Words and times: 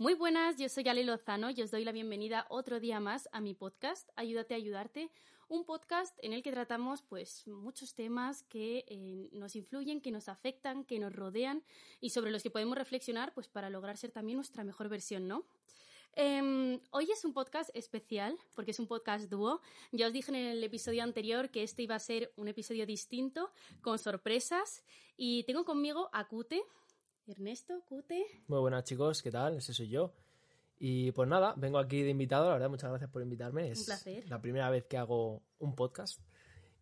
Muy 0.00 0.14
buenas, 0.14 0.56
yo 0.56 0.68
soy 0.68 0.86
Ale 0.86 1.02
Lozano 1.02 1.50
y 1.50 1.60
os 1.60 1.72
doy 1.72 1.84
la 1.84 1.90
bienvenida 1.90 2.46
otro 2.50 2.78
día 2.78 3.00
más 3.00 3.28
a 3.32 3.40
mi 3.40 3.54
podcast 3.54 4.08
Ayúdate 4.14 4.54
a 4.54 4.56
ayudarte, 4.56 5.10
un 5.48 5.64
podcast 5.64 6.16
en 6.22 6.32
el 6.32 6.44
que 6.44 6.52
tratamos 6.52 7.02
pues 7.02 7.44
muchos 7.48 7.96
temas 7.96 8.44
que 8.44 8.84
eh, 8.86 9.28
nos 9.32 9.56
influyen, 9.56 10.00
que 10.00 10.12
nos 10.12 10.28
afectan, 10.28 10.84
que 10.84 11.00
nos 11.00 11.12
rodean 11.12 11.64
y 12.00 12.10
sobre 12.10 12.30
los 12.30 12.44
que 12.44 12.50
podemos 12.50 12.78
reflexionar 12.78 13.34
pues 13.34 13.48
para 13.48 13.70
lograr 13.70 13.96
ser 13.96 14.12
también 14.12 14.36
nuestra 14.36 14.62
mejor 14.62 14.88
versión, 14.88 15.26
¿no? 15.26 15.44
Em, 16.14 16.80
hoy 16.92 17.10
es 17.10 17.24
un 17.24 17.32
podcast 17.32 17.70
especial 17.74 18.38
porque 18.54 18.70
es 18.70 18.78
un 18.78 18.86
podcast 18.86 19.28
dúo. 19.28 19.60
Ya 19.90 20.06
os 20.06 20.12
dije 20.12 20.30
en 20.30 20.36
el 20.36 20.62
episodio 20.62 21.02
anterior 21.02 21.50
que 21.50 21.64
este 21.64 21.82
iba 21.82 21.96
a 21.96 21.98
ser 21.98 22.32
un 22.36 22.46
episodio 22.46 22.86
distinto, 22.86 23.50
con 23.82 23.98
sorpresas. 23.98 24.84
Y 25.16 25.42
tengo 25.42 25.64
conmigo 25.64 26.08
a 26.12 26.28
Cute. 26.28 26.62
Ernesto, 27.28 27.82
Cute. 27.86 28.24
Muy 28.46 28.58
buenas 28.60 28.84
chicos, 28.84 29.22
¿qué 29.22 29.30
tal? 29.30 29.56
Ese 29.58 29.74
soy 29.74 29.88
yo. 29.88 30.14
Y 30.78 31.12
pues 31.12 31.28
nada, 31.28 31.54
vengo 31.56 31.78
aquí 31.78 32.02
de 32.02 32.10
invitado, 32.10 32.46
la 32.46 32.52
verdad, 32.54 32.70
muchas 32.70 32.88
gracias 32.88 33.10
por 33.10 33.20
invitarme. 33.20 33.70
Es 33.70 33.80
Un 33.80 33.84
placer. 33.86 34.28
la 34.30 34.40
primera 34.40 34.70
vez 34.70 34.84
que 34.86 34.96
hago 34.96 35.42
un 35.58 35.74
podcast. 35.74 36.20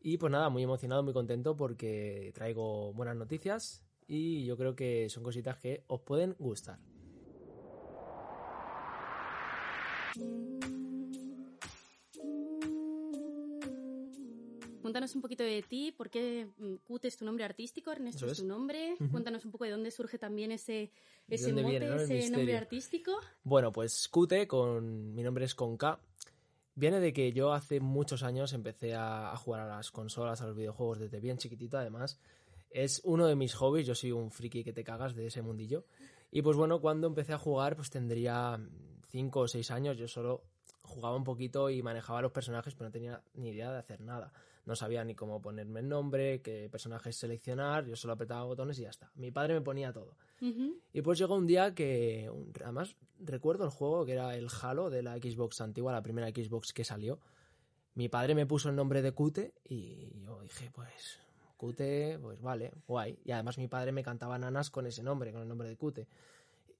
Y 0.00 0.18
pues 0.18 0.30
nada, 0.30 0.48
muy 0.48 0.62
emocionado, 0.62 1.02
muy 1.02 1.12
contento 1.12 1.56
porque 1.56 2.30
traigo 2.34 2.92
buenas 2.92 3.16
noticias 3.16 3.84
y 4.06 4.44
yo 4.44 4.56
creo 4.56 4.76
que 4.76 5.08
son 5.08 5.24
cositas 5.24 5.56
que 5.58 5.82
os 5.88 6.00
pueden 6.02 6.36
gustar. 6.38 6.78
Cuéntanos 14.96 15.14
un 15.14 15.20
poquito 15.20 15.44
de 15.44 15.60
ti, 15.60 15.92
por 15.92 16.08
qué 16.08 16.48
mm, 16.56 16.76
Cute 16.76 17.08
es 17.08 17.18
tu 17.18 17.26
nombre 17.26 17.44
artístico, 17.44 17.92
Ernesto 17.92 18.24
es 18.24 18.32
es. 18.32 18.38
tu 18.38 18.46
nombre. 18.46 18.96
Cuéntanos 19.10 19.44
un 19.44 19.50
poco 19.50 19.64
de 19.64 19.72
dónde 19.72 19.90
surge 19.90 20.16
también 20.16 20.52
ese, 20.52 20.90
ese 21.28 21.52
mote, 21.52 21.68
viene, 21.68 21.86
¿no? 21.86 22.00
El 22.00 22.10
ese 22.12 22.30
nombre 22.30 22.56
artístico. 22.56 23.12
Bueno, 23.44 23.72
pues 23.72 24.08
Qt, 24.08 24.46
con 24.46 25.14
mi 25.14 25.22
nombre 25.22 25.44
es 25.44 25.54
con 25.54 25.76
K, 25.76 26.00
viene 26.76 26.98
de 26.98 27.12
que 27.12 27.30
yo 27.34 27.52
hace 27.52 27.78
muchos 27.78 28.22
años 28.22 28.54
empecé 28.54 28.94
a, 28.94 29.32
a 29.32 29.36
jugar 29.36 29.60
a 29.60 29.76
las 29.76 29.90
consolas, 29.90 30.40
a 30.40 30.46
los 30.46 30.56
videojuegos 30.56 30.98
desde 30.98 31.20
bien 31.20 31.36
chiquitito, 31.36 31.76
además. 31.76 32.18
Es 32.70 33.02
uno 33.04 33.26
de 33.26 33.36
mis 33.36 33.52
hobbies, 33.52 33.86
yo 33.86 33.94
soy 33.94 34.12
un 34.12 34.30
friki 34.30 34.64
que 34.64 34.72
te 34.72 34.82
cagas 34.82 35.14
de 35.14 35.26
ese 35.26 35.42
mundillo. 35.42 35.84
Y 36.30 36.40
pues 36.40 36.56
bueno, 36.56 36.80
cuando 36.80 37.06
empecé 37.06 37.34
a 37.34 37.38
jugar, 37.38 37.76
pues 37.76 37.90
tendría 37.90 38.58
5 39.10 39.40
o 39.40 39.46
6 39.46 39.70
años, 39.72 39.98
yo 39.98 40.08
solo 40.08 40.42
jugaba 40.86 41.16
un 41.16 41.24
poquito 41.24 41.68
y 41.68 41.82
manejaba 41.82 42.22
los 42.22 42.32
personajes, 42.32 42.74
pero 42.74 42.88
no 42.88 42.92
tenía 42.92 43.22
ni 43.34 43.50
idea 43.50 43.70
de 43.70 43.78
hacer 43.78 44.00
nada. 44.00 44.32
No 44.64 44.74
sabía 44.74 45.04
ni 45.04 45.14
cómo 45.14 45.40
ponerme 45.40 45.80
el 45.80 45.88
nombre, 45.88 46.40
qué 46.42 46.68
personajes 46.70 47.16
seleccionar, 47.16 47.86
yo 47.86 47.94
solo 47.94 48.14
apretaba 48.14 48.44
botones 48.44 48.78
y 48.78 48.82
ya 48.82 48.90
está. 48.90 49.10
Mi 49.14 49.30
padre 49.30 49.54
me 49.54 49.60
ponía 49.60 49.92
todo. 49.92 50.16
Ujú. 50.40 50.80
Y 50.92 51.02
pues 51.02 51.18
llegó 51.18 51.36
un 51.36 51.46
día 51.46 51.74
que, 51.74 52.30
además 52.62 52.96
recuerdo 53.20 53.64
el 53.64 53.70
juego 53.70 54.04
que 54.04 54.12
era 54.12 54.34
el 54.34 54.48
Halo 54.60 54.90
de 54.90 55.02
la 55.02 55.16
Xbox 55.16 55.60
antigua, 55.60 55.92
la 55.92 56.02
primera 56.02 56.28
Xbox 56.28 56.72
que 56.72 56.84
salió. 56.84 57.20
Mi 57.94 58.08
padre 58.08 58.34
me 58.34 58.46
puso 58.46 58.68
el 58.68 58.76
nombre 58.76 59.02
de 59.02 59.12
Qt 59.12 59.52
y 59.64 60.20
yo 60.20 60.40
dije, 60.42 60.70
pues 60.74 61.20
Qt, 61.56 62.20
pues 62.20 62.42
vale, 62.42 62.72
guay. 62.86 63.18
Y 63.24 63.30
además 63.32 63.58
mi 63.58 63.68
padre 63.68 63.92
me 63.92 64.02
cantaba 64.02 64.38
nanas 64.38 64.70
con 64.70 64.86
ese 64.86 65.02
nombre, 65.02 65.32
con 65.32 65.42
el 65.42 65.48
nombre 65.48 65.68
de 65.68 65.76
Qt. 65.76 66.06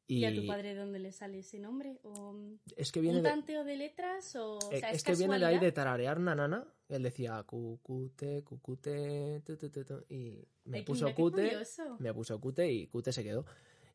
¿Y, 0.09 0.25
a 0.25 0.35
tu 0.35 0.47
padre 0.47 0.75
de 0.75 0.81
dónde 0.81 0.99
le 1.01 1.11
sale 1.11 1.41
ese 1.41 1.59
nombre? 1.59 1.99
¿O 2.05 2.35
es 2.77 2.93
que 2.93 3.01
viene 3.01 3.19
un 3.19 3.25
tanteo 3.25 3.65
de 3.65 3.77
letras? 3.77 4.37
O, 4.37 4.59
o 4.59 4.73
eh, 4.73 4.79
sea, 4.79 4.91
es 4.91 4.99
¿es 4.99 5.05
que 5.05 5.15
viene 5.17 5.39
de 5.39 5.45
ahí 5.47 5.59
de 5.59 5.73
tararear 5.73 6.21
nanana. 6.21 6.65
Él 6.89 7.03
decía 7.03 7.45
Qt, 7.45 8.45
Qt, 8.45 9.45
tu, 9.45 9.57
tu, 9.57 9.69
tu, 9.69 9.84
tu, 9.84 10.05
y 10.09 10.47
me 10.65 10.79
Ay, 10.79 10.84
puso 10.84 11.12
curioso. 11.12 11.97
me 11.99 12.15
puso 12.15 12.41
Qt 12.41 12.61
y 12.61 12.87
Qt 12.87 13.11
se 13.11 13.25
quedó. 13.25 13.45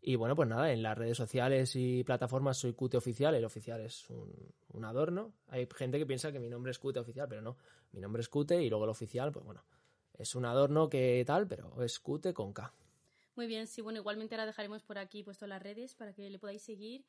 Y 0.02 0.16
bueno, 0.16 0.36
pues 0.36 0.50
nada, 0.50 0.74
en 0.74 0.82
las 0.84 0.98
redes 0.98 1.16
sociales 1.16 1.76
y 1.76 2.04
plataformas 2.04 2.58
soy 2.58 2.74
Qt 2.74 2.96
oficial, 2.96 3.36
el 3.36 3.46
oficial 3.46 3.80
es 3.80 4.10
un, 4.10 4.34
un 4.74 4.84
adorno. 4.84 5.32
Hay 5.48 5.68
gente 5.74 5.98
que 5.98 6.06
piensa 6.06 6.32
que 6.32 6.40
mi 6.40 6.50
nombre 6.50 6.72
es 6.72 6.80
Qt 6.80 6.98
oficial, 6.98 7.28
pero 7.30 7.42
no, 7.42 7.56
mi 7.94 8.02
nombre 8.02 8.22
es 8.22 8.28
Qt 8.28 8.52
y 8.62 8.70
luego 8.70 8.84
el 8.84 8.90
oficial, 8.90 9.32
pues 9.32 9.46
bueno, 9.46 9.64
es 10.18 10.36
un 10.36 10.46
adorno 10.46 10.90
que 10.90 11.24
tal, 11.26 11.48
pero 11.48 11.82
es 11.82 12.00
Qt 12.00 12.34
con 12.34 12.52
K. 12.52 12.74
Muy 13.36 13.48
bien, 13.48 13.68
sí, 13.68 13.82
bueno, 13.82 14.00
igualmente 14.00 14.36
ahora 14.36 14.46
dejaremos 14.46 14.84
por 14.84 14.98
aquí 14.98 15.24
puesto 15.24 15.48
las 15.48 15.62
redes 15.62 15.96
para 15.96 16.14
que 16.14 16.30
le 16.30 16.40
podáis 16.40 16.62
seguir 16.62 17.06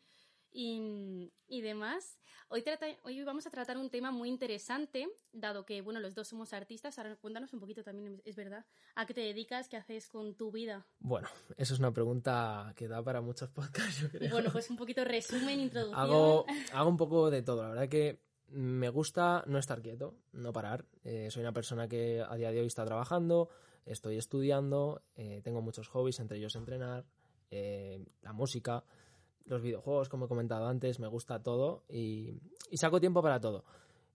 y, 0.52 1.32
y 1.48 1.60
demás. 1.62 2.18
Hoy, 2.48 2.62
trata, 2.62 2.86
hoy 3.02 3.22
vamos 3.24 3.46
a 3.46 3.50
tratar 3.50 3.78
un 3.78 3.88
tema 3.90 4.10
muy 4.10 4.28
interesante, 4.28 5.08
dado 5.32 5.64
que, 5.64 5.80
bueno, 5.80 6.00
los 6.00 6.14
dos 6.14 6.28
somos 6.28 6.52
artistas. 6.52 6.98
Ahora 6.98 7.16
cuéntanos 7.16 7.52
un 7.54 7.60
poquito 7.60 7.82
también, 7.82 8.20
es 8.24 8.36
verdad, 8.36 8.66
a 8.94 9.06
qué 9.06 9.14
te 9.14 9.22
dedicas, 9.22 9.68
qué 9.68 9.78
haces 9.78 10.08
con 10.08 10.34
tu 10.34 10.52
vida. 10.52 10.86
Bueno, 10.98 11.28
eso 11.56 11.74
es 11.74 11.80
una 11.80 11.92
pregunta 11.92 12.72
que 12.76 12.88
da 12.88 13.02
para 13.02 13.20
muchos 13.20 13.50
podcasts, 13.50 14.00
yo 14.00 14.10
creo. 14.10 14.30
Bueno, 14.30 14.50
pues 14.52 14.68
un 14.70 14.76
poquito 14.76 15.04
resumen, 15.04 15.60
introducción. 15.60 15.98
Hago, 15.98 16.46
hago 16.72 16.90
un 16.90 16.96
poco 16.96 17.30
de 17.30 17.42
todo. 17.42 17.62
La 17.62 17.68
verdad 17.70 17.88
que 17.88 18.22
me 18.48 18.90
gusta 18.90 19.44
no 19.46 19.58
estar 19.58 19.80
quieto, 19.80 20.18
no 20.32 20.52
parar. 20.52 20.84
Eh, 21.04 21.30
soy 21.30 21.42
una 21.42 21.52
persona 21.52 21.88
que 21.88 22.22
a 22.26 22.36
día 22.36 22.52
de 22.52 22.60
hoy 22.60 22.66
está 22.66 22.84
trabajando, 22.84 23.48
estoy 23.86 24.18
estudiando, 24.18 25.02
eh, 25.16 25.40
tengo 25.42 25.60
muchos 25.62 25.88
hobbies, 25.88 26.20
entre 26.20 26.38
ellos 26.38 26.54
entrenar, 26.56 27.04
eh, 27.50 28.04
la 28.22 28.32
música, 28.32 28.84
los 29.44 29.62
videojuegos, 29.62 30.08
como 30.08 30.26
he 30.26 30.28
comentado 30.28 30.66
antes, 30.66 31.00
me 31.00 31.06
gusta 31.08 31.42
todo 31.42 31.84
y, 31.88 32.34
y 32.70 32.76
saco 32.76 33.00
tiempo 33.00 33.22
para 33.22 33.40
todo. 33.40 33.64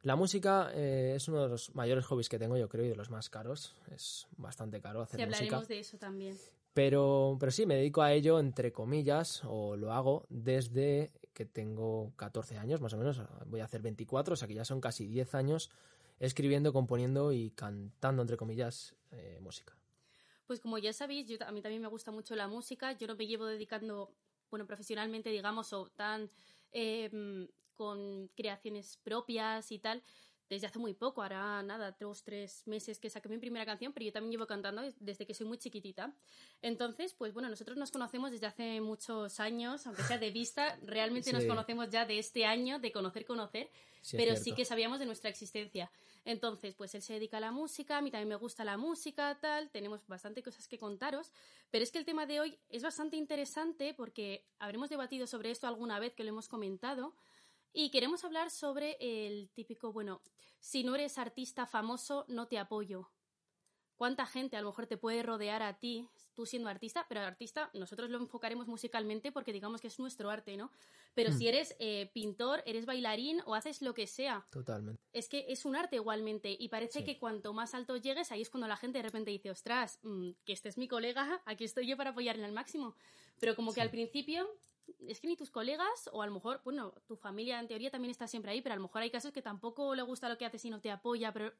La 0.03 0.15
música 0.15 0.71
eh, 0.73 1.13
es 1.15 1.27
uno 1.27 1.41
de 1.41 1.49
los 1.49 1.75
mayores 1.75 2.05
hobbies 2.05 2.29
que 2.29 2.39
tengo, 2.39 2.55
yo 2.55 2.69
creo, 2.69 2.85
y 2.85 2.89
de 2.89 2.95
los 2.95 3.09
más 3.09 3.29
caros. 3.29 3.75
Es 3.93 4.27
bastante 4.37 4.79
caro 4.79 5.01
hacer 5.01 5.19
Sí, 5.19 5.25
música. 5.25 5.43
hablaremos 5.45 5.67
de 5.67 5.79
eso 5.79 5.97
también. 5.97 6.37
Pero, 6.73 7.35
pero 7.39 7.51
sí, 7.51 7.65
me 7.65 7.75
dedico 7.75 8.03
a 8.03 8.13
ello 8.13 8.39
entre 8.39 8.71
comillas, 8.71 9.41
o 9.45 9.75
lo 9.75 9.91
hago 9.91 10.25
desde 10.29 11.11
que 11.33 11.45
tengo 11.45 12.13
14 12.15 12.57
años, 12.57 12.81
más 12.81 12.93
o 12.93 12.97
menos. 12.97 13.21
Voy 13.47 13.59
a 13.59 13.65
hacer 13.65 13.81
24, 13.81 14.33
o 14.33 14.37
sea 14.37 14.47
que 14.47 14.53
ya 14.53 14.63
son 14.63 14.79
casi 14.79 15.07
10 15.07 15.33
años 15.35 15.71
escribiendo, 16.19 16.73
componiendo 16.73 17.31
y 17.31 17.51
cantando, 17.51 18.21
entre 18.21 18.37
comillas, 18.37 18.95
eh, 19.11 19.39
música. 19.41 19.75
Pues 20.45 20.59
como 20.59 20.77
ya 20.77 20.93
sabéis, 20.93 21.27
yo, 21.27 21.37
a 21.45 21.51
mí 21.51 21.61
también 21.61 21.81
me 21.81 21.87
gusta 21.87 22.11
mucho 22.11 22.35
la 22.35 22.47
música. 22.47 22.93
Yo 22.93 23.07
no 23.07 23.15
me 23.15 23.27
llevo 23.27 23.45
dedicando, 23.45 24.13
bueno, 24.49 24.65
profesionalmente, 24.65 25.29
digamos, 25.29 25.73
o 25.73 25.89
tan 25.89 26.31
eh, 26.71 27.47
con 27.77 28.29
creaciones 28.35 28.97
propias 28.97 29.71
y 29.71 29.79
tal, 29.79 30.03
desde 30.49 30.67
hace 30.67 30.79
muy 30.79 30.93
poco. 30.93 31.21
Hará 31.21 31.61
nada, 31.63 31.95
dos, 31.99 32.23
tres 32.23 32.65
meses 32.67 32.99
que 32.99 33.09
saqué 33.09 33.29
mi 33.29 33.37
primera 33.37 33.65
canción, 33.65 33.93
pero 33.93 34.05
yo 34.05 34.11
también 34.11 34.31
llevo 34.31 34.47
cantando 34.47 34.81
desde 34.99 35.25
que 35.25 35.33
soy 35.33 35.47
muy 35.47 35.57
chiquitita. 35.57 36.13
Entonces, 36.61 37.13
pues 37.13 37.33
bueno, 37.33 37.49
nosotros 37.49 37.77
nos 37.77 37.91
conocemos 37.91 38.31
desde 38.31 38.47
hace 38.47 38.81
muchos 38.81 39.39
años, 39.39 39.85
aunque 39.87 40.03
sea 40.03 40.17
de 40.17 40.31
vista, 40.31 40.77
realmente 40.83 41.31
nos 41.33 41.43
Sí. 41.43 41.49
conocemos 41.49 41.89
ya 41.89 42.05
de 42.05 42.19
este 42.19 42.45
año, 42.45 42.79
de 42.79 42.91
conocer, 42.91 43.25
conocer, 43.25 43.69
Sí, 44.01 44.15
pero 44.15 44.35
sí 44.37 44.53
que 44.53 44.63
sabíamos 44.63 44.99
de 44.99 45.05
nuestra 45.05 45.29
existencia. 45.29 45.91
Entonces, 46.23 46.75
pues 46.75 46.93
él 46.95 47.01
se 47.01 47.13
dedica 47.13 47.37
a 47.37 47.39
la 47.39 47.51
música, 47.51 47.97
a 47.97 48.01
mí 48.01 48.11
también 48.11 48.29
me 48.29 48.35
gusta 48.35 48.63
la 48.63 48.77
música, 48.77 49.37
tal, 49.41 49.69
tenemos 49.71 50.05
bastante 50.07 50.43
cosas 50.43 50.67
que 50.67 50.77
contaros, 50.77 51.31
pero 51.71 51.83
es 51.83 51.91
que 51.91 51.99
el 51.99 52.05
tema 52.05 52.25
de 52.25 52.39
hoy 52.39 52.59
es 52.69 52.83
bastante 52.83 53.15
interesante 53.17 53.93
porque 53.93 54.45
habremos 54.59 54.89
debatido 54.89 55.27
sobre 55.27 55.51
esto 55.51 55.67
alguna 55.67 55.99
vez 55.99 56.13
que 56.13 56.23
lo 56.23 56.29
hemos 56.29 56.47
comentado 56.47 57.15
y 57.77 57.91
queremos 57.91 58.23
hablar 58.23 58.49
sobre 58.49 58.97
el 58.99 59.51
típico, 59.51 59.93
bueno, 59.93 60.19
si 60.59 60.83
no 60.83 60.95
eres 60.95 61.19
artista 61.19 61.67
famoso, 61.67 62.25
no 62.27 62.47
te 62.47 62.57
apoyo. 62.57 63.11
¿Cuánta 63.95 64.25
gente 64.25 64.57
a 64.57 64.61
lo 64.61 64.69
mejor 64.69 64.87
te 64.87 64.97
puede 64.97 65.21
rodear 65.21 65.61
a 65.61 65.77
ti, 65.77 66.07
tú 66.33 66.47
siendo 66.47 66.69
artista? 66.69 67.05
Pero 67.07 67.21
artista, 67.21 67.69
nosotros 67.75 68.09
lo 68.09 68.17
enfocaremos 68.17 68.67
musicalmente 68.67 69.31
porque 69.31 69.53
digamos 69.53 69.79
que 69.79 69.87
es 69.89 69.99
nuestro 69.99 70.31
arte, 70.31 70.57
¿no? 70.57 70.71
Pero 71.13 71.31
si 71.31 71.47
eres 71.47 71.75
eh, 71.77 72.09
pintor, 72.15 72.63
eres 72.65 72.87
bailarín 72.87 73.41
o 73.45 73.53
haces 73.53 73.83
lo 73.83 73.93
que 73.93 74.07
sea, 74.07 74.47
Totalmente. 74.49 74.99
es 75.13 75.29
que 75.29 75.45
es 75.49 75.63
un 75.63 75.75
arte 75.75 75.97
igualmente 75.97 76.55
y 76.59 76.69
parece 76.69 76.99
Sí. 76.99 77.05
que 77.05 77.19
cuanto 77.19 77.53
más 77.53 77.75
alto 77.75 77.95
llegues, 77.97 78.31
ahí 78.31 78.41
es 78.41 78.49
cuando 78.49 78.67
la 78.67 78.77
gente 78.77 78.97
de 78.97 79.03
repente 79.03 79.29
dice, 79.29 79.51
ostras, 79.51 79.99
mm, 80.01 80.31
que 80.45 80.53
este 80.53 80.69
es 80.69 80.79
mi 80.79 80.87
colega, 80.87 81.21
aquí 81.45 81.63
estoy 81.63 81.85
yo 81.85 81.95
para 81.95 82.09
apoyarle 82.09 82.45
al 82.45 82.53
máximo. 82.53 82.95
Pero 83.39 83.55
como 83.55 83.71
que 83.71 83.81
al 83.81 83.91
principio 83.91 84.47
es 84.99 85.19
que 85.19 85.27
ni 85.27 85.35
tus 85.35 85.51
colegas 85.51 86.09
o 86.11 86.21
a 86.21 86.27
lo 86.27 86.33
mejor, 86.33 86.61
bueno, 86.63 86.93
tu 87.05 87.15
familia 87.15 87.59
en 87.59 87.67
teoría 87.67 87.91
también 87.91 88.11
está 88.11 88.27
siempre 88.27 88.51
ahí, 88.51 88.61
pero 88.61 88.73
a 88.73 88.77
lo 88.77 88.83
mejor 88.83 89.01
hay 89.01 89.11
casos 89.11 89.31
que 89.31 89.41
tampoco 89.41 89.95
le 89.95 90.01
gusta 90.01 90.29
lo 90.29 90.37
que 90.37 90.45
haces 90.45 90.63
y 90.65 90.69
no 90.69 90.81
te 90.81 90.91
apoya, 90.91 91.31
pero 91.33 91.53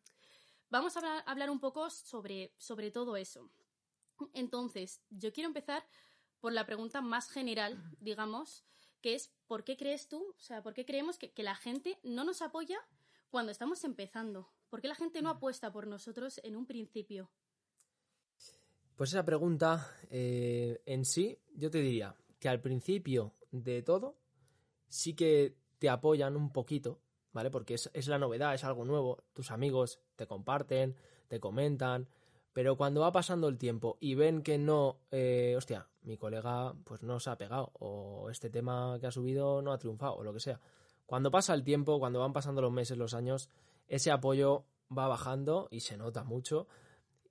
vamos 0.70 0.96
a 0.96 1.00
hablar, 1.00 1.24
hablar 1.26 1.50
un 1.50 1.60
poco 1.60 1.90
sobre, 1.90 2.54
sobre 2.58 2.92
todo 2.92 3.18
eso. 3.18 3.50
Entonces, 4.34 5.02
yo 5.10 5.32
quiero 5.32 5.48
empezar 5.48 5.86
por 6.40 6.54
la 6.54 6.66
pregunta 6.66 7.02
más 7.02 7.30
general, 7.30 7.82
digamos, 8.00 8.66
que 9.02 9.16
es 9.16 9.32
¿por 9.48 9.64
qué 9.64 9.78
crees 9.78 10.08
tú, 10.08 10.36
o 10.38 10.42
sea, 10.42 10.64
por 10.64 10.74
qué 10.74 10.86
creemos 10.86 11.18
que, 11.18 11.32
que 11.32 11.44
la 11.44 11.56
gente 11.56 12.00
no 12.04 12.24
nos 12.24 12.42
apoya 12.42 12.80
cuando 13.30 13.52
estamos 13.52 13.84
empezando? 13.84 14.52
¿Por 14.70 14.82
qué 14.82 14.88
la 14.88 14.96
gente 14.96 15.22
no 15.22 15.30
apuesta 15.30 15.72
por 15.72 15.88
nosotros 15.88 16.40
en 16.44 16.56
un 16.56 16.66
principio? 16.66 17.32
Pues 18.96 19.12
esa 19.12 19.24
pregunta 19.24 19.96
eh, 20.10 20.82
en 20.86 21.06
sí, 21.06 21.38
yo 21.54 21.70
te 21.70 21.80
diría 21.80 22.16
que 22.40 22.50
al 22.50 22.62
principio 22.62 23.34
de 23.52 23.82
todo 23.82 24.18
sí 24.88 25.16
que 25.16 25.56
te 25.80 25.90
apoyan 25.90 26.36
un 26.36 26.52
poquito, 26.52 27.02
¿vale? 27.34 27.52
Porque 27.52 27.76
es, 27.76 27.90
es 27.94 28.08
la 28.08 28.18
novedad, 28.18 28.54
es 28.54 28.64
algo 28.64 28.86
nuevo, 28.86 29.24
tus 29.34 29.52
amigos 29.52 30.00
te 30.16 30.28
comparten, 30.28 30.96
te 31.28 31.40
comentan, 31.40 32.08
Pero 32.54 32.76
cuando 32.76 33.02
va 33.02 33.12
pasando 33.12 33.48
el 33.48 33.58
tiempo 33.58 33.98
y 34.00 34.16
ven 34.16 34.42
que 34.42 34.58
no, 34.58 35.02
eh, 35.12 35.54
hostia, 35.56 35.88
mi 36.02 36.18
colega 36.18 36.74
pues 36.86 37.04
no 37.04 37.20
se 37.20 37.30
ha 37.30 37.38
pegado 37.38 37.72
o 37.74 38.30
este 38.32 38.50
tema 38.50 38.98
que 39.00 39.08
ha 39.08 39.12
subido 39.12 39.62
no 39.62 39.72
ha 39.72 39.78
triunfado 39.78 40.16
o 40.16 40.24
lo 40.24 40.34
que 40.34 40.40
sea. 40.40 40.60
Cuando 41.06 41.30
pasa 41.30 41.54
el 41.54 41.64
tiempo, 41.64 42.00
cuando 42.00 42.20
van 42.20 42.34
pasando 42.34 42.62
los 42.62 42.72
meses, 42.72 42.98
los 42.98 43.14
años, 43.14 43.50
ese 43.88 44.10
apoyo 44.12 44.66
va 44.96 45.08
bajando 45.08 45.68
y 45.70 45.82
se 45.82 45.98
nota 45.98 46.24
mucho 46.24 46.68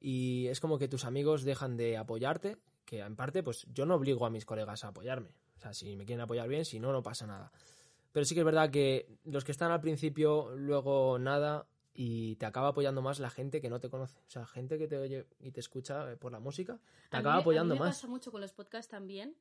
y 0.01 0.47
es 0.49 0.61
como 0.61 0.79
que 0.79 0.89
tus 0.89 1.05
amigos 1.05 1.43
dejan 1.43 1.77
de 1.77 1.97
apoyarte, 1.97 2.59
que 2.87 3.01
en 3.01 3.17
parte 3.17 3.43
pues 3.43 3.67
yo 3.75 3.85
no 3.85 3.97
obligo 3.97 4.25
a 4.25 4.31
mis 4.31 4.47
colegas 4.47 4.85
a 4.85 4.89
apoyarme. 4.89 5.35
O 5.57 5.61
sea, 5.61 5.75
si 5.75 5.97
me 5.97 6.07
quieren 6.07 6.23
apoyar 6.23 6.49
bien, 6.49 6.65
si 6.65 6.81
no, 6.81 6.93
no 6.93 7.03
pasa 7.03 7.27
nada. 7.27 7.53
Pero 8.13 8.25
sí 8.25 8.35
que 8.35 8.41
es 8.41 8.47
verdad 8.47 8.71
que 8.71 9.19
los 9.25 9.45
que 9.45 9.53
están 9.53 9.73
al 9.73 9.81
principio, 9.81 10.55
luego 10.57 11.19
nada, 11.19 11.67
y 11.93 12.37
te 12.37 12.47
acaba 12.47 12.69
apoyando 12.69 13.03
más 13.03 13.19
la 13.19 13.29
gente 13.29 13.61
que 13.61 13.69
no 13.69 13.81
te 13.81 13.91
conoce. 13.91 14.19
O 14.27 14.31
sea, 14.31 14.47
gente 14.47 14.79
que 14.79 14.87
te 14.87 14.97
oye 14.97 15.27
y 15.41 15.51
te 15.51 15.61
escucha 15.61 16.13
eh, 16.13 16.17
por 16.17 16.33
la 16.33 16.41
música, 16.41 16.79
te 17.11 17.17
acaba 17.17 17.39
apoyando 17.39 17.75
a 17.75 17.77
mí 17.77 17.81
me 17.81 17.87
pasa 17.87 18.07
mucho 18.07 18.31
con 18.31 18.41
los 18.41 18.53
podcasts 18.53 18.91
también. 18.91 19.37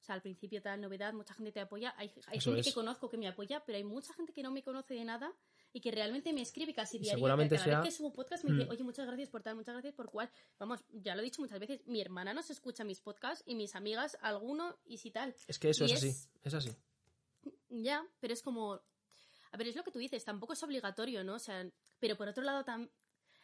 O 0.00 0.02
sea, 0.02 0.14
al 0.14 0.22
principio 0.22 0.62
tal 0.62 0.80
novedad, 0.80 1.12
mucha 1.12 1.34
gente 1.34 1.52
te 1.52 1.60
apoya. 1.60 1.94
Hay, 1.96 2.10
hay 2.26 2.40
gente 2.40 2.62
que 2.62 2.72
conozco 2.72 3.08
que 3.10 3.16
me 3.16 3.28
apoya, 3.28 3.64
pero 3.64 3.76
hay 3.76 3.84
mucha 3.84 4.12
gente 4.14 4.32
que 4.32 4.42
no 4.42 4.50
me 4.50 4.62
conoce 4.62 4.94
de 4.94 5.04
nada 5.04 5.32
y 5.72 5.80
que 5.80 5.90
realmente 5.90 6.32
me 6.32 6.42
escribe 6.42 6.74
casi 6.74 6.98
diario. 6.98 7.18
Seguramente 7.18 7.56
cada 7.56 7.80
vez 7.80 7.88
que 7.88 7.96
subo 7.96 8.12
podcast 8.12 8.44
me 8.44 8.52
dice, 8.52 8.66
mm. 8.66 8.70
oye, 8.70 8.82
muchas 8.82 9.06
gracias 9.06 9.28
por 9.28 9.42
tal, 9.42 9.56
muchas 9.56 9.74
gracias 9.74 9.94
por 9.94 10.10
cual. 10.10 10.30
Vamos, 10.58 10.84
ya 10.90 11.14
lo 11.14 11.20
he 11.20 11.24
dicho 11.24 11.40
muchas 11.40 11.60
veces, 11.60 11.86
mi 11.86 12.00
hermana 12.00 12.34
no 12.34 12.42
se 12.42 12.52
escucha 12.52 12.84
mis 12.84 13.00
podcasts 13.00 13.44
y 13.46 13.54
mis 13.54 13.74
amigas 13.74 14.18
alguno 14.20 14.76
y 14.84 14.98
si 14.98 15.10
tal. 15.10 15.34
Es 15.46 15.58
que 15.58 15.70
eso 15.70 15.84
es, 15.84 15.92
así, 15.92 16.14
es 16.42 16.54
así. 16.54 16.70
Ya, 17.68 18.04
pero 18.20 18.32
es 18.32 18.42
como... 18.42 18.80
A 19.52 19.56
ver, 19.56 19.68
es 19.68 19.76
lo 19.76 19.82
que 19.82 19.90
tú 19.90 19.98
dices, 19.98 20.24
tampoco 20.24 20.52
es 20.52 20.62
obligatorio, 20.62 21.24
¿no? 21.24 21.34
O 21.34 21.38
sea, 21.38 21.68
pero 21.98 22.16
por 22.16 22.28
otro 22.28 22.42
lado, 22.42 22.64
tam... 22.64 22.88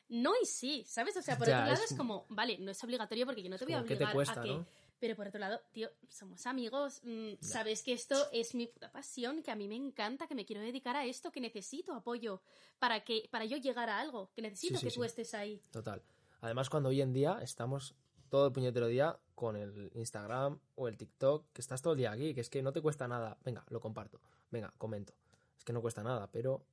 no 0.08 0.34
y 0.40 0.46
sí, 0.46 0.84
¿sabes? 0.86 1.16
O 1.16 1.22
sea, 1.22 1.36
por 1.36 1.48
otro 1.48 1.64
lado 1.64 1.82
es... 1.82 1.94
como, 1.96 2.26
vale, 2.28 2.58
no 2.58 2.70
es 2.70 2.84
obligatorio 2.84 3.26
porque 3.26 3.42
yo 3.42 3.50
no 3.50 3.58
te 3.58 3.64
voy 3.64 3.74
a 3.74 3.80
obligar 3.80 4.16
a 4.16 4.42
que... 4.42 4.64
Pero 4.98 5.14
por 5.14 5.28
otro 5.28 5.38
lado, 5.38 5.60
tío, 5.72 5.90
somos 6.08 6.46
amigos, 6.46 7.02
mm, 7.04 7.34
sabes 7.40 7.82
que 7.82 7.92
esto 7.92 8.16
es 8.32 8.54
mi 8.54 8.66
puta 8.66 8.90
pasión, 8.90 9.42
que 9.42 9.50
a 9.50 9.56
mí 9.56 9.68
me 9.68 9.76
encanta, 9.76 10.26
que 10.26 10.34
me 10.34 10.46
quiero 10.46 10.62
dedicar 10.62 10.96
a 10.96 11.04
esto, 11.04 11.30
que 11.30 11.40
necesito 11.40 11.92
apoyo 11.92 12.40
para 12.78 13.04
que 13.04 13.28
para 13.30 13.44
yo 13.44 13.58
llegar 13.58 13.90
a 13.90 14.00
algo, 14.00 14.30
que 14.34 14.42
necesito 14.42 14.80
que 14.80 14.90
tú 14.90 15.04
estés 15.04 15.34
ahí. 15.34 15.60
Total. 15.70 16.02
Además, 16.40 16.70
cuando 16.70 16.88
hoy 16.88 17.02
en 17.02 17.12
día 17.12 17.38
estamos 17.42 17.94
todo 18.28 18.46
el 18.46 18.52
puñetero 18.52 18.86
día 18.86 19.18
con 19.34 19.56
el 19.56 19.90
Instagram 19.94 20.58
o 20.74 20.88
el 20.88 20.96
TikTok, 20.96 21.52
que 21.52 21.60
estás 21.60 21.82
todo 21.82 21.92
el 21.92 21.98
día 21.98 22.12
aquí, 22.12 22.34
que 22.34 22.40
es 22.40 22.50
que 22.50 22.62
no 22.62 22.72
te 22.72 22.80
cuesta 22.80 23.06
nada. 23.06 23.38
Venga, 23.44 23.64
lo 23.68 23.80
comparto. 23.80 24.20
Venga, 24.50 24.72
comento. 24.78 25.14
Es 25.56 25.64
que 25.64 25.72
no 25.72 25.82
cuesta 25.82 26.02
nada, 26.02 26.30
pero 26.30 26.64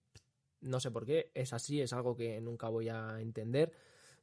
no 0.62 0.80
sé 0.80 0.92
por 0.92 1.06
qué. 1.06 1.32
Es 1.34 1.54
así, 1.54 1.82
es 1.82 1.94
algo 1.94 2.16
que 2.16 2.40
nunca 2.42 2.70
voy 2.70 2.90
a 2.90 3.20
entender. 3.20 3.74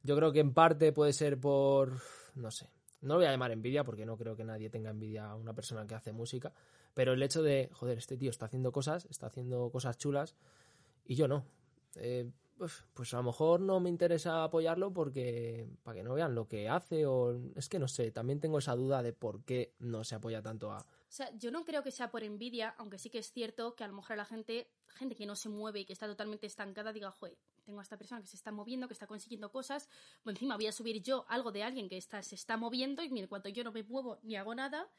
Yo 0.03 0.15
creo 0.15 0.31
que 0.31 0.39
en 0.39 0.53
parte 0.53 0.91
puede 0.91 1.13
ser 1.13 1.39
por, 1.39 2.01
no 2.35 2.49
sé, 2.49 2.69
no 3.01 3.15
lo 3.15 3.19
voy 3.19 3.25
a 3.25 3.31
llamar 3.31 3.51
envidia 3.51 3.83
porque 3.83 4.05
no 4.05 4.17
creo 4.17 4.35
que 4.35 4.43
nadie 4.43 4.69
tenga 4.69 4.91
envidia 4.91 5.29
a 5.29 5.35
una 5.35 5.53
persona 5.53 5.85
que 5.87 5.95
hace 5.95 6.11
música, 6.11 6.53
pero 6.93 7.13
el 7.13 7.23
hecho 7.23 7.41
de, 7.41 7.69
joder, 7.73 7.97
este 7.97 8.17
tío 8.17 8.29
está 8.29 8.45
haciendo 8.45 8.71
cosas, 8.71 9.05
está 9.09 9.27
haciendo 9.27 9.69
cosas 9.71 9.97
chulas 9.97 10.35
y 11.05 11.15
yo 11.15 11.27
no. 11.27 11.45
Eh, 11.95 12.29
pues, 12.93 13.13
a 13.13 13.17
lo 13.17 13.23
mejor 13.23 13.59
no 13.59 13.79
me 13.79 13.89
interesa 13.89 14.43
apoyarlo 14.43 14.93
porque 14.93 15.67
para 15.83 15.97
que 15.97 16.03
no 16.03 16.13
vean 16.13 16.35
lo 16.35 16.47
que 16.47 16.69
hace 16.69 17.07
o 17.07 17.39
es 17.55 17.67
que 17.67 17.79
no 17.79 17.87
sé, 17.87 18.11
también 18.11 18.39
tengo 18.39 18.59
esa 18.59 18.75
duda 18.75 19.01
de 19.01 19.13
por 19.13 19.43
qué 19.43 19.73
no 19.79 20.03
se 20.03 20.15
apoya 20.15 20.43
tanto 20.43 20.71
a... 20.71 20.85
O 21.11 21.13
sea, 21.13 21.29
yo 21.37 21.51
no 21.51 21.65
creo 21.65 21.83
que 21.83 21.91
sea 21.91 22.09
por 22.09 22.23
envidia, 22.23 22.73
aunque 22.77 22.97
sí 22.97 23.09
que 23.09 23.17
es 23.17 23.33
cierto 23.33 23.75
que 23.75 23.83
a 23.83 23.87
lo 23.87 23.93
mejor 23.93 24.13
a 24.13 24.15
la 24.15 24.23
gente, 24.23 24.71
gente 24.87 25.13
que 25.13 25.25
no 25.25 25.35
se 25.35 25.49
mueve 25.49 25.81
y 25.81 25.85
que 25.85 25.91
está 25.91 26.07
totalmente 26.07 26.47
estancada, 26.47 26.93
diga, 26.93 27.11
joder, 27.11 27.37
tengo 27.65 27.81
a 27.81 27.83
esta 27.83 27.97
persona 27.97 28.21
que 28.21 28.27
se 28.27 28.37
está 28.37 28.53
moviendo, 28.53 28.87
que 28.87 28.93
está 28.93 29.07
consiguiendo 29.07 29.51
cosas, 29.51 29.89
o 30.23 30.29
encima 30.29 30.55
voy 30.55 30.67
a 30.67 30.71
subir 30.71 31.01
yo 31.01 31.25
algo 31.27 31.51
de 31.51 31.63
alguien 31.63 31.89
que 31.89 31.97
está, 31.97 32.23
se 32.23 32.35
está 32.35 32.55
moviendo 32.55 33.03
y 33.03 33.19
en 33.19 33.27
cuanto 33.27 33.49
yo 33.49 33.61
no 33.65 33.73
me 33.73 33.83
muevo 33.83 34.19
ni 34.23 34.37
hago 34.37 34.55
nada, 34.55 34.89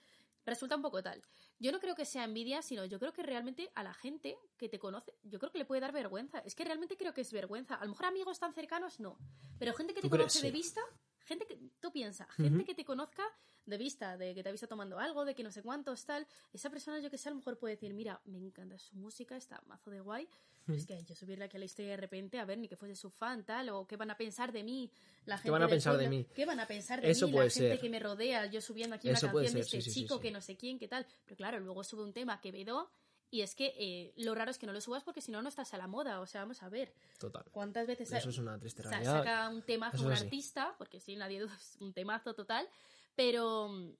resulta 0.44 0.76
un 0.76 0.82
poco 0.82 1.03
tal. 1.03 1.23
Yo 1.59 1.73
no 1.73 1.81
creo 1.81 1.94
que 1.94 2.05
sea 2.05 2.25
envidia, 2.25 2.61
sino 2.61 2.85
yo 2.85 2.99
creo 2.99 3.15
que 3.15 3.23
realmente 3.23 3.73
a 3.75 3.82
la 3.82 3.94
gente 3.94 4.37
que 4.58 4.69
te 4.69 4.79
conoce, 4.79 5.15
yo 5.23 5.38
creo 5.38 5.50
que 5.50 5.61
le 5.61 5.65
puede 5.65 5.81
dar 5.81 5.93
vergüenza. 5.93 6.41
Es 6.41 6.55
que 6.55 6.65
realmente 6.65 6.99
creo 6.99 7.15
que 7.15 7.23
es 7.23 7.32
vergüenza. 7.32 7.76
A 7.76 7.85
lo 7.87 7.93
mejor 7.93 8.05
amigos 8.05 8.38
tan 8.38 8.53
cercanos 8.53 9.00
no, 9.00 9.17
pero 9.58 9.73
gente 9.73 9.94
que 9.94 10.03
te 10.03 10.11
conoce 10.11 10.43
de 10.43 10.50
vista, 10.50 10.82
gente 11.24 11.46
que 11.46 11.58
tú 11.80 11.92
piensas, 11.92 12.28
gente 12.36 12.64
que 12.64 12.74
te 12.74 12.84
conozca 12.84 13.24
de 13.66 13.78
vista, 13.78 14.16
de 14.16 14.34
que 14.34 14.42
te 14.42 14.48
ha 14.48 14.52
visto 14.52 14.66
tomando 14.66 14.98
algo, 14.98 15.24
de 15.24 15.34
que 15.34 15.42
no 15.42 15.50
sé 15.50 15.62
cuántos, 15.62 16.04
tal, 16.04 16.26
esa 16.52 16.70
persona 16.70 16.98
yo 17.00 17.10
que 17.10 17.19
sé 17.19 17.28
a 17.28 17.32
lo 17.32 17.36
mejor 17.36 17.58
puede 17.58 17.74
decir, 17.74 17.94
mira, 17.94 18.20
me 18.24 18.38
encanta 18.38 18.78
su 18.78 18.96
música, 18.96 19.36
está 19.36 19.62
mazo 19.66 19.90
de 19.90 20.00
guay, 20.00 20.28
es 20.69 20.86
que 20.86 21.02
yo 21.04 21.14
subirle 21.14 21.44
aquí 21.44 21.56
a 21.56 21.60
la 21.60 21.64
historia 21.64 21.92
de 21.92 21.96
repente, 21.96 22.38
a 22.38 22.44
ver, 22.44 22.58
ni 22.58 22.69
que 22.69 22.76
fuese 22.76 22.94
su 22.94 23.10
fan, 23.10 23.44
tal, 23.44 23.69
o 23.70 23.86
qué 23.86 23.96
van 23.96 24.10
a 24.10 24.16
pensar 24.16 24.52
de 24.52 24.62
mí, 24.62 24.90
la 25.26 25.36
gente 25.36 25.48
¿Qué 25.48 25.50
van 25.50 25.62
a 25.62 25.69
pensar 25.69 25.96
de 25.96 26.08
mí? 26.08 26.26
¿Qué 26.34 26.46
van 26.46 26.60
a 26.60 26.66
pensar 26.66 27.00
de 27.00 27.08
mí, 27.08 27.32
la 27.32 27.50
gente 27.50 27.78
que 27.78 27.88
me 27.88 27.98
rodea, 27.98 28.46
yo 28.46 28.60
subiendo 28.60 28.96
aquí 28.96 29.08
una 29.08 29.20
canción 29.20 29.54
de 29.54 29.60
este 29.60 29.82
chico 29.82 30.20
que 30.20 30.30
no 30.30 30.40
sé 30.40 30.56
quién, 30.56 30.78
qué 30.78 30.88
tal, 30.88 31.06
pero 31.24 31.36
claro, 31.36 31.60
luego 31.60 31.84
sube 31.84 32.02
un 32.02 32.12
tema 32.12 32.40
que 32.40 32.52
vedo 32.52 32.90
y 33.32 33.40
es 33.40 33.55
que 33.55 33.73
eh, 33.79 34.12
lo 34.19 34.34
raro 34.34 34.50
es 34.50 34.58
que 34.58 34.67
no 34.67 34.75
lo 34.75 34.81
subas 34.82 35.02
porque 35.05 35.23
si 35.23 35.32
no, 35.32 35.40
no 35.40 35.49
estás 35.49 35.73
a 35.73 35.79
la 35.79 35.87
moda. 35.87 36.20
O 36.20 36.26
sea, 36.26 36.43
vamos 36.43 36.62
a 36.62 36.69
ver. 36.69 36.93
Total. 37.19 37.43
¿Cuántas 37.50 37.87
veces 37.87 38.12
Eso 38.12 38.29
es 38.29 38.37
una 38.37 38.58
triste 38.58 38.82
realidad. 38.82 39.19
saca 39.25 39.49
un 39.49 39.62
temazo 39.62 40.05
un 40.05 40.12
artista? 40.12 40.75
Porque 40.76 41.00
sí, 41.00 41.17
nadie 41.17 41.40
duda, 41.40 41.55
es 41.56 41.79
un 41.81 41.94
temazo 41.94 42.34
total. 42.34 42.69
Pero 43.17 43.70
mm, 43.70 43.94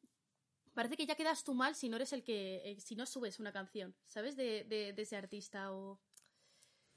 parece 0.75 0.99
que 0.99 1.07
ya 1.07 1.15
quedas 1.15 1.45
tú 1.45 1.55
mal 1.55 1.75
si 1.75 1.89
no 1.89 1.97
eres 1.97 2.13
el 2.13 2.23
que. 2.23 2.61
Eh, 2.63 2.79
si 2.79 2.95
no 2.95 3.07
subes 3.07 3.41
una 3.41 3.53
canción, 3.53 3.95
¿sabes? 4.07 4.37
De, 4.37 4.65
de, 4.65 4.93
de 4.93 5.03
ese 5.03 5.17
artista 5.17 5.73
o. 5.73 5.99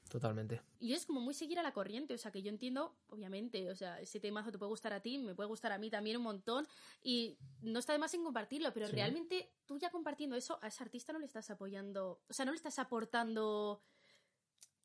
Totalmente. 0.08 0.60
Y 0.78 0.92
es 0.92 1.04
como 1.04 1.20
muy 1.20 1.34
seguir 1.34 1.58
a 1.58 1.62
la 1.62 1.72
corriente, 1.72 2.14
o 2.14 2.18
sea, 2.18 2.30
que 2.30 2.42
yo 2.42 2.48
entiendo, 2.48 2.96
obviamente, 3.08 3.70
o 3.70 3.74
sea, 3.74 4.00
ese 4.00 4.20
temazo 4.20 4.52
te 4.52 4.58
puede 4.58 4.70
gustar 4.70 4.92
a 4.92 5.00
ti, 5.00 5.18
me 5.18 5.34
puede 5.34 5.48
gustar 5.48 5.72
a 5.72 5.78
mí 5.78 5.90
también 5.90 6.16
un 6.16 6.22
montón, 6.22 6.66
y 7.02 7.36
no 7.60 7.78
está 7.78 7.92
de 7.92 7.98
más 7.98 8.14
en 8.14 8.22
compartirlo, 8.22 8.72
pero 8.72 8.88
realmente 8.88 9.52
tú 9.64 9.78
ya 9.78 9.90
compartiendo 9.90 10.36
eso, 10.36 10.58
a 10.62 10.68
ese 10.68 10.82
artista 10.82 11.12
no 11.12 11.18
le 11.18 11.26
estás 11.26 11.50
apoyando, 11.50 12.22
o 12.28 12.32
sea, 12.32 12.44
no 12.44 12.52
le 12.52 12.56
estás 12.56 12.78
aportando... 12.78 13.82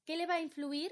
¿Qué 0.04 0.18
le 0.18 0.26
va 0.26 0.36
a 0.36 0.42
influir 0.42 0.92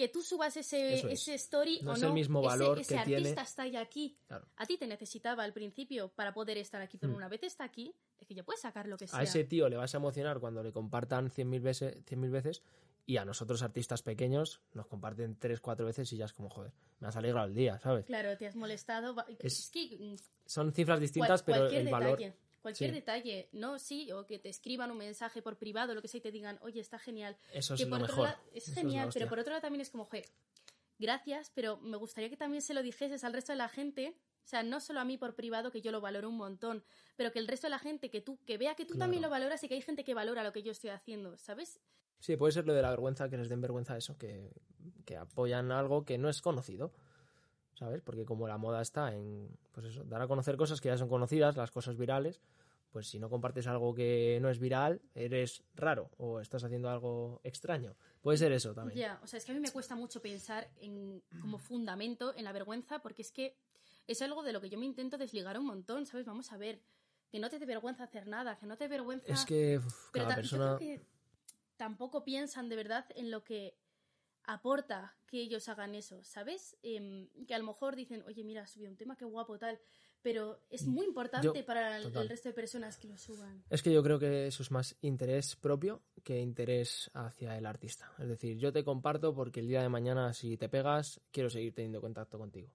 que 0.00 0.08
tú 0.08 0.22
subas 0.22 0.56
ese, 0.56 1.12
ese 1.12 1.34
story 1.34 1.80
no 1.82 1.92
o 1.92 1.94
es 1.94 2.02
el 2.02 2.14
mismo 2.14 2.40
valor 2.40 2.78
ese, 2.78 2.94
que 2.94 3.00
artista 3.00 3.42
está 3.42 3.66
ya 3.66 3.82
aquí. 3.82 4.18
A 4.56 4.64
ti 4.64 4.78
te 4.78 4.86
necesitaba 4.86 5.44
al 5.44 5.52
principio 5.52 6.08
para 6.08 6.32
poder 6.32 6.56
estar 6.56 6.80
aquí, 6.80 6.96
pero 6.96 7.12
mm. 7.12 7.16
una 7.16 7.28
vez 7.28 7.42
está 7.42 7.64
aquí, 7.64 7.94
es 8.18 8.26
que 8.26 8.34
ya 8.34 8.42
puedes 8.42 8.62
sacar 8.62 8.86
lo 8.86 8.96
que 8.96 9.06
sea. 9.06 9.18
A 9.18 9.22
ese 9.22 9.44
tío 9.44 9.68
le 9.68 9.76
vas 9.76 9.94
a 9.94 9.98
emocionar 9.98 10.40
cuando 10.40 10.62
le 10.62 10.72
compartan 10.72 11.30
100.000 11.30 11.60
veces, 11.60 12.04
100 12.06 12.32
veces 12.32 12.62
y 13.06 13.16
a 13.16 13.24
nosotros 13.24 13.62
artistas 13.62 14.02
pequeños 14.02 14.60
nos 14.72 14.86
comparten 14.86 15.36
tres, 15.36 15.60
cuatro 15.60 15.86
veces 15.86 16.12
y 16.12 16.16
ya 16.16 16.24
es 16.24 16.32
como, 16.32 16.48
joder, 16.48 16.72
me 17.00 17.08
has 17.08 17.16
alegrado 17.16 17.48
el 17.48 17.54
día, 17.54 17.78
¿sabes? 17.80 18.06
Claro, 18.06 18.36
te 18.36 18.46
has 18.46 18.56
molestado. 18.56 19.16
Es, 19.38 19.70
que, 19.70 19.96
mm, 19.98 20.16
son 20.46 20.72
cifras 20.72 21.00
distintas, 21.00 21.42
pero 21.42 21.68
el 21.68 21.88
valor... 21.88 22.18
Cualquier 22.62 22.92
detalle, 22.92 23.48
¿no? 23.52 23.78
Sí, 23.78 24.12
o 24.12 24.26
que 24.26 24.38
te 24.38 24.50
escriban 24.50 24.90
un 24.90 24.98
mensaje 24.98 25.40
por 25.40 25.56
privado, 25.56 25.94
lo 25.94 26.02
que 26.02 26.08
sea, 26.08 26.18
y 26.18 26.20
te 26.20 26.30
digan, 26.30 26.58
oye, 26.60 26.78
está 26.78 26.98
genial. 26.98 27.38
Eso 27.54 27.72
es 27.72 27.80
lo 27.88 27.98
mejor. 27.98 28.28
es 28.52 28.74
genial, 28.74 29.08
pero 29.14 29.28
por 29.28 29.38
otro 29.38 29.52
lado 29.52 29.62
también 29.62 29.80
es 29.80 29.88
como, 29.88 30.04
joder, 30.04 30.26
gracias, 30.98 31.50
pero 31.54 31.78
me 31.78 31.96
gustaría 31.96 32.28
que 32.28 32.36
también 32.36 32.60
se 32.60 32.74
lo 32.74 32.82
dijeses 32.82 33.24
al 33.24 33.32
resto 33.32 33.52
de 33.52 33.56
la 33.56 33.68
gente. 33.68 34.14
O 34.44 34.48
sea, 34.50 34.62
no 34.62 34.80
solo 34.80 35.00
a 35.00 35.04
mí 35.04 35.16
por 35.16 35.34
privado, 35.34 35.70
que 35.70 35.80
yo 35.80 35.90
lo 35.90 36.00
valoro 36.00 36.28
un 36.28 36.36
montón, 36.36 36.84
pero 37.16 37.32
que 37.32 37.38
el 37.38 37.48
resto 37.48 37.66
de 37.66 37.70
la 37.70 37.78
gente, 37.78 38.10
que 38.10 38.20
tú, 38.20 38.38
que 38.44 38.58
vea 38.58 38.74
que 38.74 38.84
tú 38.84 38.98
también 38.98 39.22
lo 39.22 39.30
valoras 39.30 39.62
y 39.64 39.68
que 39.68 39.74
hay 39.74 39.82
gente 39.82 40.04
que 40.04 40.12
valora 40.12 40.44
lo 40.44 40.52
que 40.52 40.62
yo 40.62 40.72
estoy 40.72 40.90
haciendo, 40.90 41.38
¿sabes? 41.38 41.80
Sí, 42.20 42.36
puede 42.36 42.52
ser 42.52 42.66
lo 42.66 42.74
de 42.74 42.82
la 42.82 42.90
vergüenza, 42.90 43.28
que 43.28 43.36
les 43.36 43.48
den 43.48 43.60
vergüenza 43.60 43.96
eso, 43.96 44.16
que, 44.16 44.52
que 45.04 45.16
apoyan 45.16 45.72
algo 45.72 46.04
que 46.04 46.18
no 46.18 46.28
es 46.28 46.40
conocido. 46.40 46.92
¿Sabes? 47.74 48.02
Porque 48.02 48.26
como 48.26 48.46
la 48.46 48.58
moda 48.58 48.82
está 48.82 49.14
en, 49.14 49.56
pues 49.72 49.86
eso, 49.86 50.04
dar 50.04 50.20
a 50.20 50.28
conocer 50.28 50.58
cosas 50.58 50.82
que 50.82 50.88
ya 50.88 50.98
son 50.98 51.08
conocidas, 51.08 51.56
las 51.56 51.70
cosas 51.70 51.96
virales, 51.96 52.42
pues 52.90 53.08
si 53.08 53.18
no 53.18 53.30
compartes 53.30 53.66
algo 53.66 53.94
que 53.94 54.38
no 54.42 54.50
es 54.50 54.58
viral, 54.58 55.00
eres 55.14 55.62
raro 55.74 56.10
o 56.18 56.40
estás 56.40 56.64
haciendo 56.64 56.90
algo 56.90 57.40
extraño. 57.44 57.96
Puede 58.20 58.38
ser 58.38 58.52
eso 58.52 58.74
también. 58.74 58.98
Ya, 58.98 59.20
o 59.22 59.26
sea, 59.26 59.38
es 59.38 59.44
que 59.44 59.52
a 59.52 59.54
mí 59.54 59.60
me 59.60 59.70
cuesta 59.70 59.94
mucho 59.94 60.20
pensar 60.20 60.68
en, 60.80 61.22
como 61.40 61.58
fundamento 61.58 62.34
en 62.36 62.44
la 62.44 62.52
vergüenza, 62.52 63.00
porque 63.00 63.22
es 63.22 63.32
que 63.32 63.56
es 64.06 64.20
algo 64.22 64.42
de 64.42 64.52
lo 64.52 64.60
que 64.60 64.68
yo 64.68 64.78
me 64.78 64.86
intento 64.86 65.16
desligar 65.16 65.58
un 65.58 65.66
montón, 65.66 66.04
¿sabes? 66.04 66.26
Vamos 66.26 66.52
a 66.52 66.58
ver, 66.58 66.82
que 67.30 67.38
no 67.38 67.48
te 67.48 67.58
dé 67.58 67.66
vergüenza 67.66 68.04
hacer 68.04 68.26
nada, 68.26 68.58
que 68.58 68.66
no 68.66 68.76
te 68.76 68.84
dé 68.84 68.88
vergüenza... 68.88 69.32
Es 69.32 69.44
que 69.44 69.80
cada 70.12 70.34
persona 70.34 70.76
tampoco 71.80 72.24
piensan 72.24 72.68
de 72.68 72.76
verdad 72.76 73.06
en 73.14 73.30
lo 73.30 73.42
que 73.42 73.74
aporta 74.44 75.16
que 75.26 75.40
ellos 75.40 75.66
hagan 75.70 75.94
eso, 75.94 76.22
¿sabes? 76.24 76.76
Em, 76.82 77.26
que 77.46 77.54
a 77.54 77.58
lo 77.58 77.64
mejor 77.64 77.96
dicen, 77.96 78.22
oye, 78.26 78.44
mira, 78.44 78.66
subí 78.66 78.86
un 78.86 78.98
tema, 78.98 79.16
qué 79.16 79.24
guapo 79.24 79.58
tal, 79.58 79.80
pero 80.20 80.60
es 80.68 80.86
muy 80.86 81.06
importante 81.06 81.64
para 81.64 81.96
el, 81.96 82.12
resto 82.28 82.50
de 82.50 82.52
personas 82.52 82.98
que 82.98 83.08
lo 83.08 83.16
suban. 83.16 83.64
Es 83.70 83.82
que 83.82 83.94
yo 83.94 84.02
creo 84.02 84.18
que 84.18 84.46
eso 84.48 84.62
es 84.62 84.70
más 84.70 84.94
interés 85.00 85.56
propio 85.56 86.02
que 86.22 86.38
interés 86.42 87.10
hacia 87.14 87.56
el 87.56 87.64
artista. 87.64 88.12
Es 88.18 88.28
decir, 88.28 88.58
yo 88.58 88.74
te 88.74 88.84
comparto 88.84 89.34
porque 89.34 89.60
el 89.60 89.68
día 89.68 89.80
de 89.80 89.88
mañana, 89.88 90.34
si 90.34 90.58
te 90.58 90.68
pegas, 90.68 91.22
quiero 91.30 91.48
seguir 91.48 91.74
teniendo 91.74 92.02
contacto 92.02 92.36
contigo. 92.36 92.68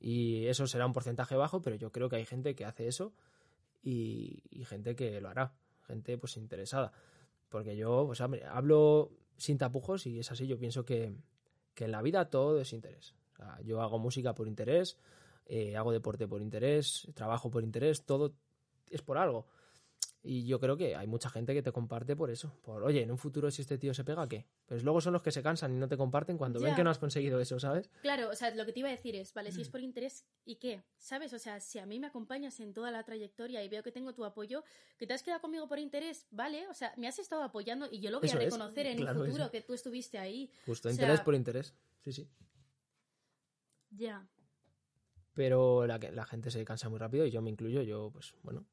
Y 0.00 0.46
eso 0.46 0.66
será 0.66 0.84
un 0.84 0.92
porcentaje 0.92 1.36
bajo, 1.36 1.62
pero 1.62 1.76
yo 1.76 1.92
creo 1.92 2.08
que 2.08 2.16
hay 2.16 2.26
gente 2.26 2.56
que 2.56 2.64
hace 2.64 2.88
eso 2.88 3.14
y, 3.84 4.42
y 4.50 4.64
gente 4.64 4.96
que 4.96 5.20
lo 5.20 5.28
hará, 5.28 5.54
gente 5.86 6.18
pues 6.18 6.36
interesada. 6.36 6.92
Porque 7.48 7.76
yo, 7.76 8.04
pues, 8.06 8.20
hablo 8.20 9.10
sin 9.36 9.58
tapujos 9.58 10.06
y 10.06 10.18
es 10.18 10.30
así. 10.30 10.46
Yo 10.46 10.58
pienso 10.58 10.84
que, 10.84 11.14
en 11.76 11.90
la 11.90 12.02
vida 12.02 12.30
todo 12.30 12.60
es 12.60 12.72
interés. 12.72 13.14
Yo 13.64 13.82
hago 13.82 13.98
música 13.98 14.34
por 14.34 14.48
interés, 14.48 14.96
eh, 15.44 15.76
hago 15.76 15.92
deporte 15.92 16.26
por 16.26 16.40
interés, 16.40 17.06
trabajo 17.14 17.50
por 17.50 17.62
interés, 17.62 18.04
todo 18.04 18.34
es 18.90 19.02
por 19.02 19.18
algo. 19.18 19.46
Y 20.28 20.44
yo 20.44 20.58
creo 20.58 20.76
que 20.76 20.96
hay 20.96 21.06
mucha 21.06 21.30
gente 21.30 21.54
que 21.54 21.62
te 21.62 21.70
comparte 21.70 22.16
por 22.16 22.30
eso. 22.30 22.52
Por, 22.64 22.82
oye, 22.82 23.00
en 23.02 23.12
un 23.12 23.16
futuro 23.18 23.48
si 23.52 23.62
este 23.62 23.78
tío 23.78 23.94
se 23.94 24.02
pega, 24.02 24.28
¿qué? 24.28 24.44
Pues 24.66 24.82
luego 24.82 25.00
son 25.00 25.12
los 25.12 25.22
que 25.22 25.30
se 25.30 25.40
cansan 25.40 25.72
y 25.76 25.78
no 25.78 25.86
te 25.86 25.96
comparten 25.96 26.36
cuando 26.36 26.58
ven 26.60 26.74
que 26.74 26.82
no 26.82 26.90
has 26.90 26.98
conseguido 26.98 27.38
eso, 27.40 27.60
¿sabes? 27.60 27.88
Claro, 28.02 28.30
o 28.30 28.34
sea, 28.34 28.52
lo 28.52 28.66
que 28.66 28.72
te 28.72 28.80
iba 28.80 28.88
a 28.88 28.92
decir 28.92 29.14
es, 29.14 29.32
vale, 29.34 29.50
Mm. 29.50 29.52
si 29.52 29.62
es 29.62 29.68
por 29.68 29.80
interés, 29.80 30.26
¿y 30.44 30.56
qué? 30.56 30.82
¿Sabes? 30.98 31.32
O 31.32 31.38
sea, 31.38 31.60
si 31.60 31.78
a 31.78 31.86
mí 31.86 32.00
me 32.00 32.08
acompañas 32.08 32.58
en 32.58 32.74
toda 32.74 32.90
la 32.90 33.04
trayectoria 33.04 33.62
y 33.62 33.68
veo 33.68 33.84
que 33.84 33.92
tengo 33.92 34.14
tu 34.14 34.24
apoyo, 34.24 34.64
que 34.98 35.06
te 35.06 35.14
has 35.14 35.22
quedado 35.22 35.40
conmigo 35.40 35.68
por 35.68 35.78
interés, 35.78 36.26
¿vale? 36.32 36.66
O 36.68 36.74
sea, 36.74 36.92
me 36.96 37.06
has 37.06 37.20
estado 37.20 37.44
apoyando 37.44 37.86
y 37.88 38.00
yo 38.00 38.10
lo 38.10 38.18
voy 38.18 38.28
Eso 38.28 38.36
a 38.38 38.40
es, 38.42 38.44
reconocer 38.46 38.86
en 38.86 38.96
claro, 38.98 39.20
un 39.20 39.26
futuro 39.26 39.44
eso. 39.44 39.52
que 39.52 39.60
tú 39.60 39.74
estuviste 39.74 40.18
ahí. 40.18 40.50
Justo, 40.66 40.88
O 40.88 40.90
interés 40.90 41.20
por 41.20 41.36
interés. 41.36 41.72
Sí, 42.02 42.12
sí. 42.12 42.28
Ya. 43.90 44.26
Pero 45.34 45.86
la, 45.86 45.98
la 45.98 46.24
gente 46.24 46.50
se 46.50 46.64
cansa 46.64 46.88
muy 46.88 46.98
rápido 46.98 47.24
y 47.26 47.30
yo 47.30 47.42
me 47.42 47.50
incluyo. 47.50 47.82
Yo, 47.82 48.10
pues 48.12 48.34
bueno, 48.42 48.64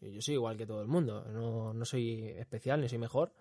yo 0.00 0.20
soy 0.20 0.34
igual 0.34 0.56
que 0.56 0.66
todo 0.66 0.80
el 0.82 0.88
mundo. 0.88 1.24
No, 1.24 1.72
no 1.72 1.84
soy 1.84 2.28
especial 2.38 2.80
ni 2.80 2.88
soy 2.88 2.98
mejor. 2.98 3.32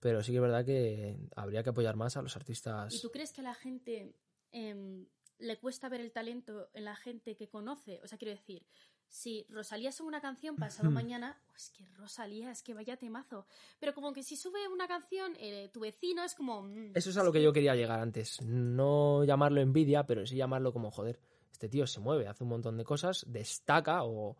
Pero 0.00 0.22
sí 0.22 0.32
que 0.32 0.38
es 0.38 0.42
verdad 0.42 0.64
que 0.64 1.16
habría 1.36 1.62
que 1.62 1.70
apoyar 1.70 1.94
más 1.96 2.16
a 2.16 2.22
los 2.22 2.34
artistas. 2.36 2.92
¿Y 2.92 3.00
tú 3.00 3.10
crees 3.10 3.32
que 3.32 3.40
a 3.40 3.44
la 3.44 3.54
gente 3.54 4.16
em, 4.50 5.06
le 5.38 5.58
cuesta 5.58 5.88
ver 5.88 6.00
el 6.00 6.10
talento 6.10 6.70
en 6.74 6.84
la 6.84 6.96
gente 6.96 7.36
que 7.36 7.48
conoce? 7.48 8.00
O 8.02 8.08
sea, 8.08 8.18
quiero 8.18 8.32
decir, 8.32 8.66
si 9.06 9.46
Rosalía 9.48 9.92
sube 9.92 10.08
una 10.08 10.20
canción 10.20 10.56
pasado 10.56 10.90
mañana, 10.90 11.40
pues 11.46 11.70
que 11.70 11.86
Rosalía, 11.96 12.50
es 12.50 12.64
que 12.64 12.74
vaya 12.74 12.96
temazo. 12.96 13.46
Pero 13.78 13.94
como 13.94 14.12
que 14.12 14.24
si 14.24 14.36
sube 14.36 14.66
una 14.66 14.88
canción, 14.88 15.34
eh, 15.38 15.70
tu 15.72 15.80
vecino 15.80 16.24
es 16.24 16.34
como... 16.34 16.62
mm, 16.62 16.92
Eso 16.96 17.10
es 17.10 17.16
a 17.16 17.22
lo 17.22 17.30
que 17.30 17.42
yo 17.42 17.52
quería 17.52 17.76
llegar 17.76 18.00
antes. 18.00 18.42
No 18.42 19.22
llamarlo 19.22 19.60
envidia, 19.60 20.04
pero 20.04 20.26
sí 20.26 20.34
llamarlo 20.34 20.72
como, 20.72 20.90
joder, 20.90 21.20
este 21.52 21.68
tío 21.68 21.86
se 21.86 22.00
mueve, 22.00 22.26
hace 22.26 22.42
un 22.42 22.50
montón 22.50 22.76
de 22.76 22.84
cosas, 22.84 23.24
destaca 23.28 24.02
o, 24.02 24.36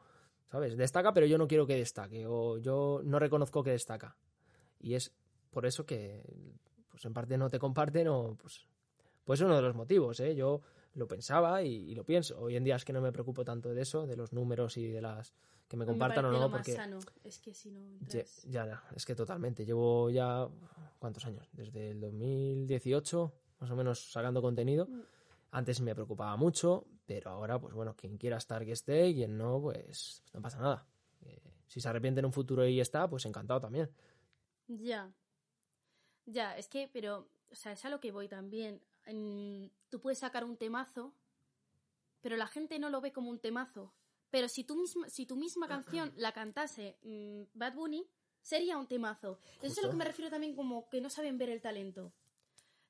¿sabes? 0.53 0.77
Destaca, 0.77 1.15
pero 1.15 1.25
yo 1.27 1.39
no 1.39 1.49
quiero 1.49 1.67
que 1.67 1.77
destaque 1.77 2.27
o 2.27 2.59
yo 2.59 3.01
no 3.05 3.19
reconozco 3.19 3.63
que 3.63 3.71
destaca. 3.71 4.15
Y 4.81 4.95
es 4.95 5.11
por 5.51 5.65
eso 5.65 5.87
que, 5.87 6.23
pues 6.91 7.03
en 7.07 7.15
parte 7.15 7.39
no 7.39 7.49
te 7.49 7.59
comparten 7.59 8.09
o, 8.09 8.37
pues, 8.37 8.67
pues 9.25 9.41
es 9.41 9.47
uno 9.47 9.57
de 9.57 9.63
los 9.63 9.75
motivos, 9.75 10.21
¿eh? 10.21 10.35
Yo 10.35 10.61
lo 10.95 11.09
pensaba 11.09 11.63
y, 11.63 11.91
y 11.91 11.95
lo 11.95 12.05
pienso. 12.05 12.39
Hoy 12.39 12.57
en 12.57 12.65
día 12.65 12.77
es 12.77 12.85
que 12.85 12.93
no 12.93 13.01
me 13.01 13.13
preocupo 13.13 13.45
tanto 13.47 13.73
de 13.73 13.81
eso, 13.81 14.07
de 14.07 14.15
los 14.15 14.35
números 14.35 14.77
y 14.77 14.89
de 14.89 15.01
las 15.01 15.33
que 15.69 15.77
me 15.79 15.87
mí 15.87 15.87
me 15.87 15.93
compartan 15.93 16.27
o 16.27 16.33
no, 16.33 16.39
lo 16.39 16.49
más 16.51 16.59
porque... 16.59 16.75
sano. 16.75 16.99
Es 17.25 17.39
que 17.39 17.55
si 17.55 17.71
no 17.71 17.81
Ya, 17.81 18.21
entras- 18.21 18.43
ya, 18.47 18.67
ya, 18.67 18.85
es 18.95 19.07
que 19.07 19.15
totalmente. 19.15 19.65
Llevo 19.65 20.11
ya, 20.11 20.47
¿cuántos 20.99 21.25
años? 21.25 21.49
Desde 21.53 21.93
el 21.93 22.01
2018, 22.01 23.33
más 23.61 23.71
o 23.71 23.77
menos 23.77 24.13
sacando 24.13 24.43
contenido. 24.43 24.87
Mm. 24.87 25.01
Antes 25.53 25.81
me 25.81 25.95
preocupaba 25.95 26.37
mucho, 26.37 26.85
pero 27.15 27.31
ahora, 27.31 27.61
pues 27.61 27.75
bueno, 27.75 27.95
quien 27.95 28.17
quiera 28.17 28.39
estar 28.39 28.65
que 28.65 28.73
esté, 28.73 29.09
y 29.09 29.15
quien 29.17 29.37
no, 29.37 29.61
pues 29.61 30.23
no 30.33 30.41
pasa 30.41 30.59
nada. 30.59 30.87
Eh, 31.21 31.43
si 31.67 31.81
se 31.81 31.89
arrepiente 31.89 32.21
en 32.21 32.27
un 32.27 32.33
futuro 32.33 32.67
y 32.67 32.81
está, 32.81 33.09
pues 33.09 33.27
encantado 33.27 33.61
también. 33.61 33.91
Ya. 34.67 35.13
Ya, 36.25 36.57
es 36.57 36.69
que, 36.69 36.89
pero, 36.91 37.29
o 37.51 37.55
sea, 37.55 37.73
es 37.73 37.85
a 37.85 37.91
lo 37.91 38.01
que 38.01 38.13
voy 38.13 38.29
también. 38.29 38.81
En- 39.05 39.71
tú 39.91 40.01
puedes 40.01 40.19
sacar 40.21 40.45
un 40.45 40.57
temazo, 40.57 41.13
pero 42.21 42.37
la 42.37 42.47
gente 42.47 42.79
no 42.79 42.89
lo 42.89 43.01
ve 43.01 43.13
como 43.13 43.31
un 43.31 43.41
temazo. 43.41 43.93
Pero 44.31 44.49
si 44.49 44.65
tú 44.65 44.77
misma, 44.77 45.11
si 45.11 45.27
tu 45.27 45.37
misma 45.37 45.69
canción 45.69 46.13
la 46.17 46.33
cantase 46.33 46.97
mm, 47.03 47.43
Bad 47.53 47.75
Bunny, 47.75 48.07
sería 48.41 48.79
un 48.79 48.87
temazo. 48.87 49.39
Eso 49.61 49.73
es 49.73 49.79
a 49.79 49.83
lo 49.83 49.91
que 49.91 49.97
me 49.97 50.05
refiero 50.05 50.31
también 50.31 50.55
como 50.57 50.89
que 50.89 51.01
no 51.01 51.11
saben 51.11 51.37
ver 51.37 51.51
el 51.51 51.61
talento. 51.61 52.13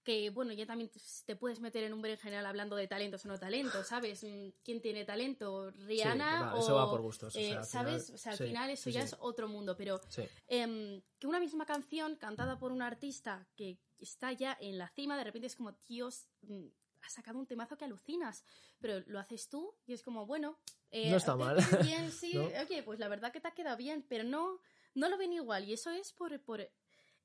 Que, 0.05 0.31
bueno, 0.31 0.53
ya 0.53 0.67
también 0.67 0.91
te- 1.27 1.37
puedes 1.37 1.61
meter 1.61 1.85
en 1.85 1.93
un 1.93 2.03
general 2.03 2.45
hablando 2.47 2.75
de 2.75 2.89
talentos 2.89 3.25
o 3.25 3.29
no 3.29 3.39
talentos, 3.39 3.87
¿sabes? 3.87 4.25
Mm, 4.25 4.49
¿Quién 4.65 4.81
tiene 4.81 5.05
talento? 5.05 5.71
¿Rihanna 5.71 6.43
va- 6.43 6.55
o...? 6.57 6.59
eso 6.59 6.75
va 6.75 6.91
por 6.91 7.01
gustos, 7.03 7.37
o 7.37 7.39
eh, 7.39 7.51
sea, 7.51 7.63
¿Sabes? 7.65 8.05
final- 8.07 8.15
o 8.15 8.19
sea, 8.19 8.33
al 8.33 8.39
sí, 8.39 8.45
final 8.47 8.71
eso 8.71 8.83
sí, 8.85 8.93
ya 8.93 9.01
sí. 9.03 9.07
es 9.07 9.17
otro 9.21 9.47
mundo, 9.49 9.77
pero 9.77 10.01
Sí. 10.09 10.23
em, 10.49 11.01
que 11.21 11.27
una 11.29 11.39
misma 11.39 11.67
canción 11.67 12.17
cantada 12.17 12.59
por 12.59 12.73
un 12.73 12.83
artista 12.83 13.47
que 13.55 13.79
está 14.01 14.33
ya 14.33 14.57
en 14.61 14.77
la 14.79 14.89
cima, 14.89 15.17
de 15.17 15.25
repente 15.25 15.47
es 15.47 15.55
como, 15.55 15.73
Dios, 15.87 16.27
mm, 16.43 16.67
has 17.03 17.13
sacado 17.13 17.39
un 17.39 17.47
temazo 17.47 17.77
que 17.77 17.85
alucinas, 17.85 18.45
pero 18.81 19.01
lo 19.07 19.21
haces 19.21 19.49
tú 19.49 19.75
y 19.87 19.93
es 19.93 20.03
como, 20.03 20.27
bueno, 20.27 20.59
eh, 20.91 21.11
No 21.11 21.17
está 21.17 21.37
mal. 21.37 21.57
bien, 21.97 22.11
sí, 22.11 22.33
¿No? 22.35 22.45
oye, 22.61 22.83
pues 22.83 22.99
la 22.99 23.07
verdad 23.09 23.33
que 23.33 23.41
te 23.41 23.47
ha 23.49 23.55
quedado 23.55 23.77
bien, 23.77 24.05
pero 24.09 24.25
no, 24.25 24.61
no 24.95 25.09
lo 25.09 25.17
ven 25.17 25.33
igual 25.33 25.65
y 25.69 25.73
eso 25.75 25.91
es 25.91 26.13
por, 26.13 26.41
por 26.43 26.69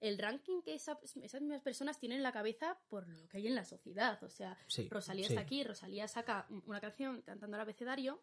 el 0.01 0.17
ranking 0.17 0.61
que 0.61 0.75
esa- 0.75 0.99
esas 1.23 1.41
mismas 1.41 1.61
personas 1.61 1.99
tienen 1.99 2.17
en 2.17 2.23
la 2.23 2.31
cabeza 2.31 2.77
por 2.89 3.07
lo 3.07 3.27
que 3.27 3.37
hay 3.37 3.47
en 3.47 3.55
la 3.55 3.65
sociedad, 3.65 4.21
o 4.23 4.29
sea, 4.29 4.57
Sí, 4.67 4.87
Rosalía 4.89 5.25
sí. 5.27 5.33
está 5.33 5.41
aquí, 5.41 5.63
Rosalía 5.63 6.07
saca 6.07 6.45
una 6.65 6.79
canción 6.79 7.21
cantando 7.23 7.57
el 7.57 7.61
abecedario 7.61 8.19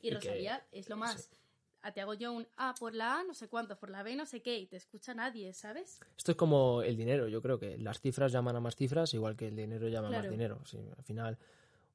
y, 0.00 0.06
Y 0.06 0.10
que- 0.10 0.14
Rosalía 0.16 0.66
es 0.72 0.88
lo 0.88 0.96
más. 0.96 1.30
A- 1.82 1.92
Te 1.92 2.00
hago 2.00 2.14
yo 2.14 2.32
un 2.32 2.46
A 2.56 2.74
por 2.74 2.92
la 2.94 3.20
A, 3.20 3.24
no 3.24 3.34
sé 3.34 3.48
cuánto, 3.48 3.78
por 3.78 3.88
la 3.88 4.02
B, 4.02 4.16
no 4.16 4.26
sé 4.26 4.42
qué, 4.42 4.58
y 4.58 4.66
te 4.66 4.76
escucha 4.76 5.14
nadie, 5.14 5.54
¿sabes? 5.54 6.00
Esto 6.16 6.32
es 6.32 6.36
como 6.36 6.82
el 6.82 6.96
dinero, 6.96 7.28
yo 7.28 7.40
creo 7.40 7.58
que 7.58 7.78
las 7.78 8.00
cifras 8.00 8.32
llaman 8.32 8.56
a 8.56 8.60
más 8.60 8.74
cifras, 8.74 9.14
igual 9.14 9.36
que 9.36 9.46
el 9.46 9.54
dinero 9.56 9.86
llama 9.88 10.08
a 10.08 10.10
más 10.10 10.28
dinero. 10.28 10.60
Al 10.96 11.04
final, 11.04 11.38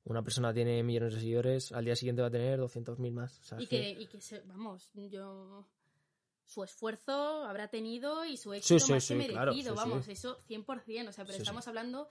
una 0.05 0.23
persona 0.23 0.53
tiene 0.53 0.81
millones 0.83 1.13
de 1.15 1.19
seguidores, 1.19 1.71
al 1.73 1.83
día 1.85 1.95
siguiente 1.97 2.21
va 2.21 2.29
a 2.29 2.31
tener 2.31 2.59
200.000 2.59 3.11
más. 3.11 3.39
O 3.41 3.43
sea, 3.43 3.61
Y 3.61 3.67
que, 3.67 3.89
y 3.89 4.07
que 4.07 4.21
se- 4.21 4.39
vamos, 4.41 4.89
yo. 4.93 5.65
Su 6.45 6.63
esfuerzo 6.63 7.45
habrá 7.45 7.69
tenido 7.69 8.25
y 8.25 8.37
su 8.37 8.53
éxito 8.53 8.79
sí, 8.79 8.91
más 8.91 9.03
sí, 9.03 9.13
que 9.13 9.19
merecido, 9.19 9.73
claro, 9.73 9.89
vamos, 9.89 10.07
eso 10.07 10.39
100%. 10.47 11.07
O 11.07 11.11
sea, 11.11 11.25
pero 11.25 11.37
estamos 11.37 11.67
hablando 11.67 12.07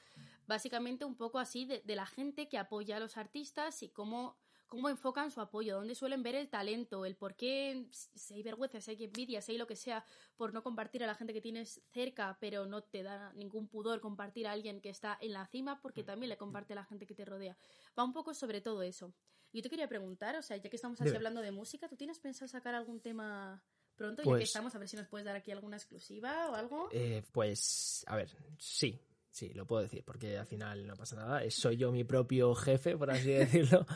básicamente 0.46 1.04
un 1.04 1.16
poco 1.16 1.38
así 1.38 1.64
de, 1.64 1.80
de 1.80 1.96
la 1.96 2.06
gente 2.06 2.48
que 2.48 2.58
apoya 2.58 2.96
a 2.96 3.00
los 3.00 3.16
artistas 3.16 3.82
y 3.82 3.90
cómo, 3.90 4.36
cómo 4.72 4.88
enfocan 4.88 5.30
su 5.30 5.42
apoyo, 5.42 5.76
dónde 5.76 5.94
suelen 5.94 6.22
ver 6.22 6.34
el 6.34 6.48
talento, 6.48 7.04
el 7.04 7.14
por 7.14 7.36
qué, 7.36 7.86
si 7.90 8.32
hay 8.32 8.42
vergüenza, 8.42 8.80
si 8.80 8.90
hay 8.92 9.04
envidia, 9.04 9.42
si 9.42 9.52
hay 9.52 9.58
lo 9.58 9.66
que 9.66 9.76
sea, 9.76 10.02
por 10.34 10.54
no 10.54 10.62
compartir 10.62 11.04
a 11.04 11.06
la 11.06 11.14
gente 11.14 11.34
que 11.34 11.42
tienes 11.42 11.82
cerca, 11.92 12.38
pero 12.40 12.64
no 12.64 12.82
te 12.82 13.02
da 13.02 13.34
ningún 13.34 13.68
pudor 13.68 14.00
compartir 14.00 14.46
a 14.46 14.52
alguien 14.52 14.80
que 14.80 14.88
está 14.88 15.18
en 15.20 15.34
la 15.34 15.46
cima, 15.46 15.82
porque 15.82 16.02
también 16.02 16.30
le 16.30 16.38
comparte 16.38 16.72
a 16.72 16.76
la 16.76 16.84
gente 16.86 17.06
que 17.06 17.14
te 17.14 17.26
rodea. 17.26 17.54
Va 17.98 18.02
un 18.02 18.14
poco 18.14 18.32
sobre 18.32 18.62
todo 18.62 18.82
eso. 18.82 19.12
Yo 19.52 19.60
te 19.60 19.68
quería 19.68 19.88
preguntar, 19.88 20.36
o 20.36 20.42
sea, 20.42 20.56
ya 20.56 20.70
que 20.70 20.76
estamos 20.76 20.98
así 21.02 21.14
hablando 21.14 21.42
de 21.42 21.52
música, 21.52 21.86
¿tú 21.86 21.96
tienes 21.96 22.18
pensado 22.18 22.48
sacar 22.48 22.74
algún 22.74 23.00
tema 23.02 23.62
pronto? 23.96 24.22
ya 24.22 24.24
Pues- 24.24 24.38
que 24.40 24.44
estamos, 24.44 24.74
a 24.74 24.78
ver 24.78 24.88
si 24.88 24.96
nos 24.96 25.06
puedes 25.08 25.24
dar 25.24 25.36
aquí 25.36 25.50
alguna 25.52 25.76
exclusiva 25.76 26.50
o 26.50 26.54
algo. 26.54 26.88
Eh, 26.92 27.22
pues, 27.32 28.04
a 28.08 28.16
ver, 28.16 28.28
sí, 28.58 29.00
sí, 29.30 29.50
lo 29.54 29.66
puedo 29.66 29.82
decir, 29.82 30.02
porque 30.04 30.38
al 30.38 30.46
final 30.46 30.86
no 30.86 30.94
pasa 30.96 31.16
nada. 31.16 31.42
Soy 31.50 31.76
yo 31.76 31.92
mi 31.92 32.04
propio 32.04 32.54
jefe, 32.54 32.96
por 32.96 33.10
así 33.10 33.30
decirlo. 33.32 33.86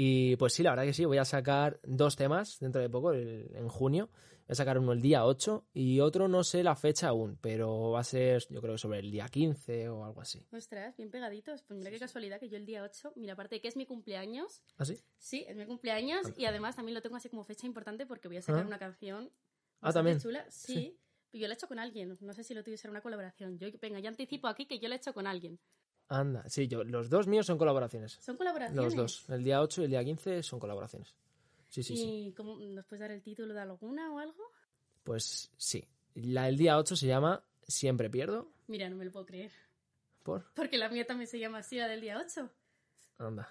Y 0.00 0.36
pues 0.36 0.52
sí, 0.52 0.62
la 0.62 0.70
verdad 0.70 0.84
que 0.84 0.92
sí, 0.92 1.04
voy 1.06 1.18
a 1.18 1.24
sacar 1.24 1.80
dos 1.82 2.14
temas 2.14 2.60
dentro 2.60 2.80
de 2.80 2.88
poco, 2.88 3.10
el- 3.10 3.50
en 3.56 3.66
junio. 3.68 4.08
Voy 4.46 4.52
a 4.52 4.54
sacar 4.54 4.78
uno 4.78 4.92
el 4.92 5.02
día 5.02 5.26
8 5.26 5.66
y 5.72 5.98
otro 5.98 6.28
no 6.28 6.44
sé 6.44 6.62
la 6.62 6.76
fecha 6.76 7.08
aún, 7.08 7.36
pero 7.40 7.90
va 7.90 7.98
a 8.00 8.04
ser 8.04 8.44
yo 8.48 8.60
creo 8.60 8.74
que 8.74 8.78
sobre 8.78 9.00
el 9.00 9.10
día 9.10 9.26
15 9.28 9.88
o 9.88 10.04
algo 10.04 10.20
así. 10.20 10.46
Ostras, 10.52 10.96
bien 10.96 11.10
pegaditos. 11.10 11.64
Pues 11.64 11.76
mira 11.78 11.90
qué 11.90 11.98
casualidad 11.98 12.38
que 12.38 12.48
yo 12.48 12.56
el 12.56 12.64
día 12.64 12.84
8, 12.84 13.12
mira, 13.16 13.32
aparte 13.32 13.56
de 13.56 13.60
que 13.60 13.66
es 13.66 13.76
mi 13.76 13.86
cumpleaños, 13.86 14.62
¿Así? 14.76 14.96
sí, 15.16 15.44
es 15.48 15.56
mi 15.56 15.66
cumpleaños 15.66 16.32
y 16.36 16.44
además 16.44 16.76
también 16.76 16.94
lo 16.94 17.02
tengo 17.02 17.16
así 17.16 17.28
como 17.28 17.42
fecha 17.42 17.66
importante 17.66 18.06
porque 18.06 18.28
voy 18.28 18.36
a 18.36 18.42
sacar 18.42 18.62
Ah. 18.62 18.66
una 18.68 18.78
canción. 18.78 19.32
Ah, 19.80 19.92
también. 19.92 20.20
chula, 20.20 20.46
sí. 20.48 20.74
Sí. 20.74 20.98
Yo 21.40 21.46
la 21.48 21.54
he 21.54 21.56
hecho 21.56 21.66
con 21.68 21.78
alguien, 21.80 22.16
no 22.20 22.32
sé 22.32 22.42
si 22.44 22.54
lo 22.54 22.62
tuyo 22.64 22.78
será 22.78 22.92
una 22.92 23.02
colaboración. 23.02 23.58
Yo, 23.58 23.66
venga, 23.82 23.98
ya 24.00 24.08
anticipo 24.08 24.46
aquí 24.46 24.64
que 24.66 24.78
yo 24.78 24.88
la 24.88 24.94
he 24.94 24.98
hecho 24.98 25.12
con 25.12 25.26
alguien. 25.26 25.58
Anda, 26.08 26.48
sí, 26.48 26.68
yo, 26.68 26.84
los 26.84 27.10
dos 27.10 27.26
míos 27.26 27.46
son 27.46 27.58
colaboraciones. 27.58 28.18
Son 28.20 28.36
colaboraciones. 28.36 28.84
Los 28.84 28.96
dos, 28.96 29.28
el 29.28 29.44
día 29.44 29.60
8 29.60 29.82
y 29.82 29.84
el 29.84 29.90
día 29.90 30.04
15 30.04 30.42
son 30.42 30.58
colaboraciones. 30.58 31.14
Sí, 31.68 31.82
sí, 31.82 31.96
sí. 31.96 32.28
¿Y 32.28 32.32
cómo, 32.32 32.58
nos 32.58 32.86
puedes 32.86 33.00
dar 33.00 33.10
el 33.10 33.22
título 33.22 33.52
de 33.52 33.60
alguna 33.60 34.12
o 34.12 34.18
algo? 34.18 34.50
Pues 35.04 35.50
sí. 35.56 35.84
La, 36.14 36.48
el 36.48 36.56
día 36.56 36.78
8 36.78 36.96
se 36.96 37.06
llama 37.06 37.44
Siempre 37.66 38.08
pierdo. 38.08 38.50
Mira, 38.66 38.88
no 38.88 38.96
me 38.96 39.04
lo 39.04 39.12
puedo 39.12 39.26
creer. 39.26 39.52
Por. 40.22 40.44
Porque 40.54 40.78
la 40.78 40.88
mía 40.88 41.06
también 41.06 41.28
se 41.28 41.38
llama 41.38 41.58
así, 41.58 41.76
la 41.76 41.88
del 41.88 42.00
día 42.00 42.18
8. 42.18 42.50
Anda. 43.18 43.48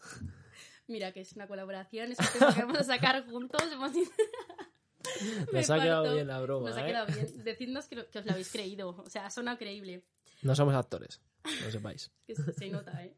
Mira, 0.86 1.12
que 1.12 1.20
es 1.20 1.32
una 1.32 1.46
colaboración, 1.46 2.12
es 2.12 2.18
un 2.18 2.26
tema 2.38 2.54
que 2.54 2.60
vamos 2.62 2.78
a 2.78 2.84
sacar 2.84 3.26
juntos. 3.26 3.62
Nos 5.52 5.70
ha 5.70 5.80
quedado 5.80 6.02
parto. 6.02 6.14
bien 6.14 6.26
la 6.26 6.40
broma. 6.40 6.68
Nos 6.70 6.78
ha 6.78 6.84
¿eh? 6.84 6.86
quedado 6.86 7.06
bien. 7.12 7.44
Decidnos 7.44 7.88
que, 7.88 8.00
os 8.00 8.24
lo 8.26 8.32
habéis 8.32 8.50
creído. 8.50 8.90
O 8.90 9.08
sea, 9.10 9.26
ha 9.26 9.30
sonado 9.30 9.58
creíble. 9.58 10.04
No 10.42 10.54
somos 10.54 10.74
actores, 10.74 11.20
no 11.64 11.70
sepáis. 11.70 12.10
Que 12.26 12.34
se, 12.34 12.52
se 12.52 12.68
nota, 12.70 13.04
¿eh? 13.04 13.14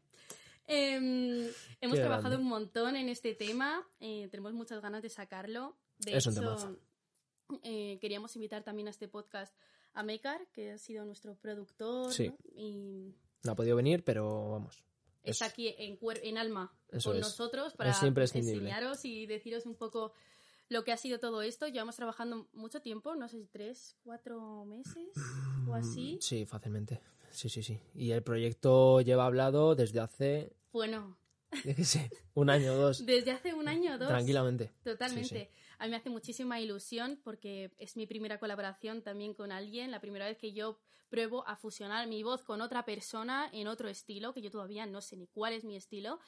Em, 0.67 1.47
hemos 1.81 1.97
Qué 1.97 2.01
trabajado 2.01 2.29
grande. 2.29 2.37
un 2.43 2.47
montón 2.49 2.95
en 2.95 3.09
este 3.09 3.33
tema. 3.33 3.85
eh, 3.99 4.27
tenemos 4.31 4.53
muchas 4.53 4.81
ganas 4.81 5.01
de 5.01 5.09
sacarlo. 5.09 5.75
De 5.99 6.15
Es 6.17 6.25
hecho, 6.27 6.77
eh, 7.63 7.97
queríamos 7.99 8.35
invitar 8.35 8.63
también 8.63 8.87
a 8.87 8.91
este 8.91 9.07
podcast 9.07 9.53
a 9.93 10.03
Mekar, 10.03 10.47
que 10.53 10.71
ha 10.71 10.77
sido 10.77 11.03
nuestro 11.05 11.35
productor. 11.35 12.13
Sí. 12.13 12.29
¿no? 12.29 12.37
Y 12.55 13.13
No 13.43 13.51
ha 13.51 13.55
podido 13.55 13.75
venir, 13.75 14.03
pero 14.05 14.49
vamos. 14.51 14.83
es- 15.23 15.31
está 15.41 15.45
aquí 15.47 15.75
en, 15.77 15.99
en 16.23 16.37
alma 16.37 16.73
Eso 16.89 17.09
con 17.09 17.17
es. 17.17 17.23
nosotros 17.23 17.73
para 17.73 17.89
Es 17.91 18.01
enseñaros 18.01 19.03
y 19.03 19.25
deciros 19.25 19.65
un 19.65 19.75
poco 19.75 20.13
lo 20.69 20.85
que 20.85 20.93
ha 20.93 20.97
sido 20.97 21.19
todo 21.19 21.41
esto. 21.41 21.67
Llevamos 21.67 21.97
trabajando 21.97 22.47
mucho 22.53 22.81
tiempo, 22.81 23.15
no 23.15 23.27
sé, 23.27 23.45
tres, 23.51 23.97
cuatro 24.03 24.63
meses 24.63 25.09
o 25.67 25.73
así. 25.73 26.17
Sí, 26.21 26.45
fácilmente. 26.45 27.01
Sí, 27.31 27.49
sí, 27.49 27.63
sí. 27.63 27.79
Y 27.95 28.11
el 28.11 28.23
proyecto 28.23 29.01
lleva 29.01 29.25
hablado 29.25 29.75
desde 29.75 29.99
hace, 29.99 30.53
Bueno, 30.71 31.17
sé, 31.83 32.09
un 32.33 32.49
año 32.49 32.73
o 32.73 32.75
dos. 32.75 33.05
desde 33.05 33.31
hace 33.31 33.53
un 33.53 33.67
año 33.67 33.95
o 33.95 33.97
dos. 33.97 34.07
Tranquilamente. 34.07 34.71
Totalmente. 34.83 35.27
Sí, 35.27 35.35
sí. 35.35 35.47
A 35.79 35.85
mí 35.85 35.91
me 35.91 35.97
hace 35.97 36.09
muchísima 36.09 36.59
ilusión 36.59 37.19
porque 37.23 37.71
es 37.79 37.97
mi 37.97 38.05
primera 38.05 38.39
colaboración 38.39 39.01
también 39.01 39.33
con 39.33 39.51
alguien, 39.51 39.89
la 39.89 39.99
primera 39.99 40.25
vez 40.27 40.37
que 40.37 40.53
yo 40.53 40.77
pruebo 41.09 41.45
a 41.47 41.55
fusionar 41.55 42.07
mi 42.07 42.21
voz 42.23 42.43
con 42.43 42.61
otra 42.61 42.85
persona 42.85 43.49
en 43.51 43.67
otro 43.67 43.89
estilo, 43.89 44.33
que 44.33 44.41
yo 44.41 44.51
todavía 44.51 44.85
no 44.85 45.01
sé 45.01 45.17
ni 45.17 45.27
cuál 45.27 45.53
es 45.53 45.63
mi 45.63 45.75
estilo. 45.75 46.19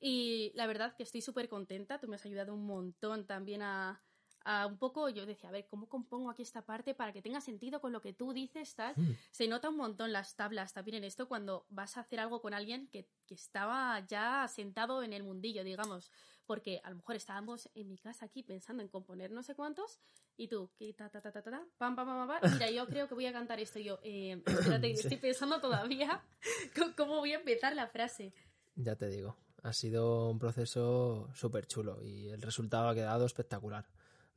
Y 0.00 0.50
la 0.54 0.66
verdad 0.66 0.96
que 0.96 1.02
estoy 1.04 1.20
súper 1.20 1.48
contenta, 1.48 2.00
tú 2.00 2.08
me 2.08 2.16
has 2.16 2.24
ayudado 2.24 2.54
un 2.54 2.66
montón 2.66 3.26
también 3.26 3.62
a, 3.62 4.02
a 4.44 4.66
un 4.66 4.78
poco, 4.78 5.08
yo 5.08 5.26
decía, 5.26 5.48
a 5.48 5.52
ver, 5.52 5.66
¿cómo 5.68 5.88
compongo 5.88 6.30
aquí 6.30 6.42
esta 6.42 6.62
parte 6.62 6.94
para 6.94 7.12
que 7.12 7.22
tenga 7.22 7.40
sentido 7.40 7.80
con 7.80 7.92
lo 7.92 8.00
que 8.00 8.12
tú 8.12 8.32
dices? 8.32 8.74
Tal? 8.74 8.94
Mm. 8.96 9.16
Se 9.30 9.48
nota 9.48 9.68
un 9.68 9.76
montón 9.76 10.12
las 10.12 10.36
tablas 10.36 10.72
también 10.72 10.98
en 10.98 11.04
esto 11.04 11.28
cuando 11.28 11.66
vas 11.68 11.96
a 11.96 12.00
hacer 12.00 12.20
algo 12.20 12.40
con 12.40 12.54
alguien 12.54 12.88
que, 12.88 13.08
que 13.26 13.34
estaba 13.34 14.00
ya 14.06 14.46
sentado 14.48 15.02
en 15.02 15.12
el 15.12 15.22
mundillo, 15.22 15.64
digamos 15.64 16.10
porque 16.46 16.80
a 16.84 16.90
lo 16.90 16.96
mejor 16.96 17.16
estábamos 17.16 17.70
en 17.74 17.88
mi 17.88 17.98
casa 17.98 18.26
aquí 18.26 18.42
pensando 18.42 18.82
en 18.82 18.88
componer 18.88 19.30
no 19.30 19.42
sé 19.42 19.54
cuántos 19.54 20.00
y 20.36 20.48
tú, 20.48 20.70
que 20.76 20.92
ta, 20.94 21.08
ta, 21.08 21.20
ta, 21.20 21.30
ta, 21.30 21.42
ta, 21.42 21.50
ta, 21.50 21.66
pam, 21.78 21.94
pam, 21.94 22.06
pam, 22.06 22.28
pam, 22.28 22.52
mira, 22.52 22.70
yo 22.70 22.86
creo 22.86 23.06
que 23.06 23.14
voy 23.14 23.26
a 23.26 23.32
cantar 23.32 23.60
esto 23.60 23.78
y 23.78 23.84
yo, 23.84 24.00
eh, 24.02 24.42
espérate, 24.44 24.90
estoy 24.92 25.16
pensando 25.18 25.60
todavía 25.60 26.22
cómo 26.96 27.18
voy 27.18 27.32
a 27.32 27.36
empezar 27.36 27.74
la 27.74 27.86
frase. 27.86 28.34
Ya 28.74 28.96
te 28.96 29.08
digo, 29.08 29.36
ha 29.62 29.72
sido 29.72 30.30
un 30.30 30.38
proceso 30.38 31.30
súper 31.34 31.66
chulo 31.66 32.02
y 32.02 32.28
el 32.28 32.42
resultado 32.42 32.88
ha 32.88 32.94
quedado 32.94 33.26
espectacular. 33.26 33.86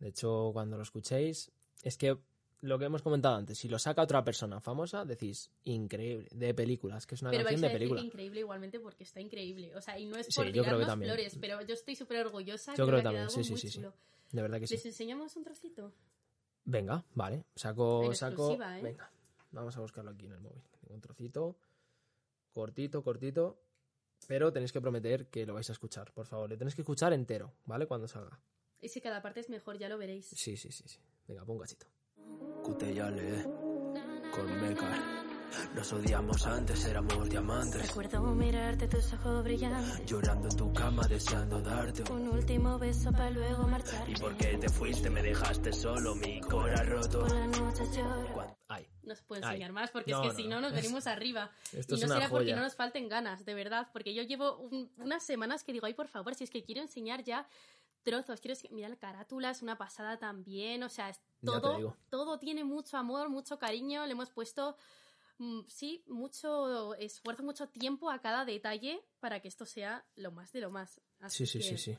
De 0.05 0.09
hecho, 0.09 0.51
cuando 0.53 0.77
lo 0.77 0.83
escuchéis, 0.83 1.51
es 1.81 1.97
que 1.97 2.15
lo 2.61 2.77
que 2.77 2.85
hemos 2.85 3.01
comentado 3.01 3.37
antes, 3.37 3.57
si 3.57 3.67
lo 3.67 3.79
saca 3.79 4.03
otra 4.03 4.23
persona 4.23 4.61
famosa, 4.61 5.03
decís, 5.03 5.49
increíble, 5.63 6.27
de 6.31 6.53
películas, 6.53 7.07
que 7.07 7.15
es 7.15 7.23
una 7.23 7.31
Pero 7.31 7.43
vais 7.43 7.53
canción 7.53 7.65
a 7.65 7.67
de 7.69 7.73
decir 7.73 7.79
película. 7.89 8.01
increíble 8.05 8.39
igualmente 8.41 8.79
porque 8.79 9.03
está 9.03 9.19
increíble. 9.19 9.75
O 9.75 9.81
sea, 9.81 9.97
y 9.97 10.05
no 10.05 10.15
es 10.15 10.27
Sí, 10.27 10.33
por 10.35 10.45
yo 10.45 10.51
creo 10.51 10.63
que 10.63 10.67
tirarnos 10.67 10.87
también. 10.87 11.11
flores, 11.11 11.37
pero 11.41 11.59
yo 11.63 11.73
estoy 11.73 11.95
súper 11.95 12.23
orgullosa. 12.23 12.75
Yo 12.75 12.85
que 12.85 12.89
creo 12.91 12.99
ha 12.99 13.03
también, 13.03 13.29
sí, 13.31 13.43
sí. 13.43 13.81
De 14.31 14.41
verdad 14.43 14.59
que 14.59 14.67
sí. 14.67 14.75
¿Les 14.75 14.85
enseñamos 14.85 15.35
un 15.37 15.43
trocito? 15.43 15.91
Venga, 16.65 17.03
vale, 17.15 17.43
saco, 17.55 18.03
En 18.05 18.15
saco, 18.15 18.51
¿eh? 18.53 18.81
venga, 18.83 19.11
vamos 19.53 19.75
a 19.75 19.81
buscarlo 19.81 20.11
aquí 20.11 20.27
en 20.27 20.33
el 20.33 20.39
móvil. 20.39 20.61
Tengo 20.81 20.93
un 20.93 21.01
trocito, 21.01 21.57
cortito, 22.53 23.03
cortito, 23.03 23.59
pero 24.27 24.53
tenéis 24.53 24.71
que 24.71 24.81
prometer 24.81 25.29
que 25.31 25.47
lo 25.47 25.55
vais 25.55 25.67
a 25.69 25.73
escuchar, 25.73 26.11
por 26.13 26.27
favor, 26.27 26.47
le 26.47 26.57
tenéis 26.57 26.75
que 26.75 26.83
escuchar 26.83 27.11
entero, 27.11 27.53
¿vale? 27.65 27.87
Cuando 27.87 28.07
salga. 28.07 28.39
Y 28.85 28.89
si 28.89 29.01
cada 29.01 29.19
parte 29.19 29.39
es 29.39 29.49
mejor, 29.49 29.79
ya 29.79 29.89
lo 29.89 29.97
veréis. 29.97 30.27
Sí, 30.27 30.55
sí, 30.55 30.71
sí, 30.71 30.83
sí. 30.87 30.99
Venga, 31.27 31.43
pon 31.43 31.55
un 31.55 31.61
cachito. 31.63 31.87
Cutellale 32.63 33.43
con 34.31 34.61
Meca. 34.61 35.21
Nos 35.73 35.91
odiamos 35.93 36.45
antes, 36.45 36.85
éramos 36.85 37.27
diamantes. 37.29 37.81
Recuerdo 37.87 38.21
mirarte 38.35 38.87
tus 38.87 39.11
ojos 39.13 39.43
brillantes. 39.43 40.05
Llorando 40.05 40.49
en 40.49 40.55
tu 40.57 40.71
cama, 40.73 41.07
deseando 41.07 41.61
darte 41.61 42.03
un. 42.11 42.27
Último 42.27 42.77
beso 42.77 43.11
para 43.11 43.31
luego 43.31 43.63
marchar. 43.67 44.07
¿Y 44.07 44.13
por 44.15 44.37
qué 44.37 44.55
te 44.59 44.69
fuiste? 44.69 45.09
Me 45.09 45.23
dejaste 45.23 45.73
solo, 45.73 46.13
mi 46.13 46.39
corazón 46.41 46.87
roto. 46.87 47.19
Por 47.21 47.31
la 47.33 47.47
noche 47.47 47.83
lloro. 47.95 48.55
Ahí. 48.67 48.85
No 49.01 49.15
se 49.15 49.23
puede 49.23 49.41
Ay. 49.45 49.53
enseñar 49.53 49.71
más 49.71 49.89
porque 49.89 50.11
No, 50.11 50.17
es 50.17 50.21
que 50.23 50.27
no, 50.33 50.35
si 50.35 50.47
no 50.47 50.61
nos 50.61 50.73
es- 50.73 50.81
venimos 50.81 51.07
arriba. 51.07 51.49
Esto 51.73 51.95
y 51.95 52.01
es 52.03 52.07
no 52.07 52.13
será 52.15 52.29
porque 52.29 52.45
joya. 52.45 52.55
no 52.57 52.61
nos 52.63 52.75
falten 52.75 53.07
ganas, 53.09 53.45
de 53.45 53.53
verdad. 53.55 53.87
Porque 53.93 54.13
yo 54.13 54.21
llevo 54.21 54.57
un- 54.57 54.91
unas 54.97 55.23
semanas 55.23 55.63
que 55.63 55.73
digo, 55.73 55.87
ay, 55.87 55.93
por 55.95 56.07
favor, 56.07 56.35
si 56.35 56.43
es 56.43 56.51
que 56.51 56.63
quiero 56.63 56.81
enseñar 56.81 57.23
ya 57.23 57.47
trozos, 58.05 58.39
quiero 58.39 58.53
enseñar, 58.53 58.73
mira 58.73 58.89
la 58.89 58.95
carátula, 58.95 59.49
es 59.49 59.61
una 59.61 59.77
pasada 59.77 60.17
también, 60.17 60.83
o 60.83 60.89
sea, 60.89 61.09
es 61.09 61.19
todo, 61.41 62.39
tiene 62.39 62.63
mucho 62.63 62.95
amor, 62.97 63.29
mucho 63.29 63.59
cariño, 63.59 64.05
le 64.05 64.13
hemos 64.13 64.29
puesto, 64.29 64.77
mm, 65.39 65.61
sí, 65.67 66.03
mucho 66.07 66.93
esfuerzo, 66.95 67.43
mucho 67.43 67.67
tiempo 67.67 68.09
a 68.09 68.21
cada 68.21 68.45
detalle 68.45 69.03
para 69.19 69.41
que 69.41 69.49
esto 69.49 69.65
sea 69.65 70.05
lo 70.15 70.31
más 70.31 70.53
de 70.53 70.61
lo 70.61 70.71
más. 70.71 71.01
Así 71.19 71.45
Sí, 71.45 71.61
sí, 71.61 71.67
sí, 71.69 71.77
sí. 71.77 71.97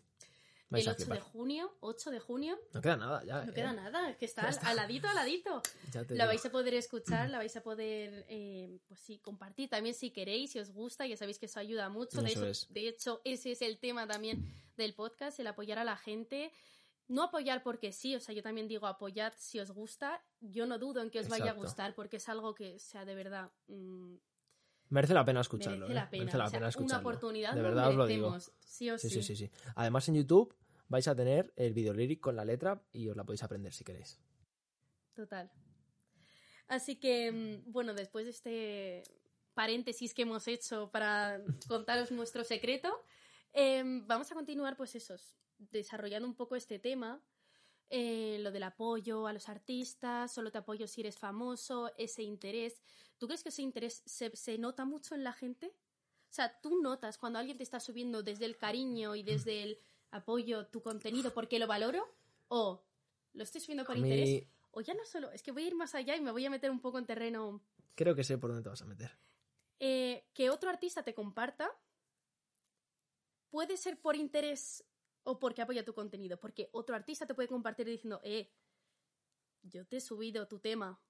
Vais 0.68 0.84
El 0.84 0.90
a 0.90 0.96
8 0.96 1.14
de 1.14 1.20
junio, 1.20 1.76
8 1.78 2.10
de 2.10 2.18
junio, 2.18 2.58
No 2.72 2.80
queda 2.80 2.96
nada 2.96 3.22
ya. 3.24 3.44
no 3.44 3.52
eh. 3.52 3.54
queda 3.54 3.72
nada, 3.72 4.10
es 4.10 4.16
que 4.16 4.24
está, 4.24 4.48
está. 4.48 4.68
al 4.68 4.76
ladito, 4.76 5.06
al 5.08 5.14
ladito. 5.14 5.62
La 5.94 6.02
digo. 6.02 6.26
vais 6.26 6.44
a 6.44 6.50
poder 6.50 6.74
escuchar, 6.74 7.30
la 7.30 7.38
vais 7.38 7.56
a 7.56 7.62
poder, 7.62 8.26
eh, 8.28 8.80
pues 8.88 8.98
sí, 8.98 9.18
compartir 9.18 9.68
también 9.68 9.94
si 9.94 10.10
queréis, 10.10 10.50
si 10.50 10.58
os 10.58 10.70
gusta, 10.70 11.06
ya 11.06 11.16
sabéis 11.16 11.38
que 11.38 11.46
eso 11.46 11.60
ayuda 11.60 11.88
mucho. 11.88 12.20
Es. 12.26 12.66
de 12.72 12.88
hecho, 12.88 13.20
ese 13.24 13.52
es 13.52 13.62
el 13.62 13.78
tema 13.78 14.08
también 14.08 14.44
del 14.76 14.94
podcast, 14.94 15.38
el 15.40 15.46
apoyar 15.46 15.78
a 15.78 15.84
la 15.84 15.96
gente. 15.96 16.52
No 17.08 17.22
apoyar 17.22 17.62
porque 17.62 17.92
sí, 17.92 18.16
o 18.16 18.20
sea, 18.20 18.34
yo 18.34 18.42
también 18.42 18.66
digo 18.66 18.86
apoyad 18.86 19.32
si 19.36 19.60
os 19.60 19.70
gusta. 19.70 20.24
Yo 20.40 20.66
no 20.66 20.78
dudo 20.78 21.02
en 21.02 21.10
que 21.10 21.20
os 21.20 21.28
vaya 21.28 21.50
a 21.50 21.54
gustar 21.54 21.94
porque 21.94 22.16
es 22.16 22.28
algo 22.28 22.54
que, 22.54 22.74
o 22.74 22.78
sea, 22.78 23.04
de 23.04 23.14
verdad, 23.14 23.50
mm, 23.68 24.16
Merece 24.88 25.14
la 25.14 25.24
pena 25.24 25.40
escucharlo. 25.40 25.88
merece 25.88 25.92
eh. 25.92 25.94
la 25.94 26.10
pena. 26.10 26.20
Merece 26.24 26.38
la 26.38 26.44
O 26.44 26.48
sea, 26.50 26.58
pena 26.58 26.68
escucharlo. 26.68 26.94
Una 26.94 27.08
oportunidad 27.08 27.54
De 27.54 27.62
verdad 27.62 27.88
os 27.88 27.94
lo 27.96 28.06
digo. 28.06 28.30
merecemos, 28.30 28.52
sí 28.64 28.90
o 28.90 28.98
Sí, 28.98 29.08
sí. 29.08 29.22
sí, 29.22 29.36
sí, 29.36 29.46
sí. 29.46 29.50
Además 29.74 30.08
en 30.08 30.14
YouTube 30.16 30.54
vais 30.88 31.08
a 31.08 31.14
tener 31.16 31.52
el 31.56 31.72
video 31.74 31.92
lyric 31.92 32.20
con 32.20 32.36
la 32.36 32.44
letra 32.44 32.82
y 32.92 33.08
os 33.08 33.16
la 33.16 33.24
podéis 33.24 33.42
aprender 33.42 33.72
si 33.72 33.82
queréis. 33.84 34.20
Total. 35.14 35.50
Así 36.68 36.96
que, 36.96 37.32
mm, 37.32 37.72
bueno, 37.72 37.94
después 37.94 38.24
de 38.26 38.30
este 38.30 39.02
paréntesis 39.54 40.12
que 40.14 40.22
hemos 40.22 40.46
hecho 40.48 40.90
para 40.90 41.40
contaros 41.68 42.10
nuestro 42.10 42.44
secreto, 42.44 43.02
em, 43.56 44.06
vamos 44.06 44.30
a 44.30 44.34
continuar, 44.34 44.76
pues 44.76 44.94
esos, 44.94 45.34
desarrollando 45.58 46.28
un 46.28 46.34
poco 46.34 46.54
este 46.54 46.78
tema, 46.78 47.20
eh, 47.88 48.38
lo 48.40 48.50
del 48.50 48.64
apoyo 48.64 49.26
a 49.26 49.32
los 49.32 49.48
artistas, 49.48 50.32
solo 50.32 50.50
te 50.50 50.58
apoyo 50.58 50.86
si 50.86 51.00
eres 51.00 51.18
famoso, 51.18 51.92
ese 51.96 52.22
interés. 52.22 52.82
¿Tú 53.18 53.26
crees 53.26 53.42
que 53.42 53.48
ese 53.48 53.62
interés 53.62 54.02
se, 54.04 54.34
se 54.36 54.58
nota 54.58 54.84
mucho 54.84 55.14
en 55.14 55.24
la 55.24 55.32
gente? 55.32 55.74
O 56.28 56.34
sea, 56.36 56.60
tú 56.60 56.80
notas 56.82 57.16
cuando 57.16 57.38
alguien 57.38 57.56
te 57.56 57.62
está 57.62 57.80
subiendo 57.80 58.22
desde 58.22 58.44
el 58.44 58.56
cariño 58.56 59.14
y 59.14 59.22
desde 59.22 59.62
el 59.62 59.78
apoyo 60.10 60.66
tu 60.66 60.82
contenido 60.82 61.32
porque 61.32 61.58
lo 61.58 61.66
valoro 61.66 62.06
o 62.48 62.84
lo 63.32 63.42
estoy 63.42 63.60
subiendo 63.60 63.84
por 63.84 63.96
interés 63.96 64.46
o 64.72 64.80
ya 64.82 64.92
no 64.94 65.04
solo, 65.06 65.30
es 65.30 65.42
que 65.42 65.52
voy 65.52 65.64
a 65.64 65.66
ir 65.68 65.74
más 65.74 65.94
allá 65.94 66.14
y 66.16 66.20
me 66.20 66.30
voy 66.32 66.44
a 66.44 66.50
meter 66.50 66.70
un 66.70 66.80
poco 66.80 66.98
en 66.98 67.06
terreno 67.06 67.62
creo 67.94 68.14
que 68.14 68.24
sé 68.24 68.36
por 68.36 68.50
dónde 68.50 68.62
te 68.62 68.68
vas 68.68 68.82
a 68.82 68.86
meter. 68.86 69.10
eh, 69.78 70.26
que 70.34 70.50
otro 70.50 70.68
artista 70.68 71.02
te 71.02 71.14
comparta 71.14 71.70
puede 73.56 73.78
ser 73.78 73.98
por 73.98 74.16
interés 74.16 74.84
o 75.22 75.38
porque 75.38 75.62
apoya 75.62 75.82
tu 75.82 75.94
contenido, 75.94 76.38
porque 76.38 76.68
otro 76.72 76.94
artista 76.94 77.24
te 77.26 77.32
puede 77.34 77.48
compartir 77.48 77.86
diciendo, 77.86 78.20
eh, 78.22 78.50
yo 79.62 79.86
te 79.86 79.96
he 79.96 80.00
subido 80.02 80.46
tu 80.46 80.58
tema, 80.58 81.00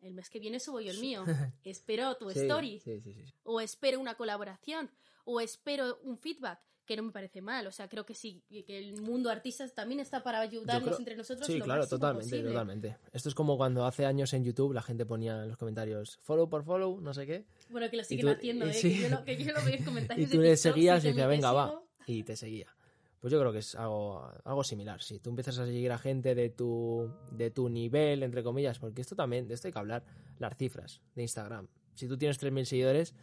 el 0.00 0.12
mes 0.12 0.28
que 0.28 0.40
viene 0.40 0.58
subo 0.58 0.80
yo 0.80 0.90
el 0.90 0.98
mío, 0.98 1.24
espero 1.62 2.16
tu 2.16 2.30
Sí, 2.30 2.40
story, 2.40 2.80
Sí, 2.80 3.00
sí, 3.00 3.14
sí. 3.14 3.24
o 3.44 3.60
espero 3.60 4.00
una 4.00 4.16
colaboración, 4.16 4.90
o 5.24 5.40
espero 5.40 6.00
un 6.02 6.18
feedback, 6.18 6.58
que 6.84 6.96
no 6.96 7.04
me 7.04 7.12
parece 7.12 7.40
mal, 7.40 7.64
o 7.68 7.70
sea, 7.72 7.88
creo 7.88 8.04
que 8.04 8.14
sí, 8.14 8.42
que 8.66 8.76
el 8.76 9.00
mundo 9.00 9.30
artistas 9.30 9.72
también 9.72 10.00
está 10.00 10.22
para 10.24 10.40
ayudarnos 10.40 10.82
creo- 10.88 10.98
entre 10.98 11.16
nosotros. 11.16 11.46
Sí, 11.46 11.58
lo 11.58 11.64
claro, 11.64 11.86
totalmente, 11.86 12.28
posible. 12.28 12.50
totalmente. 12.50 12.98
Esto 13.12 13.28
es 13.28 13.34
como 13.36 13.56
cuando 13.56 13.86
hace 13.86 14.04
años 14.04 14.34
en 14.34 14.42
YouTube 14.44 14.74
la 14.74 14.82
gente 14.82 15.06
ponía 15.06 15.44
en 15.44 15.48
los 15.48 15.56
comentarios 15.56 16.18
follow 16.22 16.50
por 16.50 16.64
follow, 16.64 17.00
no 17.00 17.14
sé 17.14 17.24
qué. 17.24 17.46
Bueno, 17.70 17.88
que 17.88 17.96
lo 17.98 18.04
siguen 18.04 18.26
tú- 18.26 18.32
haciendo, 18.32 18.66
¿eh? 18.66 18.78
que, 18.78 18.98
yo 19.00 19.08
lo, 19.08 19.24
que 19.24 19.36
yo 19.44 19.52
lo 19.54 19.64
veo 19.64 19.74
en 19.76 19.84
comentarios 19.86 20.28
Y 20.28 20.30
tú 20.32 20.40
de 20.42 20.48
le 20.50 20.56
seguías 20.58 20.98
y 20.98 21.02
que 21.04 21.08
decía, 21.14 21.24
me 21.24 21.28
venga, 21.30 21.52
va. 21.52 21.80
Y 22.06 22.22
te 22.22 22.36
seguía. 22.36 22.74
Pues 23.20 23.32
yo 23.32 23.40
creo 23.40 23.52
que 23.52 23.60
es 23.60 23.74
algo, 23.74 24.30
algo 24.44 24.64
similar. 24.64 25.00
Si 25.00 25.18
tú 25.18 25.30
empiezas 25.30 25.58
a 25.58 25.64
seguir 25.64 25.90
a 25.92 25.98
gente 25.98 26.34
de 26.34 26.50
tu, 26.50 27.10
de 27.30 27.50
tu 27.50 27.70
nivel, 27.70 28.22
entre 28.22 28.42
comillas, 28.42 28.78
porque 28.78 29.00
esto 29.00 29.16
también, 29.16 29.48
de 29.48 29.54
esto 29.54 29.68
hay 29.68 29.72
que 29.72 29.78
hablar, 29.78 30.04
las 30.38 30.56
cifras 30.56 31.00
de 31.14 31.22
Instagram. 31.22 31.68
Si 31.94 32.06
tú 32.06 32.18
tienes 32.18 32.38
3.000 32.42 32.64
seguidores, 32.64 33.14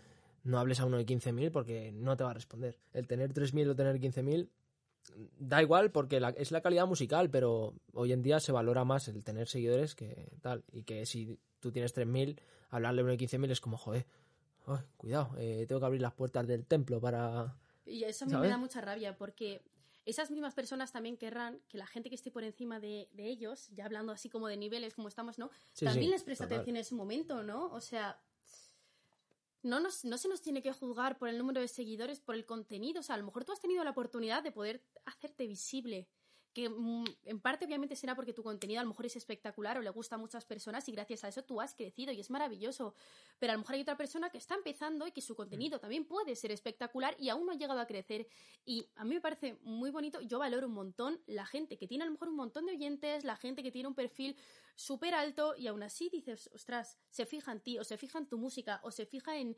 no 0.44 0.60
hables 0.60 0.80
a 0.80 0.86
uno 0.86 0.98
de 0.98 1.06
15.000 1.06 1.52
porque 1.52 1.92
no 1.92 2.18
te 2.18 2.24
va 2.24 2.32
a 2.32 2.34
responder. 2.34 2.80
El 2.94 3.08
tener 3.08 3.32
3.000 3.34 3.70
o 3.70 3.76
tener 3.76 4.00
15.000 4.00 4.50
da 5.40 5.62
igual 5.62 5.92
porque 5.92 6.22
es 6.38 6.52
la 6.52 6.62
calidad 6.62 6.88
musical, 6.88 7.30
pero 7.30 7.76
hoy 7.94 8.12
en 8.12 8.22
día 8.22 8.40
se 8.40 8.52
valora 8.52 8.84
más 8.86 9.08
el 9.08 9.24
tener 9.24 9.48
seguidores 9.48 9.96
que 9.96 10.32
tal. 10.42 10.64
Y 10.72 10.84
que 10.84 11.06
si 11.06 11.38
tú 11.60 11.72
tienes 11.72 11.96
3.000, 11.96 12.40
hablarle 12.70 13.02
a 13.02 13.04
uno 13.04 13.12
de 13.12 13.20
15.000 13.20 13.52
es 13.52 13.62
como, 13.62 13.78
joder, 13.78 14.06
cuidado, 14.98 15.36
eh, 15.38 15.66
tengo 15.68 15.80
que 15.80 15.86
abrir 15.86 16.02
las 16.02 16.14
puertas 16.14 16.48
del 16.48 16.66
templo 16.66 17.00
para... 17.00 17.56
Y 17.86 18.04
eso 18.04 18.26
a 18.26 18.28
mí 18.28 18.36
me 18.36 18.48
da 18.48 18.58
mucha 18.58 18.82
rabia 18.82 19.18
porque 19.18 19.62
esas 20.06 20.32
mismas 20.32 20.54
personas 20.54 20.92
también 20.92 21.18
querrán 21.18 21.62
que 21.68 21.78
la 21.78 21.86
gente 21.86 22.10
que 22.10 22.16
esté 22.16 22.32
por 22.32 22.44
encima 22.44 22.80
de, 22.80 23.10
de 23.14 23.28
ellos, 23.28 23.70
ya 23.74 23.86
hablando 23.86 24.12
así 24.12 24.30
como 24.30 24.48
de 24.48 24.58
niveles 24.58 24.94
como 24.94 25.08
estamos, 25.08 25.38
¿no? 25.38 25.50
Sí, 25.74 25.86
también 25.86 26.08
sí, 26.08 26.12
les 26.12 26.24
presta 26.24 26.46
total. 26.46 26.60
atención 26.60 26.76
en 26.78 26.82
ese 26.82 26.96
momento, 26.96 27.44
¿no? 27.44 27.68
O 27.68 27.82
sea, 27.82 28.20
no, 29.64 29.80
nos, 29.80 30.04
no 30.06 30.18
se 30.18 30.28
nos 30.28 30.42
tiene 30.42 30.62
que 30.62 30.74
juzgar 30.74 31.18
por 31.18 31.30
el 31.30 31.38
número 31.38 31.62
de 31.62 31.68
seguidores, 31.68 32.20
por 32.20 32.36
el 32.36 32.46
contenido. 32.46 33.02
O 33.02 33.04
sea, 33.04 33.16
a 33.16 33.18
lo 33.18 33.26
mejor 33.26 33.46
tú 33.46 33.52
has 33.52 33.60
tenido 33.60 33.84
la 33.84 33.92
oportunidad 33.92 34.44
de 34.44 34.52
poder 34.52 34.84
hacerte 35.06 35.46
visible. 35.46 36.08
Que 36.54 36.70
mm, 36.70 37.06
en 37.26 37.40
parte 37.40 37.66
obviamente 37.66 37.96
será 37.96 38.16
porque 38.16 38.34
tu 38.34 38.44
contenido 38.44 38.80
a 38.80 38.84
lo 38.84 38.90
mejor 38.90 39.06
es 39.06 39.16
espectacular 39.16 39.78
o 39.78 39.82
le 39.82 39.90
gusta 39.90 40.16
a 40.16 40.18
muchas 40.18 40.46
personas 40.46 40.88
y 40.90 40.92
gracias 40.92 41.24
a 41.24 41.30
eso 41.30 41.44
tú 41.44 41.62
has 41.62 41.74
crecido 41.76 42.12
y 42.12 42.20
es 42.20 42.30
maravilloso. 42.30 42.94
Pero 43.40 43.54
a 43.54 43.56
lo 43.56 43.60
mejor 43.60 43.76
hay 43.76 43.82
otra 43.82 43.98
persona 43.98 44.30
que 44.30 44.38
está 44.38 44.56
empezando 44.56 45.08
y 45.08 45.12
que 45.12 45.22
su 45.22 45.36
contenido 45.36 45.80
también 45.80 46.06
puede 46.06 46.36
ser 46.36 46.52
espectacular 46.52 47.16
y 47.20 47.30
aún 47.30 47.46
no 47.46 47.54
ha 47.54 47.56
llegado 47.56 47.80
a 47.80 47.86
crecer. 47.86 48.28
Y 48.66 48.86
a 48.96 49.06
mí 49.06 49.16
me 49.16 49.22
parece 49.22 49.58
muy 49.62 49.92
bonito, 49.92 50.22
yo 50.22 50.40
valoro 50.40 50.68
un 50.68 50.74
montón 50.74 51.22
la 51.26 51.46
gente 51.46 51.78
que 51.78 51.88
tiene 51.88 52.04
a 52.04 52.08
lo 52.08 52.12
mejor 52.12 52.30
un 52.30 52.36
montón 52.36 52.66
de 52.66 52.74
oyentes, 52.74 53.24
la 53.24 53.36
gente 53.36 53.64
que 53.64 53.72
tiene 53.72 53.88
un 53.88 53.96
perfil 53.96 54.36
súper 54.76 55.14
alto 55.14 55.56
y 55.56 55.68
aún 55.68 55.84
así 55.84 56.10
dices, 56.10 56.50
ostras, 56.54 56.98
se 57.10 57.26
fija 57.26 57.52
en 57.52 57.62
ti 57.62 57.80
o 57.80 57.84
se 57.84 57.98
fija 57.98 58.18
en 58.20 58.28
tu 58.28 58.38
música 58.38 58.82
o 58.84 58.92
se 58.92 59.06
fija 59.06 59.38
en... 59.38 59.56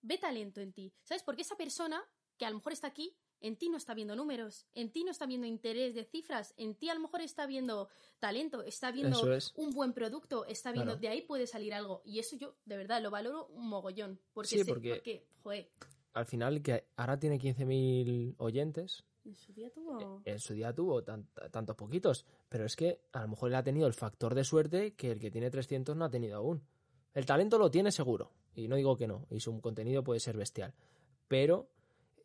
ve 0.00 0.16
talento 0.16 0.60
en 0.60 0.72
ti, 0.72 0.92
¿sabes? 1.02 1.22
Porque 1.22 1.42
esa 1.42 1.56
persona 1.56 2.02
que 2.38 2.46
a 2.46 2.50
lo 2.50 2.56
mejor 2.56 2.72
está 2.72 2.86
aquí 2.86 3.14
en 3.40 3.56
ti 3.56 3.68
no 3.68 3.76
está 3.76 3.94
viendo 3.94 4.14
números, 4.16 4.66
en 4.74 4.90
ti 4.92 5.04
no 5.04 5.10
está 5.10 5.26
viendo 5.26 5.46
interés 5.46 5.94
de 5.94 6.04
cifras, 6.04 6.52
en 6.56 6.74
ti 6.74 6.88
a 6.88 6.94
lo 6.94 7.00
mejor 7.00 7.20
está 7.22 7.46
viendo 7.46 7.88
talento, 8.18 8.62
está 8.62 8.90
viendo 8.90 9.32
es. 9.34 9.52
un 9.56 9.70
buen 9.70 9.92
producto, 9.92 10.44
está 10.46 10.72
viendo, 10.72 10.92
Claro. 10.92 11.00
de 11.00 11.08
ahí 11.08 11.22
puede 11.22 11.46
salir 11.46 11.72
algo. 11.74 12.02
Y 12.04 12.18
eso 12.18 12.36
yo, 12.36 12.54
de 12.64 12.76
verdad, 12.76 13.00
lo 13.02 13.10
valoro 13.10 13.46
un 13.48 13.68
mogollón. 13.68 14.20
Porque, 14.32 14.48
Sí, 14.50 14.58
sé- 14.58 14.64
porque- 14.66 14.94
porque, 14.94 15.26
joder, 15.42 15.70
Al 16.12 16.26
final, 16.26 16.60
que 16.60 16.88
ahora 16.96 17.18
tiene 17.20 17.38
15.000 17.38 18.34
oyentes, 18.38 19.04
en 19.24 19.36
su 19.36 19.52
día 19.52 19.70
tuvo... 19.70 20.22
en 20.24 20.38
su 20.40 20.54
día 20.54 20.74
tuvo 20.74 21.04
tan- 21.04 21.28
tantos 21.52 21.76
poquitos, 21.76 22.26
pero 22.48 22.64
es 22.64 22.74
que 22.74 23.00
a 23.12 23.22
lo 23.22 23.28
mejor 23.28 23.50
él 23.50 23.54
ha 23.54 23.62
tenido 23.62 23.86
el 23.86 23.94
factor 23.94 24.34
de 24.34 24.42
suerte 24.44 24.94
que 24.94 25.12
el 25.12 25.20
que 25.20 25.30
tiene 25.30 25.50
300 25.50 25.96
no 25.96 26.04
ha 26.04 26.10
tenido 26.10 26.36
aún. 26.36 26.64
El 27.14 27.26
talento 27.26 27.58
lo 27.58 27.70
tiene 27.70 27.92
seguro, 27.92 28.32
y 28.54 28.66
no 28.66 28.74
digo 28.76 28.96
que 28.96 29.06
no, 29.06 29.26
y 29.30 29.38
su 29.40 29.60
contenido 29.60 30.02
puede 30.02 30.18
ser 30.20 30.36
bestial, 30.36 30.74
pero 31.28 31.68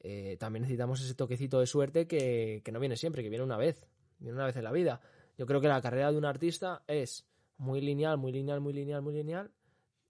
eh, 0.07 0.37
también 0.37 0.61
necesitamos 0.61 1.01
ese 1.01 1.15
toquecito 1.15 1.59
de 1.59 1.65
suerte 1.65 2.05
que, 2.05 2.61
que 2.63 2.71
no 2.71 2.79
viene 2.79 2.95
siempre, 2.95 3.23
que 3.23 3.29
viene 3.29 3.43
una 3.43 3.57
vez, 3.57 3.87
viene 4.19 4.35
una 4.35 4.45
vez 4.45 4.55
en 4.55 4.63
la 4.63 4.71
vida. 4.71 5.01
Yo 5.35 5.47
creo 5.47 5.59
que 5.61 5.67
la 5.67 5.81
carrera 5.81 6.11
de 6.11 6.17
un 6.19 6.25
artista 6.25 6.83
es 6.85 7.25
muy 7.57 7.81
lineal, 7.81 8.19
muy 8.19 8.31
lineal, 8.31 8.61
muy 8.61 8.73
lineal, 8.73 9.01
muy 9.01 9.15
lineal, 9.15 9.51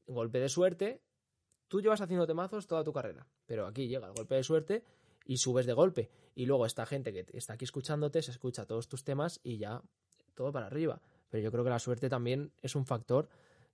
golpe 0.06 0.42
de 0.42 0.50
suerte, 0.50 1.02
tú 1.70 1.80
llevas 1.80 2.02
haciendo 2.02 2.28
temazos 2.28 2.68
toda 2.68 2.84
tu 2.84 2.92
carrera, 2.92 3.26
pero 3.46 3.68
aquí 3.68 3.88
llega 3.88 4.08
el 4.08 4.14
golpe 4.14 4.36
de 4.36 4.44
suerte 4.44 4.84
y 5.26 5.38
subes 5.38 5.66
de 5.66 5.72
golpe. 5.72 6.10
Y 6.36 6.46
luego 6.46 6.66
esta 6.66 6.86
gente 6.86 7.14
que 7.14 7.26
está 7.32 7.54
aquí 7.54 7.64
escuchándote 7.64 8.22
se 8.22 8.32
escucha 8.32 8.66
todos 8.66 8.90
tus 8.90 9.06
temas 9.06 9.40
y 9.44 9.60
ya 9.60 9.82
todo 10.34 10.52
para 10.52 10.66
arriba. 10.66 11.02
Pero 11.30 11.42
yo 11.42 11.52
creo 11.54 11.64
que 11.64 11.70
la 11.70 11.80
suerte 11.80 12.10
también 12.10 12.52
es 12.62 12.76
un 12.76 12.86
factor 12.86 13.30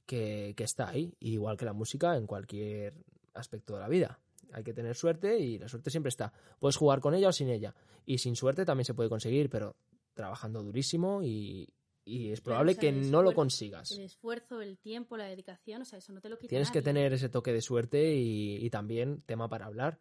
que, 0.06 0.54
que 0.56 0.66
está 0.66 0.90
ahí, 0.90 1.16
igual 1.20 1.58
que 1.58 1.66
la 1.66 1.74
música 1.74 2.16
en 2.16 2.28
cualquier 2.28 2.94
aspecto 3.34 3.74
de 3.74 3.80
la 3.80 3.88
vida. 3.88 4.20
Hay 4.54 4.64
que 4.64 4.74
tener 4.74 4.96
suerte 4.96 5.40
y 5.40 5.58
la 5.58 5.68
suerte 5.68 5.90
siempre 5.90 6.10
está. 6.10 6.34
Puedes 6.60 6.78
jugar 6.78 7.00
con 7.00 7.14
ella 7.14 7.30
o 7.30 7.32
sin 7.32 7.50
ella. 7.50 7.74
Y 8.06 8.18
sin 8.18 8.36
suerte 8.36 8.66
también 8.66 8.86
se 8.86 8.94
puede 8.94 9.10
conseguir, 9.10 9.50
pero 9.50 9.76
trabajando 10.14 10.62
durísimo 10.64 11.24
y, 11.24 11.68
y 12.06 12.32
es 12.32 12.42
Claro, 12.42 12.44
probable 12.44 12.72
o 12.72 12.76
sea, 12.76 12.82
que 12.82 12.92
no 12.92 13.22
lo 13.22 13.34
consigas. 13.34 13.92
El 13.92 14.02
esfuerzo, 14.02 14.62
el 14.62 14.78
tiempo, 14.78 15.18
la 15.18 15.26
dedicación, 15.26 15.82
o 15.82 15.86
sea, 15.86 16.00
eso 16.00 16.12
no 16.14 16.22
te 16.22 16.30
lo 16.30 16.38
quita 16.38 16.50
Tienes 16.50 16.72
que 16.72 16.82
tener 16.82 17.14
ese 17.14 17.30
toque 17.30 17.54
de 17.54 17.62
suerte 17.62 18.16
y, 18.16 18.58
y 18.66 18.70
también, 18.70 19.22
tema 19.26 19.48
para 19.50 19.66
hablar, 19.66 20.00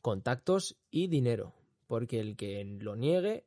contactos 0.00 0.76
y 0.90 1.08
dinero. 1.08 1.54
Porque 1.86 2.20
el 2.20 2.36
que 2.36 2.64
lo 2.64 2.96
niegue, 2.96 3.44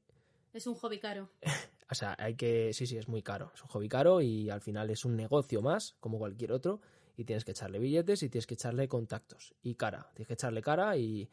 Es 0.54 0.66
un 0.68 0.76
hobby 0.76 1.00
caro. 1.00 1.30
o 1.92 1.96
sea, 1.96 2.16
hay 2.18 2.36
que, 2.36 2.74
sí, 2.74 2.88
sí, 2.88 2.98
es 2.98 3.08
muy 3.08 3.22
caro. 3.22 3.52
Es 3.54 3.62
un 3.62 3.70
hobby 3.70 3.90
caro 3.90 4.22
y 4.22 4.50
al 4.50 4.62
final 4.62 4.90
es 4.90 5.04
un 5.04 5.16
negocio 5.16 5.62
más, 5.62 5.96
como 6.00 6.18
cualquier 6.20 6.54
otro, 6.54 6.80
y 7.20 7.26
tienes 7.26 7.44
que 7.44 7.52
echarle 7.52 7.80
billetes 7.80 8.24
y 8.24 8.30
tienes 8.30 8.48
que 8.48 8.54
echarle 8.54 8.88
contactos 8.88 9.54
y 9.62 9.76
cara. 9.76 10.10
Tienes 10.16 10.28
que 10.28 10.36
echarle 10.36 10.62
cara 10.62 10.96
y, 10.96 11.30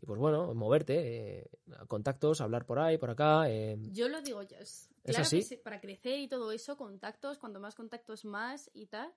y 0.00 0.06
pues 0.06 0.18
bueno, 0.18 0.54
moverte, 0.54 1.40
eh, 1.40 1.50
contactos, 1.88 2.40
hablar 2.40 2.64
por 2.64 2.78
ahí, 2.78 2.96
por 2.96 3.10
acá. 3.10 3.50
eh, 3.50 3.76
Yo 3.92 4.08
lo 4.08 4.22
digo 4.22 4.42
ya. 4.42 4.58
es- 4.58 4.88
¿Es 5.04 5.14
Claro 5.14 5.22
así? 5.22 5.46
que 5.46 5.58
para 5.58 5.78
crecer 5.80 6.18
y 6.20 6.26
todo 6.28 6.50
eso, 6.52 6.76
contactos, 6.78 7.36
cuanto 7.38 7.60
más 7.60 7.74
contactos 7.74 8.24
más 8.24 8.70
y 8.72 8.86
tal. 8.86 9.12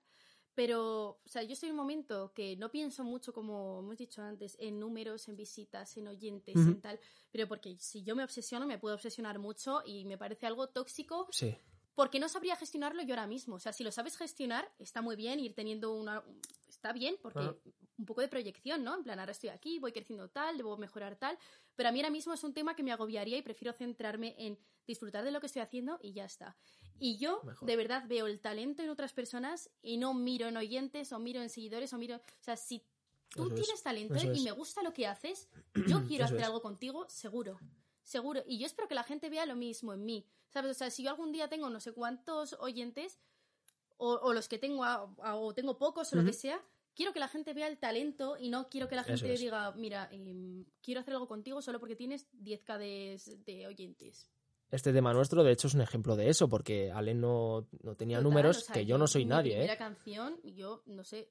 Pero, 0.54 1.20
o 1.24 1.28
sea, 1.28 1.42
yo 1.42 1.52
estoy 1.54 1.68
en 1.68 1.74
un 1.74 1.78
momento 1.78 2.32
que 2.34 2.56
no 2.56 2.70
pienso 2.70 3.02
mucho, 3.02 3.32
como 3.32 3.78
hemos 3.80 3.96
dicho 3.96 4.20
antes, 4.20 4.56
en 4.60 4.78
números, 4.78 5.26
en 5.28 5.36
visitas, 5.36 5.96
en 5.96 6.08
oyentes, 6.08 6.54
en 6.56 6.80
tal. 6.82 7.00
Pero 7.30 7.48
porque 7.48 7.76
si 7.78 8.02
yo 8.02 8.14
me 8.14 8.24
obsesiono, 8.24 8.66
me 8.66 8.76
puedo 8.78 8.94
obsesionar 8.94 9.38
mucho 9.38 9.80
y 9.86 10.04
me 10.04 10.18
parece 10.18 10.46
algo 10.46 10.68
tóxico 10.68 11.28
sí, 11.30 11.56
porque 11.94 12.18
no 12.18 12.28
sabría 12.28 12.56
gestionarlo 12.56 13.02
yo 13.02 13.14
ahora 13.14 13.26
mismo. 13.26 13.56
O 13.56 13.60
sea, 13.60 13.72
si 13.72 13.84
lo 13.84 13.92
sabes 13.92 14.16
gestionar, 14.16 14.70
está 14.78 15.02
muy 15.02 15.16
bien 15.16 15.40
ir 15.40 15.54
teniendo 15.54 15.92
una... 15.94 16.22
Está 16.68 16.92
bien, 16.92 17.16
porque 17.20 17.40
un 17.98 18.06
poco 18.06 18.20
de 18.22 18.28
proyección, 18.28 18.84
¿no? 18.84 18.96
En 18.96 19.02
plan, 19.02 19.18
ahora 19.18 19.32
estoy 19.32 19.50
aquí, 19.50 19.78
voy 19.78 19.92
creciendo 19.92 20.28
tal, 20.30 20.56
debo 20.56 20.76
mejorar 20.78 21.16
tal. 21.16 21.36
Pero 21.74 21.88
a 21.88 21.92
mí 21.92 21.98
ahora 22.00 22.10
mismo 22.10 22.32
es 22.32 22.42
un 22.44 22.54
tema 22.54 22.74
que 22.74 22.82
me 22.82 22.92
agobiaría 22.92 23.36
y 23.36 23.42
prefiero 23.42 23.72
centrarme 23.72 24.34
en 24.38 24.58
disfrutar 24.86 25.24
de 25.24 25.30
lo 25.30 25.40
que 25.40 25.46
estoy 25.46 25.62
haciendo 25.62 25.98
y 26.00 26.12
ya 26.12 26.24
está. 26.24 26.56
Y 26.98 27.18
yo, 27.18 27.42
Mejor. 27.44 27.66
de 27.68 27.76
verdad, 27.76 28.04
veo 28.06 28.26
el 28.26 28.40
talento 28.40 28.82
en 28.82 28.88
otras 28.88 29.12
personas 29.12 29.68
y 29.82 29.96
no 29.98 30.14
miro 30.14 30.48
en 30.48 30.56
oyentes 30.56 31.12
o 31.12 31.18
miro 31.18 31.42
en 31.42 31.50
seguidores 31.50 31.92
o 31.92 31.98
miro... 31.98 32.16
O 32.16 32.42
sea, 32.42 32.56
si 32.56 32.82
tú 33.30 33.46
Eso 33.46 33.54
es, 33.54 33.62
tienes 33.62 33.82
talento 33.82 34.14
y 34.24 34.38
es. 34.38 34.42
me 34.42 34.52
gusta 34.52 34.82
lo 34.82 34.92
que 34.92 35.06
haces, 35.06 35.48
yo 35.86 36.04
quiero 36.08 36.24
Eso 36.24 36.34
hacer 36.34 36.38
es. 36.40 36.46
algo 36.46 36.62
contigo, 36.62 37.06
seguro. 37.08 37.58
Seguro. 38.10 38.42
Y 38.44 38.58
yo 38.58 38.66
espero 38.66 38.88
que 38.88 38.96
la 38.96 39.04
gente 39.04 39.30
vea 39.30 39.46
lo 39.46 39.54
mismo 39.54 39.92
en 39.94 40.04
mí. 40.04 40.26
¿Sabes? 40.48 40.72
O 40.72 40.74
sea, 40.74 40.90
si 40.90 41.04
yo 41.04 41.10
algún 41.10 41.30
día 41.30 41.46
tengo 41.48 41.70
no 41.70 41.78
sé 41.78 41.92
cuántos 41.92 42.54
oyentes, 42.58 43.20
o, 43.98 44.14
o 44.14 44.32
los 44.32 44.48
que 44.48 44.58
tengo, 44.58 44.82
a- 44.82 45.14
a- 45.22 45.36
o 45.36 45.54
tengo 45.54 45.78
pocos, 45.78 46.12
o 46.12 46.16
lo 46.16 46.24
que 46.24 46.32
sea, 46.32 46.60
quiero 46.96 47.12
que 47.12 47.20
la 47.20 47.28
gente 47.28 47.54
vea 47.54 47.68
el 47.68 47.78
talento 47.78 48.36
y 48.36 48.48
no 48.50 48.68
quiero 48.68 48.88
que 48.88 48.96
la 48.96 49.04
gente 49.04 49.32
es. 49.34 49.38
diga, 49.40 49.70
mira, 49.76 50.08
em, 50.10 50.64
quiero 50.82 51.00
hacer 51.02 51.14
algo 51.14 51.28
contigo 51.28 51.62
solo 51.62 51.78
porque 51.78 51.94
tienes 51.94 52.26
10k 52.32 52.78
de, 52.78 53.20
de 53.46 53.66
oyentes. 53.68 54.28
Este 54.72 54.92
tema 54.92 55.12
nuestro, 55.12 55.44
de 55.44 55.52
hecho, 55.52 55.68
es 55.68 55.74
un 55.74 55.80
ejemplo 55.82 56.16
de 56.16 56.28
eso, 56.30 56.48
porque 56.48 56.90
Ale 56.90 57.14
no, 57.14 57.68
no 57.82 57.94
tenía 57.94 58.18
Total, 58.18 58.24
números, 58.30 58.56
o 58.58 58.60
sea, 58.62 58.74
que 58.74 58.86
yo 58.86 58.98
no 58.98 59.06
soy 59.06 59.24
mi 59.24 59.30
nadie, 59.30 59.52
primera 59.52 59.74
¿eh? 59.74 59.78
canción, 59.78 60.40
yo 60.42 60.82
no 60.86 61.04
sé. 61.04 61.28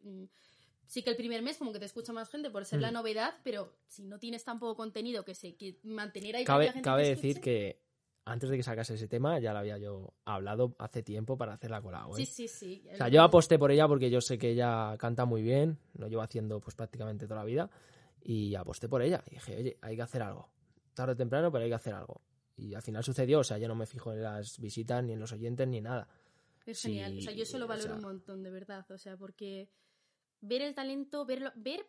Sí 0.89 1.03
que 1.03 1.11
el 1.11 1.15
primer 1.15 1.43
mes 1.43 1.57
como 1.57 1.71
que 1.71 1.77
te 1.77 1.85
escucha 1.85 2.11
más 2.13 2.29
gente 2.31 2.49
por 2.49 2.65
ser 2.65 2.79
Mm. 2.79 2.81
la 2.81 2.91
novedad, 2.91 3.35
pero 3.43 3.75
si 3.87 4.03
no 4.03 4.17
tienes 4.17 4.43
tampoco 4.43 4.75
contenido 4.75 5.23
que 5.23 5.35
se 5.35 5.55
que 5.55 5.77
mantener 5.83 6.35
ahí 6.35 6.41
que 6.41 6.47
Cabe, 6.47 6.65
gente 6.71 6.81
cabe 6.81 7.03
te 7.03 7.09
decir 7.09 7.29
escuche. 7.37 7.41
que 7.41 7.81
antes 8.25 8.49
de 8.49 8.57
que 8.57 8.63
sacase 8.63 8.95
ese 8.95 9.07
tema, 9.07 9.37
ya 9.39 9.53
lo 9.53 9.59
había 9.59 9.77
yo 9.77 10.13
hablado 10.25 10.75
hace 10.79 11.03
tiempo 11.03 11.37
para 11.37 11.53
hacer 11.53 11.69
la 11.69 11.79
colabo, 11.81 12.17
¿eh? 12.17 12.25
Sí, 12.25 12.25
sí, 12.25 12.47
sí. 12.47 12.83
O 12.91 12.95
sea, 12.97 13.07
yo 13.07 13.21
aposté 13.21 13.59
por 13.59 13.69
ella 13.71 13.87
porque 13.87 14.09
yo 14.09 14.19
sé 14.19 14.39
que 14.39 14.49
ella 14.49 14.95
canta 14.97 15.25
muy 15.25 15.43
bien, 15.43 15.77
lo 15.93 16.07
llevo 16.07 16.23
haciendo 16.23 16.59
pues 16.59 16.75
prácticamente 16.75 17.25
toda 17.27 17.41
la 17.41 17.45
vida, 17.45 17.69
y 18.21 18.55
aposté 18.55 18.89
por 18.89 19.03
ella. 19.03 19.23
Y 19.27 19.35
dije, 19.35 19.57
oye, 19.57 19.77
hay 19.81 19.95
que 19.95 20.01
hacer 20.01 20.23
algo. 20.23 20.49
Tarde 20.95 21.13
o 21.13 21.15
temprano, 21.17 21.51
pero 21.51 21.63
hay 21.65 21.69
que 21.69 21.75
hacer 21.75 21.93
algo. 21.93 22.21
Y 22.57 22.73
al 22.73 22.81
final 22.81 23.03
sucedió, 23.03 23.39
o 23.39 23.43
sea, 23.43 23.57
yo 23.59 23.67
no 23.67 23.75
me 23.75 23.85
fijo 23.85 24.11
en 24.11 24.21
las 24.23 24.59
visitas, 24.59 25.03
ni 25.03 25.13
en 25.13 25.19
los 25.19 25.31
oyentes, 25.31 25.67
ni 25.67 25.81
nada. 25.81 26.07
Es 26.65 26.79
Sí, 26.79 26.89
genial. 26.89 27.17
O 27.17 27.21
sea, 27.21 27.31
yo 27.33 27.43
eso 27.43 27.57
lo 27.59 27.65
o 27.65 27.67
valoro 27.67 27.87
sea- 27.89 27.95
un 27.95 28.01
montón, 28.01 28.43
de 28.43 28.49
verdad. 28.51 28.85
O 28.91 28.97
sea, 28.97 29.15
porque 29.17 29.69
ver 30.41 30.61
el 30.61 30.73
talento, 30.73 31.25
verlo, 31.25 31.51
ver 31.55 31.85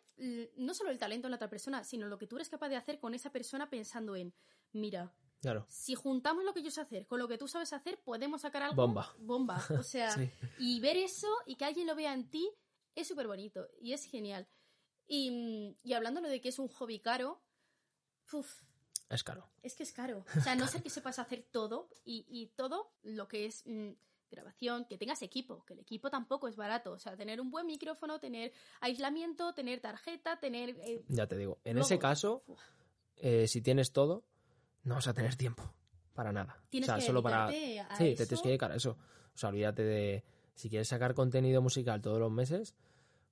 no 0.57 0.73
solo 0.73 0.89
el 0.91 0.97
talento 0.99 1.27
en 1.27 1.31
la 1.31 1.35
otra 1.37 1.49
persona, 1.49 1.83
sino 1.83 2.07
lo 2.07 2.17
que 2.17 2.27
tú 2.27 2.35
eres 2.35 2.49
capaz 2.49 2.69
de 2.69 2.75
hacer 2.75 2.99
con 2.99 3.13
esa 3.13 3.31
persona 3.31 3.69
pensando 3.69 4.15
en, 4.15 4.33
mira, 4.73 5.13
Claro. 5.41 5.65
si 5.69 5.95
juntamos 5.95 6.43
lo 6.43 6.53
que 6.53 6.61
yo 6.61 6.69
sé 6.69 6.81
hacer 6.81 7.07
con 7.07 7.17
lo 7.19 7.27
que 7.27 7.37
tú 7.37 7.47
sabes 7.47 7.73
hacer, 7.73 7.99
podemos 8.03 8.41
sacar 8.41 8.61
algo. 8.63 8.75
Bomba. 8.75 9.15
Bomba. 9.19 9.65
O 9.79 9.83
sea, 9.83 10.11
Sí. 10.17 10.29
y 10.59 10.79
ver 10.81 10.97
eso 10.97 11.27
y 11.45 11.55
que 11.55 11.65
alguien 11.65 11.87
lo 11.87 11.95
vea 11.95 12.13
en 12.13 12.29
ti 12.29 12.47
es 12.93 13.07
súper 13.07 13.25
bonito 13.27 13.67
y 13.79 13.93
es 13.93 14.03
genial. 14.05 14.47
Y, 15.07 15.31
mm, 15.31 15.77
y 15.87 15.93
hablando 15.93 16.21
de 16.21 16.39
que 16.41 16.49
es 16.49 16.59
un 16.59 16.67
hobby 16.67 16.99
caro, 16.99 17.41
Es 19.09 19.23
caro. 19.23 19.49
es 19.61 19.75
que 19.75 19.83
es 19.83 19.91
caro. 19.91 20.25
O 20.37 20.41
sea, 20.41 20.55
no 20.55 20.67
ser 20.67 20.81
que 20.83 20.89
sepas 20.89 21.19
hacer 21.19 21.43
todo 21.51 21.89
y, 22.05 22.25
y 22.29 22.47
todo 22.55 22.93
lo 23.01 23.27
que 23.27 23.45
es 23.45 23.63
mm, 23.65 23.91
grabación, 24.31 24.85
que 24.85 24.97
tengas 24.97 25.21
equipo, 25.21 25.63
que 25.65 25.73
el 25.73 25.79
equipo 25.79 26.09
tampoco 26.09 26.47
es 26.47 26.55
barato. 26.55 26.93
O 26.93 26.99
sea, 26.99 27.15
tener 27.15 27.39
un 27.39 27.51
buen 27.51 27.67
micrófono, 27.67 28.19
tener 28.19 28.51
aislamiento, 28.79 29.53
tener 29.53 29.79
tarjeta, 29.79 30.39
tener... 30.39 30.69
eh, 30.81 31.03
Ya 31.07 31.27
te 31.27 31.37
digo, 31.37 31.59
en 31.63 31.77
ese 31.77 31.99
caso, 31.99 32.43
eh, 33.17 33.47
si 33.47 33.61
tienes 33.61 33.91
todo, 33.91 34.23
no 34.83 34.95
vas 34.95 35.07
a 35.07 35.13
tener 35.13 35.35
tiempo 35.35 35.63
para 36.13 36.31
nada. 36.31 36.61
tienes 36.69 36.89
o 36.89 36.93
sea, 36.93 36.99
que 36.99 37.05
solo 37.05 37.21
para... 37.21 37.47
a 37.47 37.51
Sí, 37.51 38.15
te 38.15 38.25
tienes 38.25 38.41
que 38.41 38.49
dedicar 38.49 38.71
a 38.71 38.75
eso. 38.75 38.97
O 39.33 39.37
sea, 39.37 39.49
olvídate 39.49 39.83
de... 39.83 40.23
Si 40.55 40.69
quieres 40.69 40.89
sacar 40.89 41.13
contenido 41.13 41.61
musical 41.61 42.01
todos 42.01 42.19
los 42.19 42.31
meses, 42.31 42.75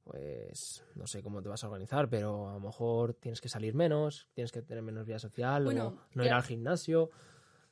pues 0.03 0.83
no 0.95 1.05
sé 1.05 1.21
cómo 1.21 1.41
te 1.41 1.49
vas 1.49 1.63
a 1.63 1.67
organizar, 1.67 2.09
pero 2.09 2.49
a 2.49 2.53
lo 2.53 2.59
mejor 2.59 3.13
tienes 3.13 3.41
que 3.41 3.49
salir 3.49 3.75
menos, 3.75 4.27
tienes 4.33 4.51
que 4.51 4.61
tener 4.61 4.81
menos 4.81 5.05
vida 5.05 5.19
social, 5.19 5.65
Bueno, 5.65 5.83
luego 5.91 6.07
no 6.15 6.25
ir 6.25 6.31
al 6.31 6.43
gimnasio. 6.43 7.11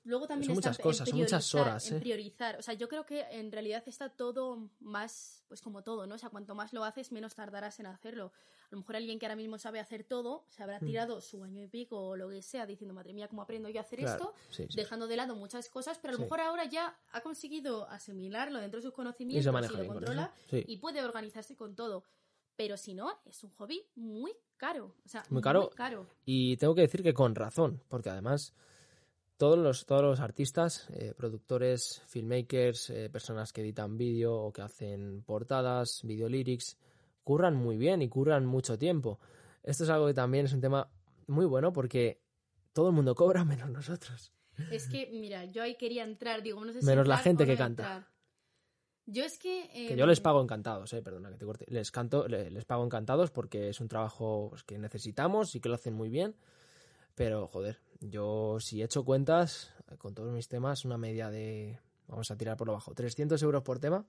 Luego 0.07 0.25
también 0.25 0.45
Son 0.47 0.55
muchas 0.55 0.77
cosas, 0.77 1.09
son 1.09 1.19
muchas 1.19 1.53
horas, 1.53 1.85
En 1.91 1.97
¿eh? 1.97 1.99
priorizar. 1.99 2.55
O 2.57 2.61
sea, 2.61 2.73
yo 2.73 2.87
creo 2.87 3.05
que 3.05 3.25
en 3.29 3.51
realidad 3.51 3.83
está 3.87 4.07
todo 4.07 4.69
más, 4.79 5.43
pues 5.49 5.61
como 5.61 5.83
todo, 5.83 6.07
¿no? 6.07 6.15
O 6.15 6.17
sea, 6.17 6.29
cuanto 6.29 6.55
más 6.55 6.71
lo 6.71 6.85
haces, 6.85 7.11
menos 7.11 7.35
tardarás 7.35 7.79
en 7.81 7.87
hacerlo. 7.87 8.31
A 8.63 8.67
lo 8.71 8.77
mejor 8.77 8.95
alguien 8.95 9.19
que 9.19 9.25
ahora 9.25 9.35
mismo 9.35 9.57
sabe 9.57 9.81
hacer 9.81 10.05
todo, 10.05 10.45
se 10.47 10.63
habrá 10.63 10.79
Mm. 10.79 10.85
tirado 10.85 11.19
su 11.19 11.43
año 11.43 11.61
y 11.61 11.67
pico 11.67 11.99
o 11.99 12.15
lo 12.15 12.29
que 12.29 12.41
sea, 12.41 12.65
diciendo, 12.65 12.93
madre 12.93 13.13
mía, 13.13 13.27
¿cómo 13.27 13.41
aprendo 13.41 13.67
yo 13.67 13.79
a 13.79 13.83
hacer 13.83 13.99
Claro, 13.99 14.13
esto? 14.13 14.33
sí, 14.49 14.65
sí. 14.69 14.77
Dejando 14.77 15.07
de 15.07 15.17
lado 15.17 15.35
muchas 15.35 15.67
cosas, 15.69 15.99
pero 16.01 16.11
a 16.11 16.13
lo 16.13 16.17
Sí. 16.19 16.23
mejor 16.23 16.39
ahora 16.39 16.63
ya 16.65 16.97
ha 17.11 17.19
conseguido 17.21 17.89
asimilarlo 17.89 18.59
dentro 18.61 18.79
de 18.79 18.83
sus 18.83 18.93
conocimientos 18.93 19.45
y, 19.45 19.51
maneja 19.53 19.73
lo 19.77 19.85
con 19.87 19.95
controla 19.97 20.33
y 20.51 20.77
puede 20.77 21.03
organizarse 21.03 21.57
con 21.57 21.75
todo. 21.75 22.05
Pero 22.55 22.77
si 22.77 22.93
no, 22.93 23.19
es 23.25 23.43
un 23.43 23.51
hobby 23.51 23.85
muy 23.95 24.33
caro. 24.55 24.95
O 25.05 25.09
sea, 25.09 25.23
Muy 25.29 25.41
caro. 25.41 25.69
caro. 25.75 26.07
Y 26.25 26.55
tengo 26.57 26.73
que 26.75 26.81
decir 26.81 27.03
que 27.03 27.13
con 27.13 27.35
razón, 27.35 27.83
porque 27.89 28.09
además 28.09 28.53
todos 29.37 29.57
los, 29.57 29.85
todos 29.85 30.01
los 30.01 30.19
artistas, 30.19 30.87
eh, 30.91 31.13
productores, 31.15 32.01
filmmakers, 32.07 32.89
eh, 32.89 33.09
personas 33.09 33.53
que 33.53 33.61
editan 33.61 33.97
vídeo 33.97 34.35
o 34.35 34.51
que 34.51 34.61
hacen 34.63 35.21
portadas, 35.23 36.01
video 36.03 36.27
lyrics, 36.27 36.77
curran 37.23 37.55
muy 37.55 37.77
bien 37.77 38.01
y 38.01 38.09
curran 38.09 38.45
mucho 38.45 38.77
tiempo. 38.77 39.19
Esto 39.63 39.83
es 39.83 39.89
algo 39.89 40.07
que 40.07 40.13
también 40.13 40.45
es 40.45 40.53
un 40.53 40.61
tema 40.61 40.89
muy 41.27 41.45
bueno 41.45 41.71
porque 41.71 42.21
todo 42.73 42.87
el 42.89 42.95
mundo 42.95 43.13
cobra 43.15 43.45
menos 43.45 43.69
nosotros. 43.69 44.31
Es 44.71 44.87
que, 44.87 45.07
mira, 45.11 45.45
yo 45.45 45.61
ahí 45.61 45.75
quería 45.75 46.03
entrar, 46.03 46.41
digo, 46.41 46.63
no 46.65 46.73
sé 46.73 46.79
si 46.81 46.85
Menos 46.87 47.07
la 47.07 47.17
gente 47.17 47.45
que 47.45 47.51
no 47.53 47.57
canta. 47.59 47.83
entrar. 47.83 48.07
Yo 49.05 49.23
es 49.23 49.37
que... 49.37 49.69
Que 49.71 49.93
em, 49.93 49.99
yo 49.99 50.05
les 50.07 50.19
pago 50.19 50.41
encantados, 50.41 50.91
eh, 50.93 51.01
perdona 51.01 51.29
que 51.29 51.37
te 51.37 51.45
corte. 51.45 51.65
Les 51.69 51.91
canto, 51.91 52.27
le- 52.27 52.49
les 52.49 52.65
pago 52.65 52.83
encantados 52.83 53.29
porque 53.31 53.69
es 53.69 53.79
un 53.79 53.87
trabajo 53.87 54.47
pues, 54.49 54.63
que 54.63 54.77
necesitamos 54.79 55.53
y 55.55 55.61
que 55.61 55.69
lo 55.69 55.75
hacen 55.75 55.93
muy 55.93 56.09
bien. 56.09 56.35
Pero, 57.15 57.47
joder, 57.47 57.79
yo 57.99 58.57
si 58.59 58.81
he 58.81 58.85
hecho 58.85 59.03
cuentas 59.03 59.73
eh, 59.89 59.97
con 59.97 60.13
todos 60.13 60.31
mis 60.33 60.47
temas, 60.47 60.85
una 60.85 60.97
media 60.97 61.29
de, 61.29 61.79
vamos 62.07 62.29
a 62.31 62.37
tirar 62.37 62.57
por 62.57 62.67
lo 62.67 62.73
bajo, 62.73 62.93
300 62.93 63.41
euros 63.43 63.63
por 63.63 63.79
tema, 63.79 64.05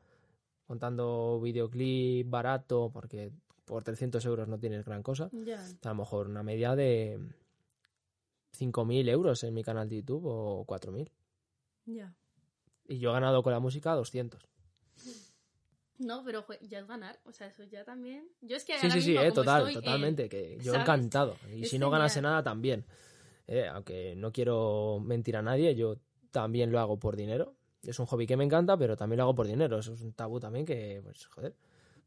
contando 0.67 1.41
videoclip 1.41 2.29
barato, 2.29 2.91
porque 2.93 3.33
por 3.65 3.85
300 3.85 4.25
euros 4.27 4.49
no 4.49 4.59
tienes 4.59 4.85
gran 4.85 5.03
cosa. 5.03 5.31
Ya. 5.33 5.65
A 5.83 5.89
lo 5.89 5.95
mejor 5.95 6.29
una 6.29 6.43
media 6.43 6.75
de 6.75 7.19
5.000 8.59 9.09
euros 9.09 9.45
en 9.45 9.55
mi 9.55 9.63
canal 9.63 9.89
de 9.89 9.97
YouTube 9.97 10.25
o 10.27 10.65
4.000. 10.67 11.11
Ya. 11.87 12.15
Y 12.87 12.99
yo 12.99 13.11
he 13.11 13.13
ganado 13.13 13.43
con 13.43 13.53
la 13.53 13.61
música 13.61 13.93
200. 13.93 14.47
No, 15.99 16.23
pero 16.25 16.47
ya 16.63 16.79
es 16.79 16.87
ganar. 16.87 17.19
O 17.25 17.33
sea, 17.33 17.49
eso 17.49 17.65
ya 17.65 17.85
también. 17.85 18.29
Yo 18.41 18.57
es 18.57 18.65
que 18.65 18.75
Sí, 18.79 18.87
ahora 18.87 18.95
sí, 18.95 19.03
sí, 19.03 19.11
mismo, 19.11 19.23
eh, 19.25 19.29
como 19.31 19.35
total, 19.35 19.61
estoy, 19.63 19.73
eh, 19.73 19.85
totalmente. 19.85 20.29
que 20.29 20.57
yo 20.59 20.73
¿sabes? 20.73 20.81
encantado. 20.83 21.37
Y 21.53 21.65
Es 21.65 21.71
si 21.71 21.79
no 21.79 21.91
ganase 21.91 22.23
nada, 22.23 22.43
también. 22.43 22.85
Eh, 23.49 23.67
aunque 23.67 24.15
no 24.15 24.31
quiero 24.31 25.01
mentir 25.03 25.37
a 25.37 25.43
nadie, 25.43 25.75
yo 25.75 25.97
también 26.31 26.71
lo 26.71 26.79
hago 26.79 26.99
por 26.99 27.17
dinero. 27.17 27.55
Es 27.83 27.99
un 27.99 28.07
hobby 28.07 28.27
que 28.27 28.37
me 28.37 28.45
encanta, 28.45 28.77
pero 28.77 28.97
también 28.97 29.17
lo 29.19 29.25
hago 29.25 29.35
por 29.35 29.47
dinero. 29.47 29.79
Eso 29.79 29.95
es 29.95 30.03
un 30.03 30.13
tabú 30.13 30.39
también 30.39 30.67
que, 30.67 31.01
pues, 31.03 31.27
joder. 31.27 31.55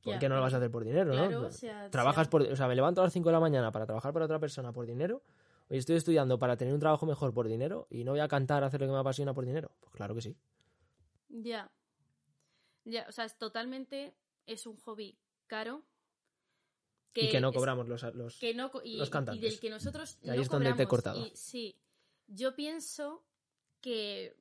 ¿Por 0.04 0.18
qué 0.20 0.30
no 0.30 0.36
lo 0.36 0.42
vas 0.42 0.54
a 0.54 0.58
hacer 0.58 0.72
por 0.72 0.84
dinero, 0.84 1.12
claro, 1.12 1.42
no? 1.42 1.48
o 1.48 1.52
sea, 1.52 1.90
Trabajas 1.90 2.26
sea- 2.26 2.30
por... 2.32 2.42
O 2.44 2.56
sea, 2.56 2.68
me 2.68 2.76
levanto 2.76 3.02
a 3.02 3.04
las 3.04 3.14
5 3.14 3.30
de 3.30 3.34
la 3.34 3.40
mañana 3.40 3.72
para 3.72 3.86
trabajar 3.86 4.14
para 4.14 4.26
otra 4.26 4.40
persona 4.40 4.72
por 4.72 4.86
dinero. 4.88 5.22
Oye, 5.70 5.78
estoy 5.80 5.96
estudiando 5.96 6.40
para 6.40 6.58
tener 6.58 6.74
un 6.74 6.80
trabajo 6.80 7.06
mejor 7.06 7.34
por 7.34 7.48
dinero 7.48 7.88
y 7.90 8.04
no 8.04 8.12
voy 8.12 8.20
a 8.20 8.28
cantar, 8.28 8.64
a 8.64 8.68
hacer 8.68 8.82
lo 8.82 8.88
que 8.88 8.94
me 8.94 9.00
apasiona 9.00 9.34
por 9.34 9.46
dinero. 9.46 9.72
Pues 9.80 9.92
claro 9.94 10.16
que 10.16 10.22
sí. 10.22 10.36
Ya. 11.30 11.72
Ya, 12.84 13.06
o 13.08 13.12
sea, 13.12 13.26
es 13.26 13.38
totalmente. 13.38 14.16
Es 14.48 14.66
un 14.66 14.76
hobby 14.78 15.18
caro. 15.48 15.84
Y 17.15 17.30
que 17.30 17.39
no 17.41 17.50
es- 17.50 17.56
cobramos 17.56 17.88
los... 17.88 18.02
los... 18.15 18.38
que 18.39 18.54
no 18.54 18.71
y, 18.84 18.97
los 18.97 19.08
y 19.08 19.12
cantantes. 19.12 19.41
del 19.41 19.60
que 19.60 19.69
nosotros 19.69 20.17
Ahí 20.24 20.36
no 20.38 20.41
es 20.41 20.50
donde 20.50 20.74
te 20.74 20.84
he 20.84 20.88
cortado. 20.88 21.26
Y 21.26 21.32
sí, 21.36 21.78
yo 22.28 22.56
pienso 22.56 23.26
que, 23.82 24.36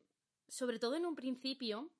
sobre 0.48 0.78
todo 0.78 0.94
en 0.96 1.06
un 1.06 1.16
principio, 1.16 1.90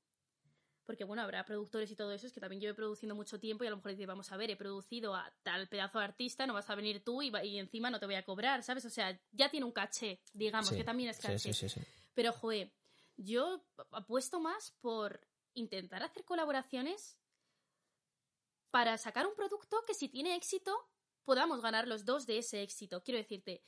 porque 0.87 1.05
bueno, 1.05 1.23
habrá 1.23 1.45
productores 1.45 1.91
y 1.91 1.97
todo 1.97 2.13
eso, 2.13 2.27
es 2.27 2.33
que 2.33 2.41
también 2.41 2.61
llevo 2.61 2.75
produciendo 2.77 3.15
mucho 3.15 3.39
tiempo 3.39 3.63
y 3.65 3.67
a 3.69 3.71
lo 3.71 3.77
mejor 3.77 3.93
dices, 3.93 4.07
vamos 4.07 4.31
a 4.33 4.37
ver, 4.37 4.51
he 4.51 4.57
producido 4.57 5.15
a 5.15 5.33
tal 5.43 5.69
pedazo 5.69 5.99
de 6.01 6.05
artista, 6.05 6.47
no 6.47 6.55
vas 6.55 6.69
a 6.69 6.75
venir 6.75 7.03
tú 7.05 7.23
y, 7.23 7.33
y 7.45 7.59
encima 7.59 7.91
no 7.91 8.01
te 8.01 8.07
voy 8.07 8.17
a 8.17 8.25
cobrar, 8.25 8.63
¿sabes? 8.63 8.85
O 8.85 8.91
sea, 8.91 9.19
ya 9.31 9.51
tiene 9.51 9.67
un 9.67 9.73
caché, 9.73 10.21
digamos, 10.33 10.69
Sí, 10.71 10.77
que 10.77 10.85
también 10.85 11.11
es 11.11 11.19
caché. 11.21 11.39
sí, 11.39 11.53
sí, 11.53 11.69
sí. 11.69 11.81
Pero, 12.15 12.33
joder, 12.33 12.73
yo 13.17 13.65
apuesto 13.93 14.41
más 14.41 14.73
por 14.81 15.21
intentar 15.55 16.03
hacer 16.03 16.25
colaboraciones 16.25 17.17
para 18.71 18.97
sacar 18.99 19.27
un 19.27 19.35
producto 19.35 19.85
que 19.87 19.95
si 19.95 20.09
tiene 20.09 20.35
éxito 20.37 20.75
podamos 21.25 21.61
ganar 21.61 21.87
los 21.87 22.05
dos 22.05 22.27
de 22.27 22.39
ese 22.39 22.63
éxito. 22.63 23.03
Quiero 23.03 23.19
decirte, 23.19 23.63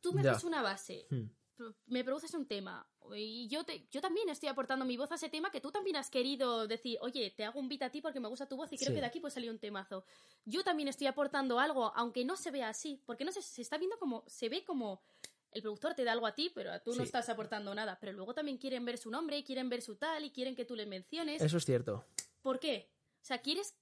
tú 0.00 0.12
me 0.12 0.26
haces 0.28 0.44
una 0.44 0.62
base, 0.62 1.06
Hmm. 1.10 1.72
me 1.86 2.04
produces 2.04 2.32
un 2.34 2.46
tema 2.46 2.88
y 3.16 3.48
yo, 3.48 3.64
te, 3.64 3.88
yo 3.90 4.00
también 4.00 4.28
estoy 4.28 4.48
aportando 4.48 4.84
mi 4.84 4.96
voz 4.96 5.10
a 5.10 5.16
ese 5.16 5.28
tema 5.28 5.50
que 5.50 5.60
tú 5.60 5.72
también 5.72 5.96
has 5.96 6.08
querido 6.08 6.68
decir, 6.68 6.98
oye, 7.00 7.32
te 7.36 7.44
hago 7.44 7.58
un 7.58 7.68
beat 7.68 7.82
a 7.82 7.90
ti 7.90 8.00
porque 8.00 8.20
me 8.20 8.28
gusta 8.28 8.46
tu 8.46 8.56
voz 8.56 8.72
y 8.72 8.76
creo 8.76 8.88
Sí. 8.90 8.94
que 8.94 9.00
de 9.00 9.06
aquí 9.06 9.18
puede 9.18 9.34
salir 9.34 9.50
un 9.50 9.58
temazo. 9.58 10.04
Yo 10.44 10.62
también 10.62 10.88
estoy 10.88 11.08
aportando 11.08 11.58
algo, 11.58 11.92
aunque 11.96 12.24
no 12.24 12.36
se 12.36 12.52
vea 12.52 12.68
así, 12.68 13.02
porque 13.06 13.24
no 13.24 13.32
se, 13.32 13.42
se 13.42 13.60
está 13.62 13.76
viendo 13.76 13.98
como, 13.98 14.22
se 14.28 14.48
ve 14.48 14.64
como 14.64 15.02
el 15.50 15.62
productor 15.62 15.94
te 15.94 16.04
da 16.04 16.12
algo 16.12 16.26
a 16.26 16.34
ti, 16.36 16.52
pero 16.54 16.70
tú 16.82 16.94
no 16.94 17.02
estás 17.02 17.28
aportando 17.28 17.74
nada. 17.74 17.98
Pero 17.98 18.12
luego 18.12 18.34
también 18.34 18.58
quieren 18.58 18.84
ver 18.84 18.96
su 18.98 19.10
nombre, 19.10 19.42
quieren 19.42 19.68
ver 19.68 19.82
su 19.82 19.96
tal 19.96 20.24
y 20.24 20.30
quieren 20.30 20.54
que 20.54 20.64
tú 20.64 20.76
les 20.76 20.86
menciones. 20.86 21.40
Eso 21.42 21.56
es 21.56 21.64
cierto. 21.64 22.04
¿Por 22.42 22.60
qué? 22.60 22.88
O 23.20 23.24
sea, 23.24 23.38
quieres 23.38 23.74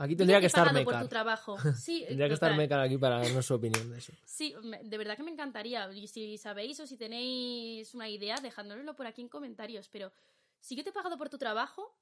Aquí 0.00 0.14
tendría 0.14 0.38
que 0.40 0.46
estar 0.46 0.64
por 0.68 0.74
Mecar. 0.74 1.02
tu 1.02 1.08
trabajo. 1.08 1.56
Sí, 1.76 2.04
Tendría 2.06 2.28
que 2.28 2.34
estar. 2.34 2.56
Mecar 2.56 2.80
aquí 2.80 2.96
para 2.98 3.18
darnos 3.20 3.44
su 3.44 3.54
opinión 3.54 3.90
de 3.90 3.98
eso. 3.98 4.12
Sí, 4.24 4.54
de 4.84 4.96
verdad 4.98 5.16
que 5.16 5.24
me 5.24 5.32
encantaría. 5.32 5.90
Y 5.92 6.06
si 6.06 6.38
sabéis 6.38 6.78
o 6.80 6.86
si 6.86 6.96
tenéis 6.96 7.94
una 7.94 8.08
idea, 8.08 8.36
dejádnoslo 8.40 8.94
por 8.94 9.06
aquí 9.08 9.22
en 9.22 9.28
comentarios. 9.28 9.88
Pero 9.88 10.12
si 10.60 10.76
yo 10.76 10.84
te 10.84 10.90
he 10.90 10.92
pagado 10.92 11.18
por 11.18 11.28
tu 11.28 11.36
trabajo, 11.36 11.96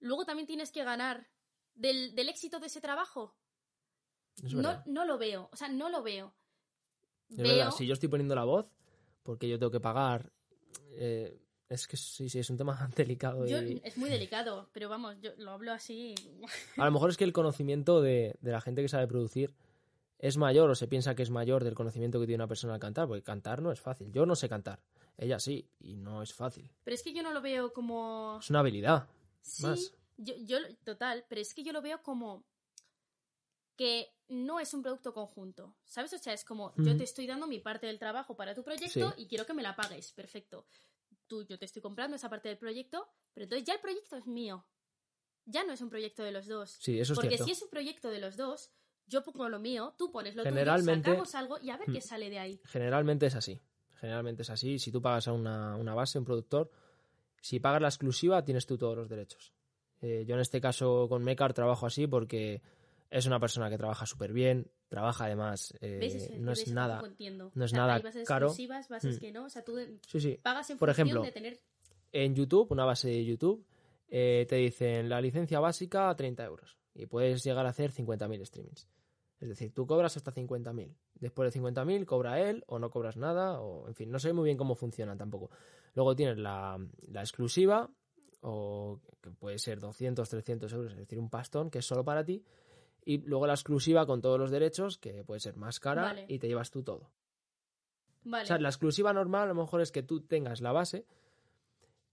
luego 0.00 0.24
también 0.26 0.46
tienes 0.46 0.70
que 0.70 0.84
ganar 0.84 1.26
del, 1.74 2.14
del 2.14 2.28
éxito 2.28 2.60
de 2.60 2.66
ese 2.66 2.80
trabajo. 2.82 3.34
Es 4.42 4.52
No, 4.52 4.82
no 4.86 5.04
lo 5.06 5.16
veo. 5.18 5.48
O 5.52 5.56
sea, 5.56 5.68
no 5.68 5.88
lo 5.88 6.02
veo. 6.02 6.34
Es 7.30 7.36
veo. 7.38 7.46
verdad, 7.56 7.70
si 7.70 7.86
yo 7.86 7.94
estoy 7.94 8.08
poniendo 8.10 8.34
la 8.34 8.44
voz, 8.44 8.70
porque 9.22 9.48
yo 9.48 9.58
tengo 9.58 9.72
que 9.72 9.80
pagar. 9.80 10.30
eh, 10.92 11.40
es 11.70 11.86
que 11.86 11.96
sí, 11.96 12.28
sí, 12.28 12.38
es 12.38 12.50
un 12.50 12.58
tema 12.58 12.90
delicado. 12.96 13.46
yo- 13.46 13.62
y 13.62 13.80
es 13.82 13.96
muy 13.96 14.10
delicado, 14.10 14.68
pero 14.72 14.88
vamos, 14.90 15.16
yo 15.22 15.30
lo 15.38 15.52
hablo 15.52 15.72
así. 15.72 16.14
A 16.76 16.84
lo 16.84 16.90
mejor 16.90 17.08
es 17.10 17.16
que 17.16 17.24
el 17.24 17.32
conocimiento 17.32 18.02
de, 18.02 18.36
de 18.42 18.50
la 18.52 18.60
gente 18.60 18.82
que 18.82 18.88
sabe 18.88 19.06
producir 19.06 19.54
es 20.18 20.36
mayor 20.36 20.68
o 20.68 20.74
se 20.74 20.86
piensa 20.86 21.14
que 21.14 21.22
es 21.22 21.30
mayor 21.30 21.64
del 21.64 21.74
conocimiento 21.74 22.20
que 22.20 22.26
tiene 22.26 22.42
una 22.42 22.48
persona 22.48 22.74
al 22.74 22.80
cantar, 22.80 23.08
porque 23.08 23.22
cantar 23.22 23.62
no 23.62 23.72
es 23.72 23.80
fácil. 23.80 24.12
Yo 24.12 24.26
no 24.26 24.36
sé 24.36 24.50
cantar, 24.50 24.82
ella 25.16 25.38
sí, 25.40 25.66
y 25.78 25.96
no 25.96 26.22
es 26.22 26.34
fácil. 26.34 26.70
Pero 26.84 26.94
es 26.94 27.02
que 27.02 27.14
yo 27.14 27.22
no 27.22 27.32
lo 27.32 27.40
veo 27.40 27.72
como. 27.72 28.38
Es 28.40 28.50
una 28.50 28.58
habilidad. 28.60 29.08
Sí, 29.40 29.62
más. 29.62 29.92
Yo, 30.18 30.34
yo, 30.44 30.58
total, 30.84 31.24
pero 31.28 31.40
es 31.40 31.54
que 31.54 31.62
yo 31.62 31.72
lo 31.72 31.80
veo 31.80 32.02
como 32.02 32.44
que 33.76 34.12
no 34.28 34.60
es 34.60 34.74
un 34.74 34.82
producto 34.82 35.14
conjunto, 35.14 35.74
¿sabes? 35.86 36.12
O 36.12 36.18
sea, 36.18 36.34
es 36.34 36.44
como 36.44 36.74
yo 36.76 36.94
te 36.96 37.04
estoy 37.04 37.26
dando 37.26 37.46
mi 37.46 37.58
parte 37.58 37.86
del 37.86 37.98
trabajo 37.98 38.36
para 38.36 38.54
tu 38.54 38.62
proyecto 38.62 39.10
Sí. 39.16 39.22
y 39.22 39.26
quiero 39.26 39.46
que 39.46 39.54
me 39.54 39.62
la 39.62 39.74
pagues, 39.74 40.12
perfecto. 40.12 40.66
Tú, 41.30 41.44
yo 41.46 41.56
te 41.60 41.64
estoy 41.64 41.80
comprando 41.80 42.16
esa 42.16 42.28
parte 42.28 42.48
del 42.48 42.58
proyecto, 42.58 43.06
pero 43.32 43.44
entonces 43.44 43.64
ya 43.64 43.74
el 43.74 43.80
proyecto 43.80 44.16
es 44.16 44.26
mío. 44.26 44.66
Ya 45.46 45.62
no 45.62 45.72
es 45.72 45.80
un 45.80 45.88
proyecto 45.88 46.24
de 46.24 46.32
los 46.32 46.48
dos. 46.48 46.70
Sí, 46.80 46.98
eso 46.98 47.12
es 47.12 47.16
Porque 47.18 47.28
cierto. 47.36 47.44
si 47.44 47.52
es 47.52 47.62
un 47.62 47.70
proyecto 47.70 48.10
de 48.10 48.18
los 48.18 48.36
dos, 48.36 48.72
yo 49.06 49.22
pongo 49.22 49.48
lo 49.48 49.60
mío, 49.60 49.94
tú 49.96 50.10
pones 50.10 50.34
lo 50.34 50.42
Generalmente- 50.42 51.08
tuyo, 51.12 51.24
sacamos 51.24 51.34
algo 51.36 51.58
y 51.64 51.70
a 51.70 51.76
ver 51.76 51.88
Hmm. 51.88 51.92
qué 51.92 52.00
sale 52.00 52.30
de 52.30 52.40
ahí. 52.40 52.60
Generalmente 52.64 53.26
es 53.26 53.36
así. 53.36 53.62
Generalmente 54.00 54.42
es 54.42 54.50
así. 54.50 54.80
Si 54.80 54.90
tú 54.90 55.00
pagas 55.00 55.28
a 55.28 55.32
una, 55.32 55.76
una 55.76 55.94
base, 55.94 56.18
un 56.18 56.24
productor, 56.24 56.68
si 57.40 57.60
pagas 57.60 57.80
la 57.80 57.88
exclusiva, 57.88 58.44
tienes 58.44 58.66
tú 58.66 58.76
todos 58.76 58.96
los 58.96 59.08
derechos. 59.08 59.52
Eh, 60.00 60.24
yo 60.26 60.34
en 60.34 60.40
este 60.40 60.60
caso 60.60 61.06
con 61.08 61.22
Mecar 61.22 61.54
trabajo 61.54 61.86
así 61.86 62.08
porque 62.08 62.60
es 63.10 63.26
una 63.26 63.40
persona 63.40 63.68
que 63.68 63.76
trabaja 63.76 64.06
súper 64.06 64.32
bien, 64.32 64.70
trabaja 64.88 65.24
además, 65.26 65.74
eh, 65.80 66.36
no 66.40 66.52
es 66.52 66.68
nada. 66.72 67.02
No 67.54 67.64
es 67.64 67.72
O 67.72 67.74
sea, 67.74 67.78
nada 67.78 67.98
bases 67.98 68.26
caro. 68.26 68.46
exclusivas, 68.46 68.88
bases 68.88 69.16
Hmm. 69.16 69.20
que 69.20 69.32
no. 69.32 69.44
O 69.44 69.50
sea, 69.50 69.64
tú 69.64 69.76
Sí, 70.06 70.20
sí. 70.20 70.38
pagas 70.42 70.70
en 70.70 70.78
Por 70.78 70.88
función 70.88 71.06
ejemplo, 71.08 71.22
de 71.24 71.32
tener 71.32 71.60
en 72.12 72.34
YouTube, 72.34 72.70
una 72.72 72.84
base 72.84 73.08
de 73.08 73.24
YouTube, 73.24 73.64
eh, 74.08 74.46
te 74.48 74.56
dicen 74.56 75.08
la 75.08 75.20
licencia 75.20 75.60
básica 75.60 76.14
30 76.16 76.44
euros 76.44 76.78
y 76.94 77.06
puedes 77.06 77.42
llegar 77.44 77.66
a 77.66 77.70
hacer 77.70 77.92
50.000 77.92 78.44
streamings. 78.44 78.88
Es 79.38 79.48
decir, 79.48 79.72
tú 79.72 79.86
cobras 79.86 80.16
hasta 80.16 80.32
50.000. 80.32 80.94
Después 81.14 81.46
de 81.52 81.58
50.000 81.60 82.04
cobra 82.04 82.40
él 82.40 82.62
o 82.66 82.78
no 82.78 82.90
cobras 82.90 83.16
nada, 83.16 83.60
o 83.60 83.88
en 83.88 83.94
fin, 83.94 84.10
no 84.10 84.18
sé 84.18 84.32
muy 84.32 84.44
bien 84.44 84.58
cómo 84.58 84.74
funciona 84.74 85.16
tampoco. 85.16 85.50
Luego 85.94 86.14
tienes 86.14 86.36
la, 86.38 86.78
la 87.08 87.20
exclusiva, 87.22 87.88
o 88.42 89.00
que 89.22 89.30
puede 89.30 89.58
ser 89.58 89.80
200, 89.80 90.28
300 90.28 90.72
euros, 90.72 90.92
es 90.92 90.98
decir, 90.98 91.18
un 91.18 91.30
pastón 91.30 91.70
que 91.70 91.78
es 91.78 91.86
solo 91.86 92.04
para 92.04 92.24
ti. 92.24 92.44
Y 93.04 93.18
luego 93.18 93.46
la 93.46 93.54
exclusiva 93.54 94.06
con 94.06 94.20
todos 94.20 94.38
los 94.38 94.50
derechos, 94.50 94.98
que 94.98 95.24
puede 95.24 95.40
ser 95.40 95.56
más 95.56 95.80
cara 95.80 96.02
Vale. 96.02 96.26
y 96.28 96.38
te 96.38 96.48
llevas 96.48 96.70
tú 96.70 96.82
todo. 96.82 97.10
Vale. 98.24 98.44
O 98.44 98.46
sea, 98.46 98.58
la 98.58 98.68
exclusiva 98.68 99.12
normal 99.12 99.44
a 99.44 99.54
lo 99.54 99.54
mejor 99.54 99.80
es 99.80 99.90
que 99.90 100.02
tú 100.02 100.20
tengas 100.20 100.60
la 100.60 100.72
base, 100.72 101.06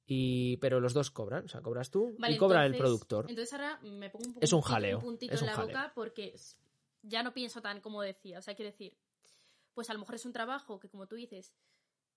y 0.06 0.56
pero 0.58 0.80
los 0.80 0.94
dos 0.94 1.12
cobran. 1.12 1.46
O 1.46 1.48
sea, 1.50 1.62
cobras 1.62 1.92
tú 1.92 2.16
Vale, 2.18 2.36
y 2.36 2.38
cobra 2.38 2.66
el 2.66 2.78
productor. 2.78 3.26
Entonces 3.30 3.52
ahora 3.54 3.80
me 3.82 4.10
pongo 4.10 4.26
un, 4.28 4.34
poco 4.36 4.44
Es 4.46 4.54
un 4.54 4.62
puntito- 4.62 4.68
jaleo, 4.74 5.00
puntito 5.00 5.34
es 5.34 5.42
en 5.42 5.44
un 5.46 5.50
la 5.50 5.56
jaleo. 5.56 5.68
boca 5.68 5.92
porque 5.94 6.34
ya 7.04 7.24
no 7.24 7.34
pienso 7.34 7.62
tan 7.62 7.82
como 7.82 8.02
decía. 8.02 8.40
O 8.40 8.42
sea, 8.42 8.56
quiero 8.56 8.72
decir, 8.72 8.96
pues 9.74 9.90
a 9.90 9.94
lo 9.94 10.00
mejor 10.00 10.16
es 10.16 10.26
un 10.26 10.32
trabajo 10.34 10.80
que, 10.80 10.88
como 10.90 11.08
tú 11.08 11.16
dices, 11.16 11.52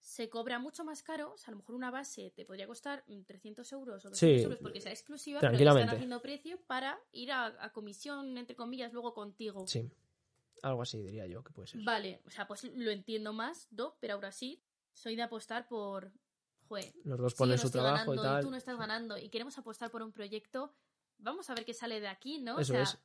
se 0.00 0.28
cobra 0.28 0.58
mucho 0.58 0.84
más 0.84 1.02
caro. 1.02 1.32
O 1.34 1.38
sea, 1.38 1.48
a 1.48 1.50
lo 1.52 1.58
mejor 1.58 1.74
una 1.74 1.90
base 1.90 2.32
te 2.34 2.44
podría 2.44 2.66
costar 2.66 3.04
mm, 3.06 3.22
300 3.22 3.72
euros 3.72 4.04
o 4.04 4.10
200 4.10 4.18
Sí, 4.18 4.42
euros 4.42 4.58
porque 4.60 4.80
sea 4.80 4.92
exclusiva, 4.92 5.40
pero 5.40 5.52
están 5.54 5.88
haciendo 5.90 6.20
precio 6.22 6.58
para 6.66 6.98
ir 7.12 7.32
a, 7.32 7.46
a 7.64 7.72
comisión, 7.72 8.36
entre 8.38 8.56
comillas, 8.56 8.92
luego 8.92 9.14
contigo. 9.14 9.66
Sí. 9.66 9.90
Algo 10.62 10.82
así 10.82 10.98
diría 10.98 11.26
yo 11.26 11.42
que 11.42 11.52
puede 11.52 11.68
ser. 11.68 11.82
Vale, 11.82 12.20
o 12.26 12.30
sea, 12.30 12.46
pues 12.46 12.64
lo 12.64 12.90
entiendo 12.90 13.32
más, 13.32 13.68
¿no? 13.70 13.96
Pero 14.00 14.14
ahora 14.14 14.32
sí, 14.32 14.62
soy 14.92 15.16
de 15.16 15.22
apostar 15.22 15.68
por. 15.68 16.12
Joder, 16.68 16.92
Los 17.04 17.18
dos 17.18 17.34
ponen 17.34 17.58
su 17.58 17.70
trabajo 17.70 18.12
y 18.14 18.16
ganando 18.16 18.22
tal. 18.22 18.44
tú 18.44 18.50
no 18.50 18.56
estás 18.56 18.78
ganando 18.78 19.18
y 19.18 19.28
queremos 19.28 19.58
apostar 19.58 19.90
por 19.90 20.02
un 20.02 20.12
proyecto, 20.12 20.72
vamos 21.18 21.50
a 21.50 21.54
ver 21.54 21.64
qué 21.64 21.74
sale 21.74 22.00
de 22.00 22.06
aquí, 22.06 22.38
¿no? 22.38 22.60
Eso 22.60 22.72
o 22.72 22.76
sea, 22.76 22.82
es. 22.82 22.98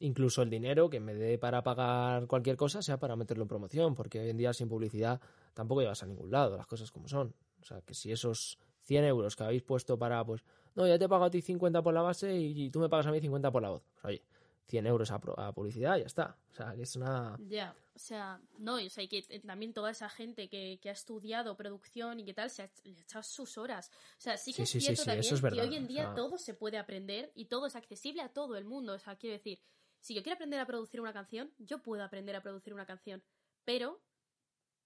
Incluso 0.00 0.42
el 0.42 0.50
dinero 0.50 0.90
que 0.90 1.00
me 1.00 1.14
dé 1.14 1.38
para 1.38 1.62
pagar 1.62 2.26
cualquier 2.26 2.56
cosa 2.56 2.82
sea 2.82 2.98
para 2.98 3.16
meterlo 3.16 3.42
en 3.44 3.48
promoción, 3.48 3.94
porque 3.94 4.20
hoy 4.20 4.30
en 4.30 4.36
día 4.36 4.52
sin 4.52 4.68
publicidad 4.68 5.20
tampoco 5.54 5.80
llevas 5.80 6.02
a 6.02 6.06
ningún 6.06 6.30
lado, 6.30 6.56
las 6.56 6.66
cosas 6.66 6.90
como 6.90 7.08
son. 7.08 7.34
O 7.60 7.64
sea, 7.64 7.80
que 7.80 7.94
si 7.94 8.12
esos 8.12 8.58
100 8.82 9.04
euros 9.04 9.34
que 9.34 9.42
habéis 9.44 9.62
puesto 9.62 9.98
para, 9.98 10.24
pues, 10.24 10.42
no, 10.74 10.86
ya 10.86 10.98
te 10.98 11.08
pago 11.08 11.24
a 11.24 11.30
ti 11.30 11.40
50 11.40 11.82
por 11.82 11.94
la 11.94 12.02
base 12.02 12.36
y, 12.36 12.70
tú 12.70 12.78
me 12.80 12.88
pagas 12.88 13.06
a 13.06 13.10
mí 13.12 13.20
50 13.20 13.50
por 13.50 13.62
la 13.62 13.70
voz. 13.70 13.82
Pues, 13.94 14.04
oye, 14.04 14.22
100 14.66 14.86
euros 14.86 15.10
a, 15.10 15.14
a 15.36 15.52
publicidad 15.52 15.96
y 15.96 16.00
ya 16.00 16.06
está. 16.06 16.36
O 16.52 16.54
sea, 16.54 16.74
que 16.74 16.82
es 16.82 16.96
una... 16.96 17.36
Ya, 17.48 17.74
o 17.94 17.98
sea, 17.98 18.40
no, 18.58 18.78
y, 18.78 18.86
o 18.86 18.90
sea, 18.90 19.02
y 19.04 19.08
que 19.08 19.24
eh, 19.28 19.40
también 19.40 19.72
toda 19.72 19.90
esa 19.90 20.08
gente 20.08 20.48
que, 20.48 20.78
que 20.82 20.88
ha 20.90 20.92
estudiado 20.92 21.56
producción 21.56 22.20
y 22.20 22.24
que 22.24 22.34
tal, 22.34 22.50
se 22.50 22.62
ha, 22.62 22.70
le 22.84 22.98
ha 22.98 23.00
echado 23.00 23.22
sus 23.22 23.58
horas. 23.58 23.90
O 24.18 24.20
sea, 24.20 24.36
sí 24.36 24.52
que 24.52 24.56
Sí, 24.58 24.62
es 24.62 24.70
sí, 24.70 24.80
cierto 24.80 25.02
sí, 25.02 25.06
también 25.06 25.34
es 25.34 25.40
que 25.40 25.60
hoy 25.60 25.76
en 25.76 25.86
día 25.86 26.02
o 26.02 26.06
sea- 26.06 26.14
todo 26.14 26.38
se 26.38 26.54
puede 26.54 26.78
aprender 26.78 27.32
y 27.34 27.46
todo 27.46 27.66
es 27.66 27.76
accesible 27.76 28.22
a 28.22 28.28
todo 28.28 28.56
el 28.56 28.64
mundo. 28.64 28.94
O 28.94 28.98
sea, 28.98 29.16
quiero 29.16 29.34
decir, 29.34 29.60
si 30.00 30.14
yo 30.14 30.22
quiero 30.22 30.34
aprender 30.34 30.60
a 30.60 30.66
producir 30.66 31.00
una 31.00 31.12
canción, 31.12 31.52
yo 31.58 31.82
puedo 31.82 32.02
aprender 32.04 32.36
a 32.36 32.42
producir 32.42 32.72
una 32.74 32.86
canción, 32.86 33.22
pero 33.64 34.02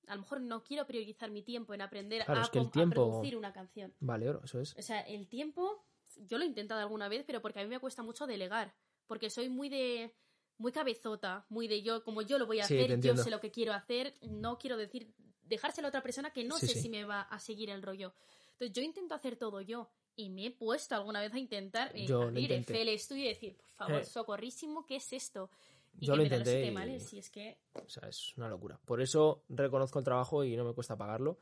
a 0.07 0.15
lo 0.15 0.23
mejor 0.23 0.41
no 0.41 0.63
quiero 0.65 0.87
priorizar 0.87 1.31
mi 1.31 1.43
tiempo 1.43 1.75
en 1.75 1.83
aprender 1.83 2.25
Claro, 2.25 2.41
a, 2.41 2.45
es 2.45 2.51
que 2.51 2.59
el 2.59 2.67
a 2.67 2.71
tiempo- 2.71 2.95
producir 2.95 3.37
una 3.37 3.53
canción. 3.53 3.95
Vale, 4.01 4.29
oro, 4.29 4.41
eso 4.45 4.61
es. 4.61 4.75
O 4.77 4.83
sea, 4.83 5.01
el 5.03 5.29
tiempo, 5.29 5.85
yo 6.17 6.39
lo 6.39 6.45
he 6.45 6.47
intentado 6.47 6.81
alguna 6.81 7.09
vez, 7.09 7.25
pero 7.27 7.41
porque 7.43 7.61
a 7.61 7.63
mí 7.63 7.69
me 7.69 7.79
cuesta 7.81 8.03
mucho 8.03 8.27
delegar. 8.27 8.75
Porque 9.07 9.29
soy 9.31 9.49
muy 9.49 9.69
de. 9.69 10.15
muy 10.57 10.73
cabezota, 10.73 11.47
muy 11.49 11.69
de 11.69 11.83
yo, 11.83 12.05
como 12.05 12.21
yo 12.23 12.39
lo 12.39 12.47
voy 12.47 12.61
a 12.61 12.65
Sí, 12.65 12.75
hacer, 12.79 13.01
yo 13.01 13.17
sé 13.17 13.31
lo 13.31 13.41
que 13.41 13.51
quiero 13.51 13.73
hacer, 13.73 14.15
no 14.21 14.59
quiero 14.59 14.77
decir, 14.77 15.15
dejárselo 15.43 15.87
a 15.87 15.91
otra 15.91 16.03
persona 16.03 16.33
que 16.35 16.45
no 16.45 16.59
Sí, 16.59 16.67
sé 16.67 16.75
sí. 16.75 16.81
si 16.83 16.89
me 16.91 17.05
va 17.05 17.23
a 17.23 17.39
seguir 17.41 17.71
el 17.71 17.83
rollo. 17.83 18.15
Entonces 18.53 18.73
yo 18.73 18.83
intento 18.83 19.15
hacer 19.15 19.37
todo 19.37 19.63
yo. 19.63 19.91
Y 20.21 20.29
me 20.31 20.47
he 20.47 20.51
puesto 20.51 20.95
alguna 20.95 21.21
vez 21.21 21.33
a 21.33 21.39
intentar 21.39 21.91
eh, 21.95 22.07
abrir 22.13 22.53
el 22.53 22.89
estudio 22.89 23.25
y 23.25 23.29
decir, 23.29 23.57
por 23.57 23.71
favor, 23.73 24.01
Eh. 24.03 24.05
socorrísimo, 24.05 24.85
¿qué 24.85 24.97
es 24.97 25.13
esto? 25.13 25.51
Y 25.99 26.07
Yo 26.07 26.13
que 26.13 26.17
lo 26.19 26.23
intenté 26.25 26.67
y- 26.71 27.17
y 27.17 27.19
es 27.19 27.31
que 27.31 27.59
O 27.75 27.89
sea, 27.89 28.09
es 28.09 28.37
una 28.37 28.49
locura. 28.49 28.79
Por 28.85 29.01
eso 29.01 29.45
reconozco 29.49 29.99
el 29.99 30.05
trabajo 30.05 30.45
y 30.45 30.57
no 30.57 30.65
me 30.65 30.75
cuesta 30.75 30.97
pagarlo, 30.97 31.39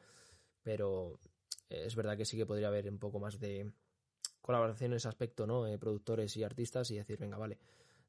pero 0.63 1.19
eh, 1.71 1.83
es 1.87 1.95
verdad 1.97 2.17
que 2.17 2.25
sí 2.25 2.37
que 2.37 2.47
podría 2.47 2.69
haber 2.69 2.89
un 2.89 2.99
poco 2.99 3.19
más 3.19 3.39
de 3.41 3.73
colaboración 4.41 4.93
en 4.93 4.97
ese 4.97 5.09
aspecto, 5.09 5.47
¿no? 5.47 5.67
Eh, 5.67 5.79
productores 5.79 6.37
y 6.37 6.45
artistas 6.45 6.91
y 6.91 6.97
decir, 6.97 7.19
venga, 7.19 7.37
vale, 7.37 7.59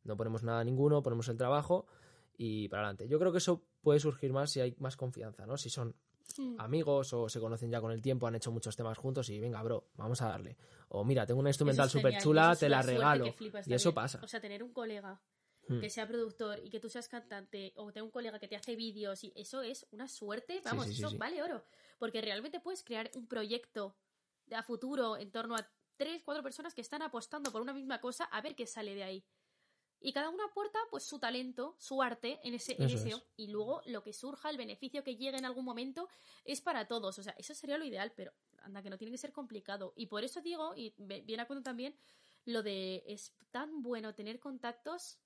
no 0.04 0.16
ponemos 0.16 0.44
nada 0.44 0.64
ninguno, 0.64 1.02
ponemos 1.04 1.28
el 1.30 1.38
trabajo 1.38 1.86
y 2.38 2.70
para 2.70 2.84
adelante. 2.84 3.08
Yo 3.08 3.20
creo 3.20 3.32
que 3.32 3.40
eso 3.40 3.64
puede 3.82 4.00
surgir 4.00 4.32
más 4.32 4.52
si 4.52 4.62
hay 4.62 4.76
más 4.80 4.96
confianza, 4.96 5.46
¿no? 5.46 5.58
Si 5.58 5.70
son 5.70 5.96
mm, 6.38 6.60
amigos 6.60 7.14
o 7.14 7.30
se 7.30 7.40
conocen 7.40 7.72
ya 7.72 7.82
con 7.82 7.92
el 7.92 8.02
tiempo, 8.02 8.28
han 8.28 8.36
hecho 8.36 8.52
muchos 8.52 8.76
temas 8.76 8.98
juntos 8.98 9.30
y 9.30 9.40
venga, 9.40 9.62
bro, 9.64 9.90
vamos 9.96 10.22
a 10.22 10.30
darle. 10.30 10.58
O 10.90 11.04
mira, 11.04 11.26
tengo 11.26 11.40
una 11.40 11.50
instrumental 11.50 11.88
es 11.88 11.92
súper 11.92 12.18
chula, 12.18 12.56
te 12.56 12.70
la 12.70 12.82
regalo. 12.82 13.32
flipas 13.34 13.68
Y 13.68 13.74
eso 13.74 13.94
pasa. 13.94 14.20
O 14.24 14.28
sea, 14.28 14.40
tener 14.40 14.64
un 14.64 14.74
colega 14.74 15.22
Hmm. 15.70 15.80
que 15.82 15.90
sea 15.90 16.08
productor 16.08 16.60
y 16.64 16.70
que 16.72 16.80
tú 16.80 16.90
seas 16.90 17.08
cantante 17.08 17.74
o 17.76 17.92
tener 17.92 18.04
un 18.04 18.10
colega 18.10 18.40
que 18.40 18.48
te 18.48 18.56
hace 18.56 18.76
vídeos 18.76 19.24
y 19.24 19.32
eso 19.36 19.62
es 19.62 19.86
una 19.92 20.08
suerte, 20.08 20.62
vamos, 20.66 20.86
sí, 20.86 20.96
sí, 20.96 21.04
eso 21.04 21.16
vale 21.18 21.44
oro, 21.44 21.64
porque 22.00 22.22
realmente 22.22 22.60
puedes 22.60 22.84
crear 22.84 23.12
un 23.14 23.28
proyecto 23.28 23.96
de 24.48 24.56
a 24.56 24.64
futuro 24.64 25.16
en 25.18 25.32
torno 25.32 25.56
a 25.56 25.70
tres, 25.96 26.24
cuatro 26.24 26.42
personas 26.42 26.74
que 26.74 26.82
están 26.82 27.04
apostando 27.04 27.52
por 27.52 27.62
una 27.62 27.74
misma 27.74 28.02
cosa 28.02 28.24
a 28.26 28.42
ver 28.42 28.56
qué 28.56 28.66
sale 28.66 28.96
de 28.96 29.04
ahí. 29.04 29.24
Y 30.02 30.14
cada 30.14 30.30
uno 30.30 30.44
aporta 30.46 30.80
pues 30.90 31.04
su 31.04 31.20
talento, 31.20 31.76
su 31.78 32.02
arte 32.02 32.40
en 32.44 32.54
ese, 32.54 32.74
en 32.82 32.90
ese 32.90 33.10
es. 33.10 33.22
y 33.36 33.48
luego 33.48 33.82
lo 33.86 34.02
que 34.02 34.14
surja, 34.14 34.50
el 34.50 34.58
beneficio 34.58 35.04
que 35.04 35.18
llegue 35.18 35.38
en 35.38 35.46
algún 35.46 35.66
momento 35.66 36.08
es 36.46 36.62
para 36.62 36.88
todos, 36.88 37.20
o 37.20 37.24
sea, 37.24 37.34
eso 37.38 37.54
sería 37.54 37.78
lo 37.78 37.84
ideal, 37.86 38.14
pero 38.16 38.32
anda 38.62 38.82
que 38.82 38.90
no 38.90 38.98
tiene 38.98 39.12
que 39.12 39.18
ser 39.18 39.32
complicado 39.34 39.94
y 39.96 40.06
por 40.06 40.24
eso 40.24 40.42
digo 40.42 40.74
y 40.76 40.94
ve- 40.98 41.22
viene 41.22 41.44
a 41.44 41.48
cuento 41.48 41.64
también 41.64 41.96
lo 42.46 42.64
de 42.64 43.04
es 43.08 43.34
tan 43.52 43.82
bueno 43.84 44.16
tener 44.16 44.40
contactos 44.40 45.18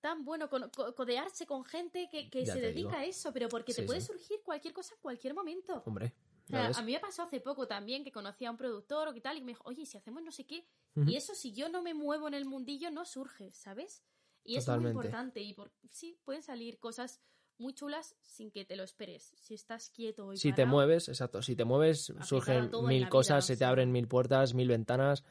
tan 0.00 0.24
bueno 0.24 0.48
con- 0.48 0.70
co- 0.70 0.94
codearse 0.94 1.44
con 1.46 1.64
gente 1.64 2.08
que, 2.08 2.30
que 2.30 2.46
se 2.46 2.60
dedica 2.60 2.90
digo. 2.90 2.90
a 3.00 3.04
eso, 3.04 3.32
pero 3.32 3.48
porque 3.48 3.74
te 3.74 3.82
puede 3.82 4.00
sí. 4.00 4.06
surgir 4.06 4.40
cualquier 4.44 4.72
cosa 4.72 4.94
en 4.94 5.00
cualquier 5.00 5.34
momento. 5.34 5.82
Hombre, 5.86 6.12
A 6.52 6.82
mí 6.82 6.92
me 6.92 7.00
pasó 7.00 7.22
hace 7.22 7.40
poco 7.40 7.66
también 7.66 8.04
que 8.04 8.12
conocí 8.12 8.44
a 8.44 8.50
un 8.50 8.56
productor 8.56 9.08
o 9.08 9.14
qué 9.14 9.20
tal 9.20 9.36
y 9.36 9.40
me 9.40 9.52
dijo, 9.52 9.62
oye, 9.66 9.86
si 9.86 9.96
hacemos 9.96 10.22
no 10.22 10.32
sé 10.32 10.46
qué. 10.46 10.66
Y 11.06 11.16
eso, 11.16 11.34
si 11.34 11.52
yo 11.52 11.68
no 11.68 11.82
me 11.82 11.94
muevo 11.94 12.26
en 12.26 12.34
el 12.34 12.44
mundillo, 12.44 12.90
no 12.90 13.04
surge, 13.04 13.52
¿sabes? 13.52 14.02
Y 14.42 14.56
es 14.56 14.64
Totalmente. 14.64 14.94
muy 14.94 15.04
importante. 15.04 15.40
Y 15.40 15.54
por... 15.54 15.70
sí, 15.90 16.18
pueden 16.24 16.42
salir 16.42 16.78
cosas 16.78 17.20
muy 17.58 17.74
chulas 17.74 18.16
sin 18.22 18.50
que 18.50 18.64
te 18.64 18.76
lo 18.76 18.82
esperes. 18.82 19.32
Si 19.36 19.54
estás 19.54 19.90
quieto 19.90 20.32
y 20.32 20.36
Si 20.36 20.52
te 20.52 20.64
mueves, 20.64 21.08
exacto, 21.08 21.42
si 21.42 21.54
te 21.54 21.64
mueves, 21.64 22.12
surgen 22.22 22.70
mil 22.84 23.08
cosas, 23.08 23.44
vida, 23.44 23.54
se 23.54 23.56
te 23.56 23.64
abren 23.64 23.92
mil 23.92 24.08
puertas, 24.08 24.54
mil 24.54 24.68
ventanas. 24.68 25.24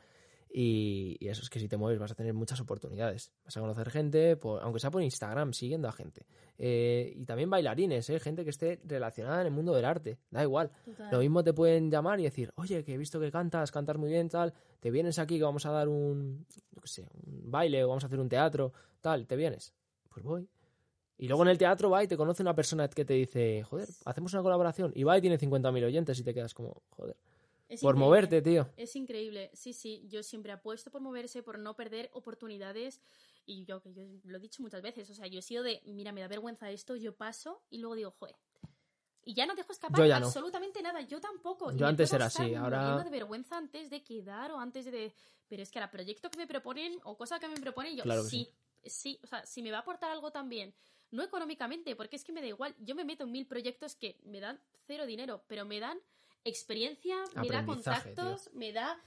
Y, 0.49 1.17
y 1.19 1.27
eso 1.27 1.41
es 1.41 1.49
que 1.49 1.59
si 1.59 1.67
te 1.67 1.77
mueves 1.77 1.99
vas 1.99 2.11
a 2.11 2.15
tener 2.15 2.33
muchas 2.33 2.59
oportunidades. 2.61 3.31
Vas 3.43 3.57
a 3.57 3.59
conocer 3.61 3.89
gente, 3.89 4.37
por- 4.37 4.61
aunque 4.63 4.79
sea 4.79 4.89
por 4.91 5.01
Instagram, 5.03 5.53
siguiendo 5.53 5.87
a 5.87 5.91
gente. 5.91 6.25
Eh, 6.57 7.13
y 7.15 7.25
también 7.25 7.49
bailarines, 7.49 8.09
¿eh? 8.09 8.19
gente 8.19 8.43
que 8.43 8.49
esté 8.49 8.79
relacionada 8.85 9.41
en 9.41 9.47
el 9.47 9.53
mundo 9.53 9.73
del 9.75 9.85
arte. 9.85 10.17
Da 10.31 10.41
igual. 10.43 10.71
total. 10.85 11.09
Lo 11.11 11.19
mismo 11.19 11.43
te 11.43 11.53
pueden 11.53 11.91
llamar 11.91 12.19
y 12.19 12.23
decir, 12.23 12.51
oye, 12.55 12.83
que 12.83 12.93
he 12.93 12.97
visto 12.97 13.19
que 13.19 13.31
cantas, 13.31 13.71
cantas 13.71 13.97
muy 13.97 14.09
bien, 14.09 14.29
tal. 14.29 14.53
Te 14.79 14.89
vienes 14.89 15.19
aquí 15.19 15.37
que 15.37 15.43
vamos 15.43 15.65
a 15.65 15.71
dar 15.71 15.87
un, 15.89 16.45
yo 16.71 16.81
qué 16.81 16.87
sé, 16.87 17.07
un 17.25 17.51
baile 17.51 17.83
o 17.83 17.89
vamos 17.89 18.03
a 18.03 18.07
hacer 18.07 18.19
un 18.19 18.29
teatro, 18.29 18.73
tal. 19.01 19.27
¿Te 19.27 19.35
vienes? 19.35 19.73
Pues 20.09 20.25
voy. 20.25 20.47
Y 21.19 21.27
luego 21.27 21.41
en 21.43 21.49
el 21.49 21.57
teatro 21.57 21.89
va 21.89 22.03
y 22.03 22.07
te 22.07 22.15
conoce 22.15 22.43
una 22.43 22.53
persona 22.53 22.87
que 22.87 23.03
te 23.03 23.15
dice, 23.15 23.63
joder, 23.63 23.89
hacemos 24.05 24.33
una 24.33 24.43
colaboración. 24.43 24.91
Y 24.95 25.03
va 25.03 25.17
y 25.17 25.21
tiene 25.21 25.37
50.000 25.39 25.83
oyentes 25.85 26.19
y 26.19 26.23
te 26.23 26.33
quedas 26.33 26.53
como, 26.53 26.83
joder. 26.91 27.17
Es 27.69 27.81
Por 27.81 27.95
increíble. 27.95 28.05
moverte, 28.05 28.41
tío. 28.41 28.69
Es 28.77 28.95
increíble, 28.95 29.51
sí, 29.53 29.73
sí, 29.73 30.05
yo 30.07 30.23
siempre 30.23 30.51
apuesto 30.53 30.89
por 30.89 31.01
moverse, 31.01 31.43
por 31.43 31.59
no 31.59 31.75
perder 31.75 32.09
oportunidades 32.13 33.01
y 33.45 33.65
yo 33.65 33.81
que 33.81 33.93
yo 33.93 34.03
lo 34.23 34.37
he 34.37 34.39
dicho 34.39 34.61
muchas 34.61 34.81
veces, 34.81 35.09
o 35.09 35.13
sea, 35.13 35.27
yo 35.27 35.39
he 35.39 35.41
sido 35.41 35.63
de, 35.63 35.81
mira, 35.85 36.11
me 36.11 36.21
da 36.21 36.27
vergüenza 36.27 36.69
esto, 36.71 36.95
yo 36.95 37.15
paso 37.15 37.63
y 37.69 37.79
luego 37.79 37.95
digo, 37.95 38.11
joder. 38.11 38.35
Y 39.23 39.33
ya 39.33 39.45
no 39.45 39.55
dejo 39.55 39.73
escapar 39.73 39.99
Yo 39.99 40.05
ya 40.05 40.21
no. 40.21 40.27
absolutamente 40.27 40.81
nada, 40.81 41.01
yo 41.01 41.19
tampoco. 41.19 41.73
Yo 41.73 41.85
antes 41.85 42.13
era 42.13 42.27
así, 42.27 42.55
ahora- 42.55 43.03
de 43.03 43.09
vergüenza 43.09 43.57
antes 43.57 43.89
de 43.89 44.01
quedar 44.01 44.51
o 44.51 44.59
antes 44.59 44.85
de... 44.85 45.13
Pero 45.49 45.61
es 45.63 45.69
que 45.69 45.79
ahora 45.79 45.91
proyecto 45.91 46.29
que 46.29 46.37
me 46.37 46.47
proponen 46.47 46.97
o 47.03 47.17
cosa 47.17 47.37
que 47.37 47.49
me 47.49 47.59
proponen, 47.59 47.95
yo 47.97 48.03
Claro 48.03 48.23
que 48.23 48.29
sí, 48.29 48.49
sí, 48.85 49.19
o 49.23 49.27
sea, 49.27 49.45
si 49.45 49.61
me 49.61 49.71
va 49.71 49.79
a 49.79 49.81
aportar 49.81 50.11
algo 50.11 50.31
también, 50.31 50.73
no 51.11 51.23
económicamente, 51.23 51.95
porque 51.97 52.15
es 52.15 52.23
que 52.23 52.31
me 52.31 52.39
da 52.39 52.47
igual, 52.47 52.73
yo 52.79 52.95
me 52.95 53.03
meto 53.03 53.25
en 53.25 53.31
mil 53.31 53.45
proyectos 53.47 53.95
que 53.95 54.17
me 54.23 54.39
dan 54.39 54.61
cero 54.85 55.05
dinero, 55.05 55.43
pero 55.47 55.65
me 55.65 55.81
dan 55.81 55.99
experiencia, 56.43 57.17
me 57.35 57.47
da 57.47 57.65
contactos, 57.65 58.49
me 58.53 58.71
da... 58.71 58.99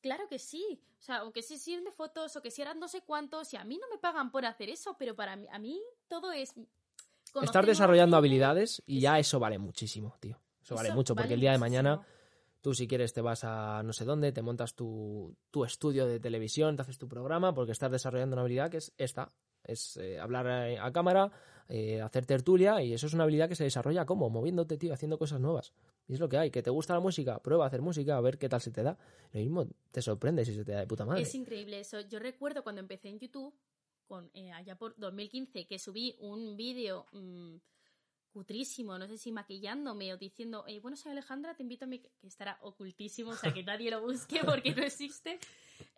Claro 0.00 0.28
que 0.28 0.38
sí. 0.38 0.80
O 1.00 1.02
sea, 1.02 1.18
aunque 1.18 1.42
se 1.42 1.58
sirven 1.58 1.84
de 1.84 1.90
fotos 1.90 2.36
o 2.36 2.42
que 2.42 2.50
si 2.50 2.62
eran 2.62 2.78
no 2.78 2.88
sé 2.88 3.02
cuántos, 3.02 3.52
y 3.52 3.56
a 3.56 3.64
mí 3.64 3.78
no 3.78 3.88
me 3.88 3.98
pagan 3.98 4.30
por 4.30 4.44
hacer 4.44 4.68
eso, 4.68 4.96
pero 4.98 5.14
para 5.14 5.36
mí, 5.36 5.46
a 5.50 5.58
mí 5.58 5.80
todo 6.08 6.32
es... 6.32 6.54
Estar 7.42 7.66
desarrollando 7.66 8.16
habilidades 8.16 8.82
y 8.86 9.00
ya 9.00 9.18
eso 9.18 9.38
vale 9.38 9.58
muchísimo, 9.58 10.16
tío. 10.20 10.40
Eso, 10.62 10.74
vale 10.74 10.92
mucho, 10.92 11.14
porque 11.14 11.28
vale 11.28 11.34
el 11.34 11.40
día 11.40 11.52
de 11.52 11.58
mañana 11.58 11.96
muchísimo. 11.96 12.16
tú 12.62 12.74
si 12.74 12.88
quieres 12.88 13.12
te 13.12 13.20
vas 13.20 13.44
a 13.44 13.82
no 13.82 13.92
sé 13.92 14.04
dónde, 14.04 14.32
te 14.32 14.42
montas 14.42 14.74
tu, 14.74 15.36
tu 15.50 15.64
estudio 15.64 16.06
de 16.06 16.18
televisión, 16.18 16.76
te 16.76 16.82
haces 16.82 16.98
tu 16.98 17.08
programa, 17.08 17.54
porque 17.54 17.72
estás 17.72 17.90
desarrollando 17.90 18.34
una 18.34 18.42
habilidad 18.42 18.70
que 18.70 18.78
es 18.78 18.92
esta, 18.96 19.32
es 19.66 19.96
eh, 19.96 20.18
hablar 20.18 20.46
a, 20.46 20.92
cámara, 20.92 21.30
eh, 21.68 22.00
hacer 22.00 22.26
tertulia, 22.26 22.82
y 22.82 22.94
eso 22.94 23.06
es 23.06 23.14
una 23.14 23.24
habilidad 23.24 23.48
que 23.48 23.54
se 23.54 23.64
desarrolla 23.64 24.06
como, 24.06 24.30
moviéndote, 24.30 24.76
tío, 24.78 24.92
haciendo 24.92 25.18
cosas 25.18 25.40
nuevas. 25.40 25.72
Y 26.08 26.14
es 26.14 26.20
lo 26.20 26.28
que 26.28 26.38
hay, 26.38 26.50
que 26.50 26.62
te 26.62 26.70
gusta 26.70 26.94
la 26.94 27.00
música, 27.00 27.38
prueba 27.40 27.64
a 27.64 27.68
hacer 27.68 27.82
música, 27.82 28.16
a 28.16 28.20
ver 28.20 28.38
qué 28.38 28.48
tal 28.48 28.60
se 28.60 28.70
te 28.70 28.82
da. 28.82 28.96
Lo 29.32 29.40
mismo 29.40 29.66
te 29.90 30.02
sorprende 30.02 30.44
si 30.44 30.54
se 30.54 30.64
te 30.64 30.72
da 30.72 30.80
de 30.80 30.86
puta 30.86 31.04
madre. 31.04 31.22
Es 31.22 31.34
increíble 31.34 31.80
eso. 31.80 32.00
Yo 32.00 32.18
recuerdo 32.18 32.62
cuando 32.62 32.80
empecé 32.80 33.08
en 33.08 33.18
YouTube, 33.18 33.54
con, 34.06 34.30
eh, 34.34 34.52
allá 34.52 34.76
por 34.76 34.96
2015, 34.96 35.66
que 35.66 35.78
subí 35.78 36.16
un 36.20 36.56
vídeo 36.56 37.06
mm, 37.12 37.56
cutrísimo, 38.36 38.98
no 38.98 39.08
sé 39.08 39.16
si 39.16 39.32
maquillándome 39.32 40.12
o 40.12 40.18
diciendo, 40.18 40.62
eh, 40.68 40.78
bueno, 40.80 40.94
soy 40.94 41.12
Alejandra, 41.12 41.54
te 41.54 41.62
invito 41.62 41.86
a 41.86 41.88
mi... 41.88 42.00
que 42.00 42.26
estará 42.26 42.58
ocultísimo, 42.60 43.30
o 43.30 43.34
sea, 43.34 43.54
que 43.54 43.62
nadie 43.62 43.90
lo 43.90 44.02
busque 44.02 44.40
porque 44.44 44.74
no 44.74 44.82
existe. 44.82 45.38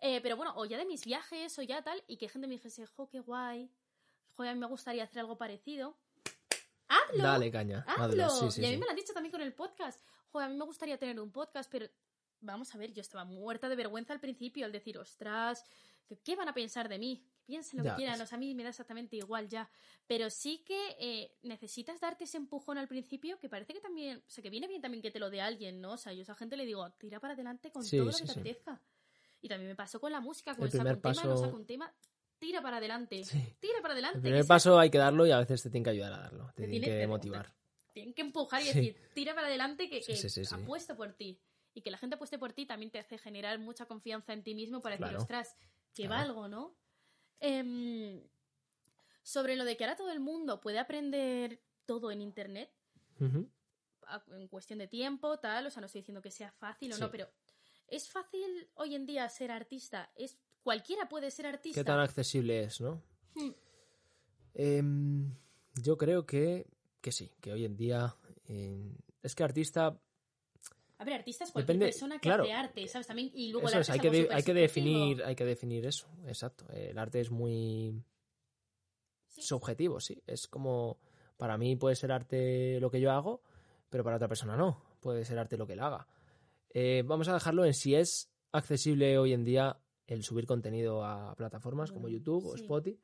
Eh, 0.00 0.20
pero 0.20 0.36
bueno, 0.36 0.52
o 0.54 0.64
ya 0.64 0.78
de 0.78 0.84
mis 0.84 1.04
viajes 1.04 1.58
o 1.58 1.62
ya 1.62 1.82
tal, 1.82 2.00
y 2.06 2.16
que 2.16 2.28
gente 2.28 2.46
me 2.46 2.54
dijese, 2.54 2.86
jo, 2.86 3.08
qué 3.08 3.18
guay, 3.18 3.68
joder, 4.36 4.52
a 4.52 4.54
mí 4.54 4.60
me 4.60 4.68
gustaría 4.68 5.02
hacer 5.02 5.18
algo 5.18 5.36
parecido. 5.36 5.96
¡Hazlo! 6.86 7.24
Dale 7.24 7.50
caña, 7.50 7.84
hazlo. 7.88 8.24
hazlo. 8.24 8.50
Sí, 8.50 8.52
sí, 8.52 8.62
y 8.62 8.66
a 8.66 8.68
mí 8.68 8.74
sí. 8.74 8.78
me 8.78 8.86
lo 8.86 8.90
han 8.90 8.96
dicho 8.96 9.12
también 9.12 9.32
con 9.32 9.40
el 9.40 9.52
podcast. 9.52 10.00
Joder, 10.30 10.46
a 10.46 10.48
mí 10.48 10.56
me 10.56 10.64
gustaría 10.64 10.96
tener 10.96 11.18
un 11.18 11.32
podcast, 11.32 11.68
pero 11.68 11.88
vamos 12.40 12.72
a 12.72 12.78
ver, 12.78 12.92
yo 12.92 13.00
estaba 13.00 13.24
muerta 13.24 13.68
de 13.68 13.74
vergüenza 13.74 14.12
al 14.12 14.20
principio 14.20 14.64
al 14.64 14.70
decir, 14.70 14.96
ostras, 14.96 15.64
¿qué, 16.06 16.20
qué 16.20 16.36
van 16.36 16.48
a 16.48 16.54
pensar 16.54 16.88
de 16.88 17.00
mí? 17.00 17.26
Que 17.48 17.52
piensen 17.52 17.78
lo 17.78 17.84
Ya, 17.84 17.92
que 17.92 17.96
quieran, 17.96 18.16
es- 18.16 18.20
o 18.20 18.26
sea, 18.26 18.36
a 18.36 18.38
mí 18.38 18.54
me 18.54 18.62
da 18.62 18.68
exactamente 18.68 19.16
igual 19.16 19.48
ya. 19.48 19.70
Pero 20.06 20.28
sí 20.28 20.58
que 20.66 20.96
eh, 21.00 21.32
necesitas 21.42 21.98
darte 21.98 22.24
ese 22.24 22.36
empujón 22.36 22.76
al 22.76 22.86
principio, 22.88 23.38
que 23.38 23.48
parece 23.48 23.72
que 23.72 23.80
también, 23.80 24.18
o 24.18 24.30
sea, 24.30 24.42
que 24.42 24.50
viene 24.50 24.68
bien 24.68 24.82
también 24.82 25.00
que 25.02 25.10
te 25.10 25.18
lo 25.18 25.30
dé 25.30 25.40
alguien, 25.40 25.80
¿no? 25.80 25.92
O 25.92 25.96
sea, 25.96 26.12
yo 26.12 26.20
a 26.20 26.22
esa 26.24 26.34
gente 26.34 26.58
le 26.58 26.66
digo, 26.66 26.90
tira 26.98 27.20
para 27.20 27.32
adelante 27.32 27.70
con 27.72 27.82
Sí, 27.84 27.96
todo 27.96 28.06
lo 28.06 28.12
sí, 28.12 28.22
que 28.22 28.26
te 28.26 28.32
sí. 28.34 28.40
apetezca. 28.40 28.82
Y 29.40 29.48
también 29.48 29.70
me 29.70 29.74
pasó 29.76 29.98
con 29.98 30.12
la 30.12 30.20
música, 30.20 30.54
con 30.54 30.64
El 30.66 30.70
saco 30.72 30.82
primer 30.82 30.96
un 30.96 31.00
tema, 31.02 31.14
no 31.24 31.30
paso- 31.30 31.44
saco 31.46 31.56
un 31.56 31.66
tema, 31.66 31.94
tira 32.38 32.60
para 32.60 32.76
adelante, 32.76 33.22
tira 33.60 33.80
para 33.80 33.94
adelante. 33.94 34.18
El 34.18 34.22
primer 34.22 34.42
sea- 34.44 34.48
paso 34.48 34.78
hay 34.78 34.90
que 34.90 34.98
darlo 34.98 35.26
y 35.26 35.30
a 35.30 35.38
veces 35.38 35.62
te 35.62 35.70
tienen 35.70 35.84
que 35.84 35.90
ayudar 35.90 36.12
a 36.12 36.18
darlo. 36.18 36.48
Te 36.48 36.64
Te 36.64 36.68
tienen 36.68 36.80
tiene- 36.82 36.96
que 36.96 37.00
te- 37.00 37.06
motivar. 37.06 37.54
tienen 37.94 38.12
que 38.12 38.20
empujar 38.22 38.60
y 38.60 38.66
decir, 38.66 38.94
tira 39.14 39.34
para 39.34 39.46
adelante 39.46 39.88
que, 39.88 40.00
que 40.02 40.18
apuesto 40.52 40.96
por 40.96 41.14
ti. 41.14 41.40
Y 41.72 41.80
que 41.80 41.90
la 41.90 41.96
gente 41.96 42.16
apueste 42.16 42.38
por 42.38 42.52
ti 42.52 42.66
también 42.66 42.90
te 42.90 42.98
hace 42.98 43.16
generar 43.16 43.58
mucha 43.58 43.86
confianza 43.86 44.34
en 44.34 44.42
ti 44.42 44.54
mismo 44.54 44.82
para 44.82 44.96
decir, 44.96 45.06
Claro. 45.08 45.22
ostras, 45.22 45.56
que 45.94 46.06
Claro. 46.06 46.34
valgo, 46.34 46.48
¿no? 46.48 46.76
Em, 47.40 48.22
Sobre 49.22 49.56
lo 49.56 49.64
de 49.66 49.76
que 49.76 49.84
ahora 49.84 49.94
todo 49.96 50.10
el 50.10 50.20
mundo 50.20 50.58
puede 50.58 50.78
aprender 50.78 51.60
todo 51.84 52.10
en 52.10 52.22
internet, 52.22 52.70
en 53.20 54.48
cuestión 54.48 54.78
de 54.78 54.88
tiempo, 54.88 55.38
tal, 55.38 55.66
o 55.66 55.70
sea, 55.70 55.82
no 55.82 55.86
estoy 55.86 56.00
diciendo 56.00 56.22
que 56.22 56.30
sea 56.30 56.50
fácil 56.52 56.92
o 56.92 56.94
Sí. 56.94 57.00
no, 57.02 57.10
pero 57.10 57.28
¿es 57.88 58.08
fácil 58.08 58.70
hoy 58.74 58.94
en 58.94 59.04
día 59.04 59.28
ser 59.28 59.50
artista? 59.50 60.10
¿Es 60.16 60.38
cualquiera 60.62 61.10
puede 61.10 61.30
ser 61.30 61.44
artista? 61.46 61.78
¿Qué 61.78 61.84
tan 61.84 62.00
accesible 62.00 62.62
es, 62.62 62.80
no? 62.80 63.02
Hmm. 63.34 63.50
Em, 64.54 65.34
yo 65.74 65.98
creo 65.98 66.24
que, 66.24 66.66
que 67.02 67.12
sí, 67.12 67.30
que 67.42 67.52
hoy 67.52 67.66
en 67.66 67.76
día 67.76 68.16
eh, 68.46 68.96
es 69.22 69.34
que 69.34 69.44
artista 69.44 70.00
A 70.98 71.04
ver, 71.04 71.14
artista 71.14 71.44
es 71.44 71.52
cualquier 71.52 71.76
Depende- 71.78 71.92
persona 71.92 72.14
que 72.16 72.20
claro. 72.28 72.42
hace 72.42 72.52
arte, 72.52 72.88
¿sabes? 72.88 73.06
También, 73.06 73.30
y 73.34 73.50
luego 73.52 73.68
el 73.68 73.72
Eso 73.74 73.78
arte 73.78 73.90
es, 73.92 73.94
hay 73.94 74.00
que, 74.00 74.10
de- 74.10 74.34
hay 74.34 74.42
que 74.42 74.54
definir, 74.54 75.22
hay 75.24 75.34
que 75.36 75.44
definir 75.44 75.86
eso, 75.86 76.08
exacto. 76.26 76.66
El 76.72 76.98
arte 76.98 77.20
es 77.20 77.30
muy 77.30 78.02
Sí. 79.28 79.42
subjetivo, 79.42 80.00
sí. 80.00 80.20
Es 80.26 80.48
como, 80.48 80.98
para 81.36 81.56
mí 81.56 81.76
puede 81.76 81.94
ser 81.94 82.10
arte 82.10 82.80
lo 82.80 82.90
que 82.90 83.00
yo 83.00 83.12
hago, 83.12 83.42
pero 83.90 84.02
para 84.02 84.16
otra 84.16 84.28
persona 84.28 84.56
no. 84.56 84.82
Puede 85.00 85.24
ser 85.24 85.38
arte 85.38 85.56
lo 85.56 85.66
que 85.66 85.74
él 85.74 85.80
haga. 85.80 86.08
Eh, 86.70 87.04
vamos 87.06 87.28
a 87.28 87.34
dejarlo 87.34 87.64
en 87.64 87.74
si 87.74 87.94
es 87.94 88.30
accesible 88.52 89.16
hoy 89.18 89.32
en 89.32 89.44
día 89.44 89.78
el 90.08 90.24
subir 90.24 90.46
contenido 90.46 91.04
a 91.04 91.34
plataformas 91.36 91.92
como 91.92 92.08
YouTube 92.08 92.44
o. 92.46 92.54
Spotify. 92.56 92.98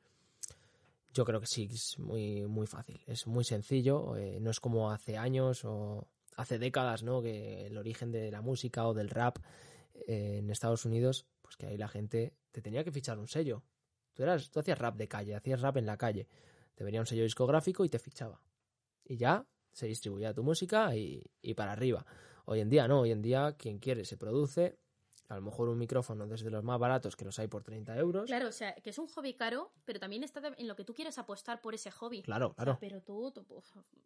Yo 1.13 1.23
creo 1.23 1.39
que 1.39 1.47
sí, 1.47 1.69
es 1.71 1.97
muy, 1.97 2.45
muy 2.45 2.67
fácil. 2.67 3.01
Es 3.07 3.25
muy 3.25 3.45
sencillo. 3.45 4.17
eh, 4.17 4.39
no 4.41 4.49
es 4.51 4.59
como 4.59 4.91
hace 4.91 5.15
años 5.17 5.63
o 5.63 6.09
hace 6.35 6.59
décadas, 6.59 7.03
¿no? 7.03 7.21
Que 7.21 7.67
el 7.67 7.77
origen 7.77 8.11
de 8.11 8.31
la 8.31 8.41
música 8.41 8.87
o 8.87 8.93
del 8.93 9.09
rap 9.09 9.37
eh, 9.93 10.37
en 10.39 10.49
Estados 10.49 10.85
Unidos, 10.85 11.25
pues 11.41 11.55
que 11.57 11.67
ahí 11.67 11.77
la 11.77 11.87
gente 11.87 12.33
te 12.51 12.61
tenía 12.61 12.83
que 12.83 12.91
fichar 12.91 13.17
un 13.19 13.27
sello. 13.27 13.63
Tú, 14.13 14.23
eras, 14.23 14.49
tú 14.51 14.59
hacías 14.59 14.77
rap 14.77 14.95
de 14.95 15.07
calle, 15.07 15.35
hacías 15.35 15.61
rap 15.61 15.77
en 15.77 15.85
la 15.85 15.97
calle. 15.97 16.27
Te 16.75 16.83
venía 16.83 16.99
un 16.99 17.05
sello 17.05 17.23
discográfico 17.23 17.85
y 17.85 17.89
te 17.89 17.99
fichaba. 17.99 18.41
Y 19.03 19.17
ya 19.17 19.45
se 19.71 19.87
distribuía 19.87 20.33
tu 20.33 20.43
música 20.43 20.95
y, 20.95 21.23
y 21.41 21.53
para 21.53 21.73
arriba. 21.73 22.05
Hoy 22.45 22.59
en 22.59 22.69
día 22.69 22.87
no, 22.87 23.01
hoy 23.01 23.11
en 23.11 23.21
día 23.21 23.55
quien 23.57 23.79
quiere 23.79 24.05
se 24.05 24.17
produce. 24.17 24.77
A 25.27 25.35
lo 25.35 25.41
mejor 25.41 25.69
un 25.69 25.77
micrófono 25.79 26.27
desde 26.27 26.51
los 26.51 26.63
más 26.63 26.79
baratos 26.79 27.15
que 27.15 27.25
los 27.25 27.39
hay 27.39 27.47
por 27.47 27.63
30 27.63 27.97
euros. 27.97 28.25
Claro, 28.25 28.49
o 28.49 28.51
sea, 28.51 28.75
que 28.75 28.91
es 28.91 28.99
un 28.99 29.07
hobby 29.07 29.33
caro, 29.33 29.71
pero 29.83 29.99
también 29.99 30.23
está 30.23 30.41
en 30.55 30.67
lo 30.67 30.75
que 30.75 30.83
tú 30.83 30.93
quieres 30.93 31.17
apostar 31.17 31.61
por 31.61 31.73
ese 31.73 31.89
hobby. 31.91 32.21
Claro, 32.21 32.49
O 32.49 32.53
sea, 32.53 32.63
claro. 32.63 32.77
pero 32.79 33.01
tú, 33.01 33.33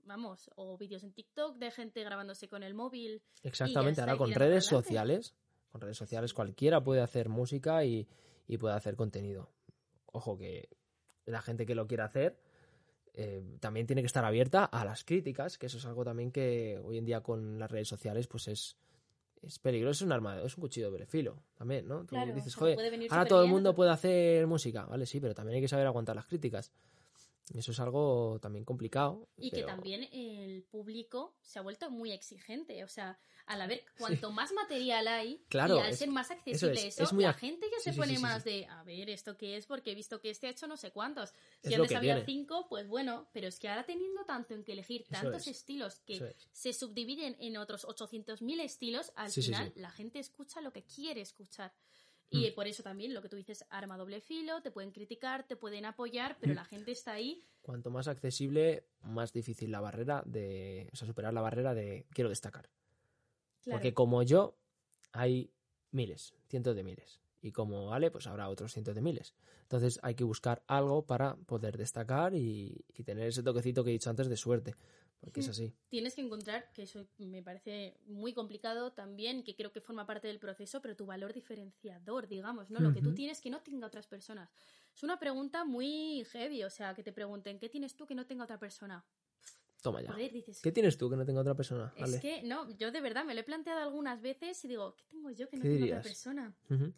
vamos, 0.05 0.49
o 0.55 0.78
vídeos 0.78 1.03
en 1.03 1.11
TikTok 1.11 1.57
de 1.57 1.72
gente 1.72 2.03
grabándose 2.03 2.47
con 2.47 2.63
el 2.63 2.74
móvil. 2.74 3.22
Exactamente, 3.43 3.99
ahora 3.99 4.15
con 4.15 4.32
redes 4.32 4.65
sociales, 4.65 5.36
con 5.72 5.82
redes 5.82 5.97
sociales 5.97 6.34
cualquiera 6.34 6.82
puede 6.82 7.01
hacer 7.01 7.28
música 7.28 7.84
y, 7.84 8.07
y 8.47 8.57
puede 8.57 8.76
hacer 8.76 8.95
contenido. 8.95 9.51
Ojo 10.05 10.38
que 10.38 10.70
la 11.26 11.41
gente 11.41 11.65
que 11.65 11.76
lo 11.76 11.86
quiera 11.86 12.05
hacer 12.05 12.39
eh, 13.13 13.43
también 13.59 13.86
tiene 13.88 14.01
que 14.01 14.07
estar 14.07 14.24
abierta 14.24 14.65
a 14.65 14.86
las 14.86 15.03
críticas, 15.03 15.57
que 15.57 15.65
eso 15.65 15.78
es 15.78 15.86
algo 15.86 16.03
también 16.03 16.32
que 16.32 16.80
hoy 16.84 16.97
en 16.97 17.05
día 17.05 17.22
con 17.22 17.59
las 17.59 17.70
redes 17.70 17.88
sociales 17.88 18.28
pues 18.28 18.47
es, 18.47 18.78
es 19.41 19.59
peligroso, 19.59 20.03
es 20.03 20.05
un 20.05 20.11
arma, 20.11 20.41
es 20.41 20.57
un 20.57 20.61
cuchillo 20.61 20.91
de 20.91 21.05
filo 21.05 21.41
también, 21.57 21.87
¿no? 21.87 22.01
Tú 22.01 22.07
Claro, 22.07 22.33
dices, 22.33 22.55
joder, 22.55 22.77
ahora 23.09 23.25
todo 23.25 23.43
el 23.43 23.49
mundo 23.49 23.73
puede 23.73 23.91
hacer 23.91 24.45
música, 24.47 24.85
vale, 24.85 25.05
sí, 25.05 25.19
pero 25.19 25.33
también 25.33 25.55
hay 25.55 25.61
que 25.61 25.67
saber 25.67 25.87
aguantar 25.87 26.15
las 26.15 26.25
críticas. 26.25 26.71
Eso 27.56 27.72
es 27.72 27.80
algo 27.80 28.38
también 28.41 28.64
complicado. 28.64 29.28
Y 29.36 29.50
que 29.50 29.64
también 29.64 30.04
el 30.12 30.64
público 30.64 31.36
se 31.41 31.58
ha 31.58 31.64
vuelto 31.64 31.89
muy 31.89 32.12
exigente. 32.12 32.84
O 32.84 32.88
sea, 32.88 33.20
al 33.47 33.62
haber 33.62 33.84
cuanto 33.97 34.32
más 34.32 34.52
material 34.54 35.08
hay, 35.08 35.43
Claro, 35.50 35.78
y 35.78 35.80
al 35.80 35.89
es- 35.89 35.97
ser 35.97 36.10
más 36.10 36.30
accesible 36.30 36.74
es, 36.88 36.93
eso, 36.95 37.04
es 37.06 37.14
muy 37.14 37.24
la 37.24 37.34
gente 37.34 37.66
ya 37.72 37.80
sí, 37.80 37.91
se 37.91 37.97
pone 37.97 38.16
sí, 38.18 38.22
más 38.22 38.43
de, 38.43 38.68
a 38.68 38.84
ver, 38.84 39.10
¿esto 39.10 39.36
qué 39.36 39.58
es? 39.58 39.66
Porque 39.66 39.91
he 39.91 39.95
visto 39.95 40.22
que 40.22 40.30
este 40.30 40.45
ha 40.45 40.52
hecho 40.52 40.68
no 40.68 40.78
sé 40.78 40.91
cuántos. 40.91 41.34
Si 41.64 41.74
antes 41.74 41.95
había 41.95 42.14
viene. 42.16 42.26
cinco, 42.26 42.68
pues 42.70 42.88
bueno, 42.88 43.28
pero 43.34 43.47
es 43.47 43.58
que 43.60 43.68
ahora 43.68 43.84
teniendo 43.84 44.24
tanto 44.26 44.54
en 44.54 44.64
que 44.64 44.74
elegir, 44.74 45.06
tantos 45.10 45.47
es. 45.47 45.58
estilos 45.58 46.02
que 46.02 46.36
se 46.52 46.72
subdividen 46.74 47.36
en 47.39 47.58
otros 47.58 47.84
800.000 47.86 48.60
estilos, 48.62 49.12
al 49.16 49.32
final 49.32 49.72
la 49.76 49.89
gente 49.89 50.20
escucha 50.20 50.62
lo 50.62 50.72
que 50.72 50.84
quiere 50.84 51.22
escuchar. 51.22 51.74
Y 52.32 52.41
Mm. 52.41 52.45
eh, 52.45 52.51
por 52.53 52.67
eso 52.67 52.84
también 52.84 53.13
lo 53.13 53.21
que 53.21 53.30
tú 53.30 53.36
dices, 53.38 53.65
arma 53.69 53.97
doble 53.97 54.21
filo, 54.21 54.61
te 54.61 54.71
pueden 54.71 54.91
criticar, 54.91 55.47
te 55.47 55.55
pueden 55.55 55.86
apoyar, 55.86 56.38
pero 56.39 56.53
Mm. 56.53 56.55
la 56.57 56.65
gente 56.65 56.91
está 56.91 57.13
ahí. 57.13 57.43
Cuanto 57.61 57.89
más 57.89 58.07
accesible, 58.07 58.86
más 59.01 59.34
difícil 59.34 59.71
la 59.71 59.80
barrera 59.82 60.23
de. 60.25 60.89
O 60.93 60.95
sea, 60.95 61.07
superar 61.07 61.34
la 61.34 61.41
barrera 61.41 61.73
de 61.73 62.05
quiero 62.13 62.30
destacar. 62.30 62.69
Claro. 63.61 63.77
Porque 63.77 63.93
como 63.93 64.23
yo, 64.23 64.57
hay 65.11 65.51
miles, 65.91 66.34
cientos 66.47 66.75
de 66.75 66.84
miles. 66.84 67.19
Y 67.41 67.51
como 67.51 67.93
Ale, 67.93 68.11
pues 68.11 68.27
habrá 68.27 68.49
otros 68.49 68.73
cientos 68.73 68.93
de 68.95 69.01
miles. 69.01 69.34
Entonces 69.63 69.99
hay 70.03 70.13
que 70.13 70.23
buscar 70.25 70.61
algo 70.67 71.05
para 71.05 71.36
poder 71.38 71.77
destacar 71.77 72.36
y, 72.36 72.86
y 72.93 73.03
tener 73.03 73.27
ese 73.27 73.43
toquecito 73.43 73.84
que 73.84 73.91
he 73.91 73.93
dicho 73.93 74.09
antes 74.09 74.27
de 74.30 74.36
suerte. 74.38 74.75
Porque 75.20 75.41
es 75.41 75.47
Mm. 75.47 75.51
así. 75.51 75.74
tienes 75.89 76.13
que 76.15 76.22
encontrar, 76.22 76.72
que 76.74 76.84
eso 76.84 77.07
me 77.17 77.41
parece 77.41 77.97
muy 78.05 78.32
complicado 78.34 78.93
también, 78.93 79.43
que 79.43 79.55
creo 79.55 79.72
que 79.72 79.82
forma 79.82 80.05
parte 80.05 80.28
del 80.28 80.39
proceso, 80.39 80.82
pero 80.82 80.95
tu 80.95 81.05
valor 81.07 81.34
diferenciador, 81.34 82.28
digamos, 82.28 82.70
¿no? 82.70 82.80
Lo 82.80 82.93
que 82.93 83.01
tú 83.01 83.13
tienes 83.15 83.41
que 83.41 83.49
no 83.49 83.61
tenga 83.61 83.88
otras 83.88 84.05
personas. 84.05 84.49
Es 84.95 85.01
una 85.03 85.17
pregunta 85.20 85.65
muy 85.65 86.24
heavy, 86.32 86.63
o 86.63 86.70
sea, 86.70 86.93
que 86.93 87.03
te 87.03 87.11
pregunten, 87.11 87.57
¿qué 87.59 87.70
tienes 87.70 87.95
tú 87.95 88.05
que 88.05 88.13
no 88.15 88.26
tenga 88.28 88.43
otra 88.43 88.59
persona? 88.59 89.03
Toma 89.82 90.01
ya. 90.01 90.11
Joder, 90.11 90.32
dices, 90.32 90.61
¿Qué 90.61 90.72
tienes 90.72 90.97
tú 90.97 91.09
que 91.09 91.15
no 91.15 91.26
tenga 91.26 91.41
otra 91.41 91.55
persona? 91.55 91.91
es 91.97 92.03
Ale? 92.03 92.20
que, 92.20 92.43
no, 92.43 92.70
yo 92.78 92.91
de 92.91 93.01
verdad 93.01 93.26
me 93.26 93.34
lo 93.34 93.39
he 93.41 93.43
planteado 93.43 93.80
algunas 93.82 94.22
veces 94.22 94.63
y 94.65 94.67
digo, 94.67 94.95
¿qué 94.95 95.03
tengo 95.09 95.32
yo 95.32 95.49
que 95.49 95.57
no 95.57 95.63
¿Qué 95.63 95.70
tenga 95.70 95.86
otra 95.86 96.01
persona? 96.03 96.55
Ujú. 96.70 96.93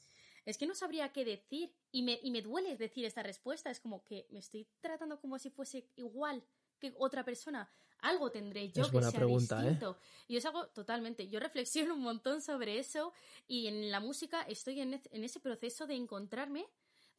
Es 0.46 0.58
que 0.58 0.66
no 0.66 0.74
sabría 0.76 1.14
qué 1.14 1.24
decir 1.24 1.72
y 1.92 2.02
me, 2.02 2.20
y 2.24 2.32
me 2.32 2.42
duele 2.42 2.76
decir 2.76 3.06
esta 3.06 3.22
respuesta. 3.24 3.70
Es 3.70 3.80
como 3.80 4.04
que 4.04 4.28
me 4.32 4.40
estoy 4.40 4.68
tratando 4.82 5.20
como 5.22 5.38
si 5.38 5.50
fuese 5.52 5.88
igual 5.96 6.44
que 6.80 6.94
otra 6.98 7.24
persona. 7.24 7.70
Algo 8.02 8.32
tendré 8.32 8.72
yo 8.72 8.84
Es 8.84 8.92
que 8.92 9.02
sea 9.02 9.12
pregunta, 9.12 9.60
¿eh? 9.60 9.70
distinto. 9.70 9.98
Y 10.28 10.38
es 10.38 10.46
algo 10.46 10.68
totalmente. 10.68 11.28
Yo 11.28 11.40
reflexiono 11.40 11.94
un 11.96 12.02
montón 12.02 12.42
sobre 12.42 12.80
eso 12.80 13.14
y 13.48 13.68
en 13.68 13.92
la 13.92 14.00
música 14.00 14.42
estoy 14.44 14.82
en, 14.82 15.02
en 15.12 15.24
ese 15.24 15.40
proceso 15.40 15.88
de 15.88 15.96
encontrarme, 15.96 16.66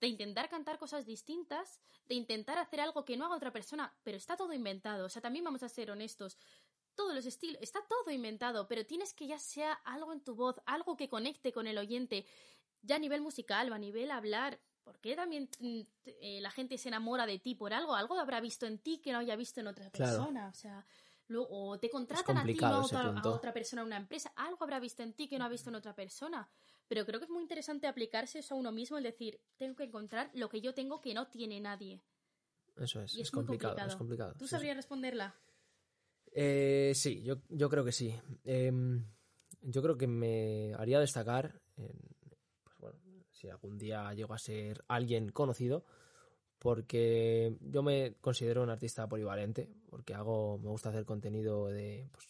de 0.01 0.09
intentar 0.09 0.49
cantar 0.49 0.79
cosas 0.79 1.07
distintas, 1.07 1.81
de 2.09 2.15
intentar 2.17 2.59
hacer 2.59 2.81
algo 2.81 3.05
que 3.05 3.17
no 3.17 3.27
haga 3.27 3.37
otra 3.37 3.53
persona, 3.53 3.95
pero 4.03 4.17
está 4.17 4.37
todo 4.37 4.53
inventado. 4.53 5.07
O 5.07 5.09
sea, 5.09 5.23
también 5.23 5.45
vamos 5.45 5.63
a 5.63 5.69
ser 5.69 5.91
honestos. 5.91 6.37
Todos 6.95 7.15
los 7.15 7.25
estilos, 7.25 7.63
está 7.63 7.81
todo 7.89 8.11
inventado, 8.11 8.69
pero 8.69 8.85
tienes 8.85 9.15
que 9.15 9.27
ya 9.27 9.39
sea 9.39 9.73
algo 9.73 10.13
en 10.13 10.21
tu 10.21 10.35
voz, 10.35 10.57
algo 10.67 10.97
que 10.97 11.09
conecte 11.09 11.53
con 11.53 11.67
el 11.67 11.79
oyente 11.79 12.27
ya 12.83 12.97
a 12.97 12.99
nivel 12.99 13.21
musical 13.21 13.71
o 13.71 13.75
a 13.75 13.79
nivel 13.79 14.11
hablar, 14.11 14.61
¿por 14.85 14.99
qué 14.99 15.17
también 15.17 15.49
mm, 15.61 15.81
eh, 16.07 16.41
la 16.41 16.51
gente 16.51 16.79
se 16.79 16.89
enamora 16.89 17.27
de 17.27 17.39
ti 17.39 17.55
por 17.55 17.73
algo? 17.73 17.95
Algo 17.95 18.19
habrá 18.19 18.41
visto 18.41 18.67
en 18.67 18.79
ti 18.79 18.99
que 18.99 19.13
no 19.13 19.19
haya 19.19 19.37
visto 19.37 19.61
en 19.61 19.67
otra 19.69 19.91
Claro. 19.91 20.19
persona. 20.19 20.49
O 20.49 20.55
sea, 20.55 20.85
luego, 21.29 21.49
o 21.51 21.79
te 21.79 21.89
contratan 21.91 22.37
a 22.39 22.43
ti, 22.43 22.49
complicado 22.49 22.75
a 22.77 22.85
otra, 22.85 23.09
a 23.11 23.29
otra 23.31 23.53
persona, 23.53 23.83
a 23.83 23.85
una 23.85 23.97
empresa. 23.97 24.33
Algo 24.37 24.63
habrá 24.65 24.81
visto 24.81 25.03
en 25.03 25.13
ti 25.15 25.29
que 25.29 25.39
no 25.39 25.45
ha 25.45 25.49
visto 25.49 25.71
en 25.71 25.77
otra 25.77 25.95
persona. 25.95 26.49
Pero 26.89 27.07
creo 27.07 27.21
que 27.21 27.25
es 27.25 27.31
muy 27.31 27.43
interesante 27.43 27.87
aplicarse 27.87 28.41
eso 28.41 28.55
a 28.55 28.59
uno 28.59 28.71
mismo, 28.73 28.99
el 28.99 29.05
decir, 29.05 29.41
tengo 29.57 29.75
que 29.77 29.85
encontrar 29.85 30.31
lo 30.35 30.49
que 30.49 30.61
yo 30.61 30.75
tengo 30.75 31.01
que 31.01 31.15
no 31.15 31.27
tiene 31.29 31.59
nadie. 31.61 32.03
Eso 32.77 33.01
es, 33.03 33.15
Y 33.15 33.21
es, 33.23 33.31
complicado, 33.31 33.73
complicado. 33.73 33.89
es 33.89 33.97
complicado. 33.97 34.33
¿Tú 34.35 34.45
sí, 34.45 34.49
sí. 34.49 34.51
sabrías 34.51 34.77
responderla? 34.77 35.35
Eh, 36.35 36.93
sí, 36.95 37.23
yo, 37.23 37.37
yo 37.49 37.69
creo 37.69 37.85
que 37.85 37.93
sí. 37.93 38.15
Em, 38.45 39.05
yo 39.61 39.83
creo 39.83 39.97
que 39.97 40.07
me 40.07 40.75
haría 40.75 40.99
destacar, 41.01 41.61
en- 41.77 42.12
si 43.43 43.51
algún 43.51 43.77
día 43.77 44.15
llego 44.15 44.35
a 44.35 44.39
ser 44.39 44.85
alguien 44.87 45.31
conocido, 45.31 45.85
porque 46.61 47.59
yo 47.61 47.83
me 47.83 48.15
considero 48.21 48.63
un 48.63 48.71
artista 48.71 49.09
polivalente, 49.09 49.69
porque 49.91 50.15
hago, 50.15 50.59
me 50.59 50.69
gusta 50.69 50.91
hacer 50.91 51.05
contenido 51.05 51.67
de 51.67 52.09
pues, 52.13 52.29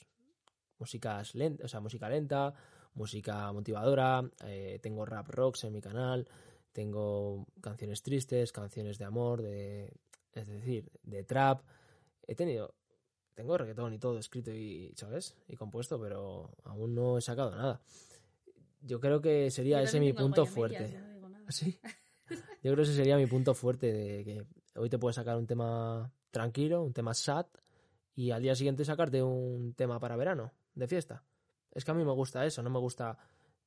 músicas 0.79 1.35
lenta, 1.35 1.67
o 1.67 1.69
sea, 1.69 1.81
música 1.81 2.09
lenta, 2.09 2.55
música 2.95 3.53
motivadora, 3.53 4.25
eh, 4.47 4.79
tengo 4.83 5.05
rap 5.05 5.29
rocks 5.29 5.65
en 5.65 5.75
mi 5.75 5.83
canal, 5.83 6.27
tengo 6.73 7.47
canciones 7.61 8.03
tristes, 8.03 8.53
canciones 8.53 8.97
de 8.97 9.05
amor, 9.05 9.43
de, 9.43 9.93
es 10.33 10.49
decir, 10.49 10.91
de 11.03 11.25
trap. 11.25 11.61
He 12.27 12.35
tenido 12.35 12.75
tengo 13.35 13.59
reggaetón 13.59 13.93
y 13.93 13.99
todo 13.99 14.19
escrito 14.19 14.51
y, 14.51 14.93
¿sabes? 14.97 15.37
Y 15.47 15.57
compuesto, 15.57 16.01
pero 16.01 16.55
aún 16.65 16.95
no 16.95 17.19
he 17.19 17.21
sacado 17.21 17.55
nada. 17.55 17.83
Yo 18.83 19.01
creo 19.01 19.21
que 19.21 19.51
sería 19.51 19.79
Yo 19.79 19.85
ese 19.85 20.01
mi 20.01 20.13
punto 20.13 20.43
medias, 20.43 20.55
fuerte. 20.55 20.91
yo 20.93 21.01
no 21.01 21.13
digo 21.13 21.29
nada. 21.29 21.45
¿Sí? 21.51 21.79
Yo 22.29 22.37
creo 22.73 22.77
que 22.77 22.83
ese 22.83 22.95
sería 22.95 23.17
mi 23.17 23.27
punto 23.27 23.55
fuerte 23.55 23.93
de 23.93 24.25
que 24.25 24.47
hoy 24.77 24.89
te 24.89 24.99
puedes 24.99 25.17
sacar 25.17 25.37
un 25.37 25.47
tema 25.47 26.13
tranquilo, 26.31 26.83
un 26.83 26.93
tema 26.93 27.15
sad, 27.15 27.47
y 28.15 28.31
al 28.31 28.43
día 28.43 28.55
siguiente 28.55 28.85
sacarte 28.85 29.23
un 29.23 29.75
tema 29.75 29.99
para 29.99 30.17
verano, 30.17 30.53
de 30.75 30.87
fiesta. 30.89 31.25
Es 31.73 31.85
que 31.85 31.91
a 31.91 31.95
mí 31.95 32.05
me 32.05 32.13
gusta 32.13 32.45
eso, 32.45 32.63
no 32.63 32.71
me 32.71 32.79
gusta 32.79 33.19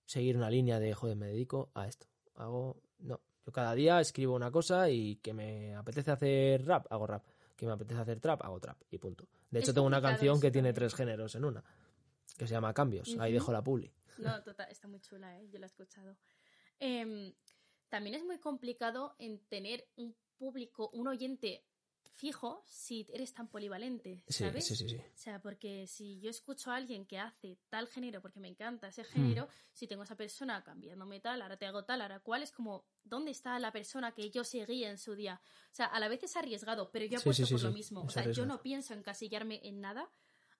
seguir 0.06 0.38
una 0.38 0.50
línea 0.50 0.80
de, 0.80 0.94
joder, 0.94 1.16
me 1.16 1.28
dedico 1.28 1.72
a 1.74 1.88
esto. 1.88 2.08
Hago, 2.36 2.82
no. 3.00 3.20
Yo 3.46 3.52
cada 3.52 3.74
día 3.76 4.00
escribo 4.00 4.36
una 4.36 4.50
cosa 4.52 4.90
y 4.90 5.18
que 5.18 5.34
me 5.34 5.76
apetece 5.76 6.12
hacer 6.12 6.66
rap, 6.66 6.88
hago 6.92 7.06
rap. 7.08 7.24
Que 7.56 7.66
me 7.66 7.74
apetece 7.74 8.02
hacer 8.02 8.20
trap, 8.20 8.44
hago 8.44 8.60
trap 8.60 8.78
y 8.92 8.98
punto. 8.98 9.28
De 9.50 9.60
Es 9.60 9.66
hecho, 9.66 9.74
tengo 9.74 9.88
una 9.88 10.02
canción 10.02 10.40
que 10.42 10.52
tiene 10.52 10.74
tres 10.74 10.94
géneros 10.94 11.36
en 11.36 11.46
una, 11.46 11.64
que 12.38 12.48
se 12.48 12.54
llama 12.54 12.74
Cambios. 12.74 13.16
Ahí 13.20 13.32
dejo 13.32 13.52
la 13.52 13.64
publi. 13.64 13.92
No, 14.18 14.44
total, 14.44 14.68
está 14.70 14.88
muy 14.88 15.00
chula, 15.00 15.40
¿eh? 15.40 15.48
yo 15.50 15.60
la 15.60 15.66
he 15.66 15.68
escuchado. 15.68 16.18
Em, 16.80 17.34
también 17.90 18.16
es 18.16 18.24
muy 18.24 18.40
complicado 18.40 19.16
en 19.20 19.40
tener 19.48 19.88
un 19.96 20.16
público, 20.38 20.90
un 20.94 21.08
oyente 21.08 21.66
fijo 22.16 22.64
si 22.66 23.06
eres 23.14 23.34
tan 23.34 23.50
polivalente, 23.50 24.24
¿sabes? 24.28 24.66
sí, 24.66 24.76
sí, 24.76 24.90
sí. 24.90 24.98
O 24.98 25.18
sea, 25.18 25.42
porque 25.42 25.86
si 25.88 26.20
yo 26.20 26.30
escucho 26.30 26.72
a 26.72 26.76
alguien 26.76 27.06
que 27.06 27.20
hace 27.20 27.58
tal 27.70 27.88
género 27.88 28.22
porque 28.22 28.40
me 28.40 28.48
encanta 28.48 28.88
ese 28.88 29.04
género, 29.04 29.48
si 29.74 29.88
tengo 29.88 30.02
a 30.02 30.06
esa 30.06 30.16
persona 30.16 30.64
cambiándome 30.64 31.20
tal, 31.20 31.42
ahora 31.42 31.58
te 31.58 31.66
hago 31.66 31.84
tal, 31.84 32.02
ahora 32.02 32.20
cual, 32.22 32.44
es 32.44 32.52
como, 32.52 32.86
¿dónde 33.04 33.32
está 33.32 33.60
la 33.60 33.72
persona 33.72 34.14
que 34.14 34.30
yo 34.30 34.44
seguía 34.44 34.90
en 34.90 34.98
su 34.98 35.16
día? 35.16 35.42
O 35.72 35.76
sea, 35.76 35.88
a 35.88 36.00
la 36.00 36.08
vez 36.08 36.24
es 36.24 36.36
arriesgado, 36.38 36.90
pero 36.92 37.06
yo 37.06 37.20
apuesto 37.20 37.46
sí, 37.46 37.48
sí, 37.48 37.54
por 37.54 37.64
lo 37.64 37.72
mismo. 37.72 38.02
O 38.02 38.10
sea, 38.10 38.32
yo 38.32 38.46
no 38.46 38.62
pienso 38.62 38.94
encasillarme 38.94 39.60
en 39.64 39.82
nada 39.82 40.10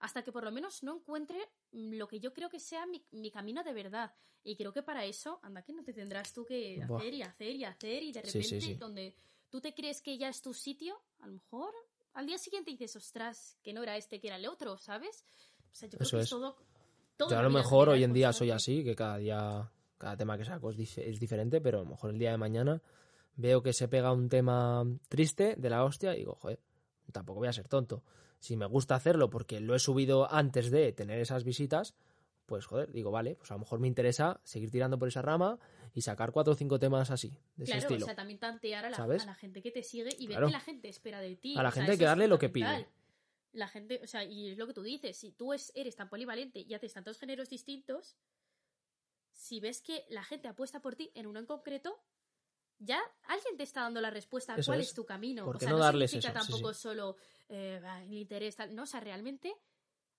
hasta 0.06 0.24
que 0.24 0.32
por 0.32 0.44
lo 0.44 0.52
menos 0.52 0.84
no 0.84 0.96
encuentre 0.96 1.38
mm, 1.72 1.94
lo 1.96 2.08
que 2.08 2.20
yo 2.20 2.32
creo 2.34 2.50
que 2.50 2.60
sea 2.60 2.86
mi, 2.86 3.04
mi 3.12 3.32
camino 3.32 3.64
de 3.64 3.74
verdad. 3.74 4.14
Y 4.44 4.56
creo 4.56 4.72
que 4.72 4.84
para 4.84 5.04
eso, 5.06 5.40
anda, 5.42 5.64
que 5.64 5.74
no 5.74 5.84
te 5.84 5.94
tendrás 5.94 6.32
tú 6.32 6.46
que 6.46 6.84
Buah. 6.88 7.00
hacer 7.00 7.14
y 7.16 7.22
hacer 7.24 7.56
y 7.56 7.64
hacer 7.66 8.04
y 8.04 8.12
de 8.12 8.22
repente, 8.22 8.48
sí, 8.48 8.62
sí. 8.62 8.74
donde 8.76 9.16
tú 9.50 9.60
te 9.60 9.74
crees 9.74 10.02
que 10.02 10.18
ya 10.18 10.30
es 10.30 10.42
tu 10.42 10.54
sitio, 10.54 10.96
a 11.20 11.26
lo 11.28 11.34
mejor 11.34 11.74
al 12.14 12.28
día 12.28 12.38
siguiente 12.38 12.70
dices, 12.72 12.96
ostras, 12.96 13.58
que 13.64 13.74
no 13.74 13.82
era 13.84 13.98
este, 13.98 14.20
que 14.22 14.28
era 14.28 14.38
el 14.38 14.46
otro, 14.48 14.78
¿sabes? 14.78 15.26
O 15.72 15.76
sea, 15.76 15.90
yo 15.90 15.98
creo 15.98 16.08
Eso 16.08 16.18
que 16.18 16.24
es. 16.24 16.30
todo... 16.30 16.56
todo 17.18 17.30
Yo 17.32 17.40
a 17.40 17.44
lo 17.44 17.50
mejor 17.50 17.90
hoy 17.90 18.04
en 18.04 18.14
día 18.14 18.32
soy 18.32 18.52
así, 18.52 18.84
que 18.84 18.96
cada 18.96 19.18
día, 19.18 19.72
cada 19.98 20.16
tema 20.16 20.38
que 20.38 20.46
saco 20.46 20.70
es, 20.70 20.78
dif- 20.78 21.02
es 21.04 21.20
diferente, 21.20 21.60
pero 21.60 21.80
a 21.80 21.84
lo 21.84 21.90
mejor 21.90 22.12
el 22.12 22.20
día 22.20 22.32
de 22.32 22.38
mañana 22.38 22.82
veo 23.36 23.62
que 23.64 23.74
se 23.74 23.88
pega 23.88 24.14
un 24.14 24.30
tema 24.30 24.86
triste 25.10 25.56
de 25.58 25.70
la 25.70 25.84
hostia 25.84 26.14
y 26.14 26.20
digo, 26.20 26.36
joder, 26.36 26.60
tampoco 27.12 27.40
voy 27.40 27.48
a 27.50 27.54
ser 27.54 27.68
tonto. 27.68 28.04
Si 28.40 28.56
me 28.58 28.66
gusta 28.66 28.96
hacerlo 28.96 29.30
porque 29.30 29.60
lo 29.60 29.76
he 29.76 29.80
subido 29.80 30.32
antes 30.32 30.70
de 30.72 30.92
tener 30.94 31.20
esas 31.20 31.44
visitas, 31.44 31.96
pues 32.46 32.66
joder, 32.68 32.92
digo, 32.92 33.10
vale, 33.12 33.36
pues 33.36 33.50
a 33.52 33.56
lo 33.56 33.62
mejor 33.62 33.80
me 33.80 33.88
interesa 33.88 34.40
seguir 34.44 34.70
tirando 34.70 35.00
por 35.00 35.08
esa 35.08 35.22
rama 35.24 35.58
y 35.94 36.02
sacar 36.02 36.32
cuatro 36.32 36.54
o 36.54 36.56
cinco 36.56 36.78
temas 36.80 37.10
así, 37.10 37.30
de 37.56 37.64
ese 37.64 37.74
Claro, 37.74 37.88
estilo. 37.88 38.06
o 38.06 38.08
sea, 38.08 38.16
también 38.16 38.38
tantear 38.40 38.86
a 38.86 38.90
la, 38.92 38.98
¿Sabes? 38.98 39.24
a 39.24 39.26
la 39.26 39.36
gente 39.36 39.62
que 39.64 39.72
te 39.72 39.82
sigue 39.82 40.10
y 40.20 40.28
ver 40.28 40.40
que 40.46 40.52
la 40.52 40.60
gente 40.60 40.88
espera 40.90 41.20
de 41.22 41.36
ti. 41.36 41.56
A 41.58 41.64
la 41.64 41.70
o 41.70 41.72
sea, 41.72 41.82
gente 41.82 41.94
hay 41.94 41.98
que 41.98 42.06
darle 42.06 42.28
lo 42.28 42.38
que 42.38 42.50
pide. 42.50 42.88
La 43.54 43.68
gente, 43.70 44.02
o 44.04 44.08
sea, 44.08 44.24
y 44.26 44.50
es 44.50 44.58
lo 44.58 44.68
que 44.68 44.74
tú 44.74 44.84
dices, 44.84 45.18
si 45.18 45.32
tú 45.32 45.54
es- 45.54 45.72
eres 45.76 45.96
tan 45.96 46.10
polivalente 46.10 46.60
y 46.60 46.74
haces 46.74 46.92
tantos 46.94 47.18
géneros 47.18 47.50
distintos, 47.50 48.18
si 49.32 49.60
ves 49.60 49.82
que 49.82 50.06
la 50.10 50.24
gente 50.24 50.48
apuesta 50.50 50.82
por 50.82 50.96
ti 50.96 51.10
en 51.16 51.26
uno 51.26 51.40
en 51.40 51.46
concreto, 51.46 51.98
ya 52.80 53.00
alguien 53.24 53.58
te 53.58 53.64
está 53.64 53.82
dando 53.82 54.02
la 54.02 54.10
respuesta 54.10 54.54
a 54.54 54.64
cuál 54.64 54.82
es. 54.82 54.90
es. 54.90 54.94
tu 54.94 55.06
camino. 55.06 55.46
¿Por 55.46 55.58
o 55.58 55.60
sea, 55.60 55.70
no 55.70 55.78
no, 55.78 55.84
darles 55.84 56.12
significa 56.12 56.40
eso? 56.40 56.48
Tampoco 56.52 56.74
sí. 56.74 56.82
solo 56.82 57.16
eh, 57.50 57.82
el 58.04 58.14
interés, 58.14 58.56
tal. 58.56 58.76
No, 58.76 58.84
o 58.84 58.86
sea, 58.86 59.00
realmente 59.00 59.56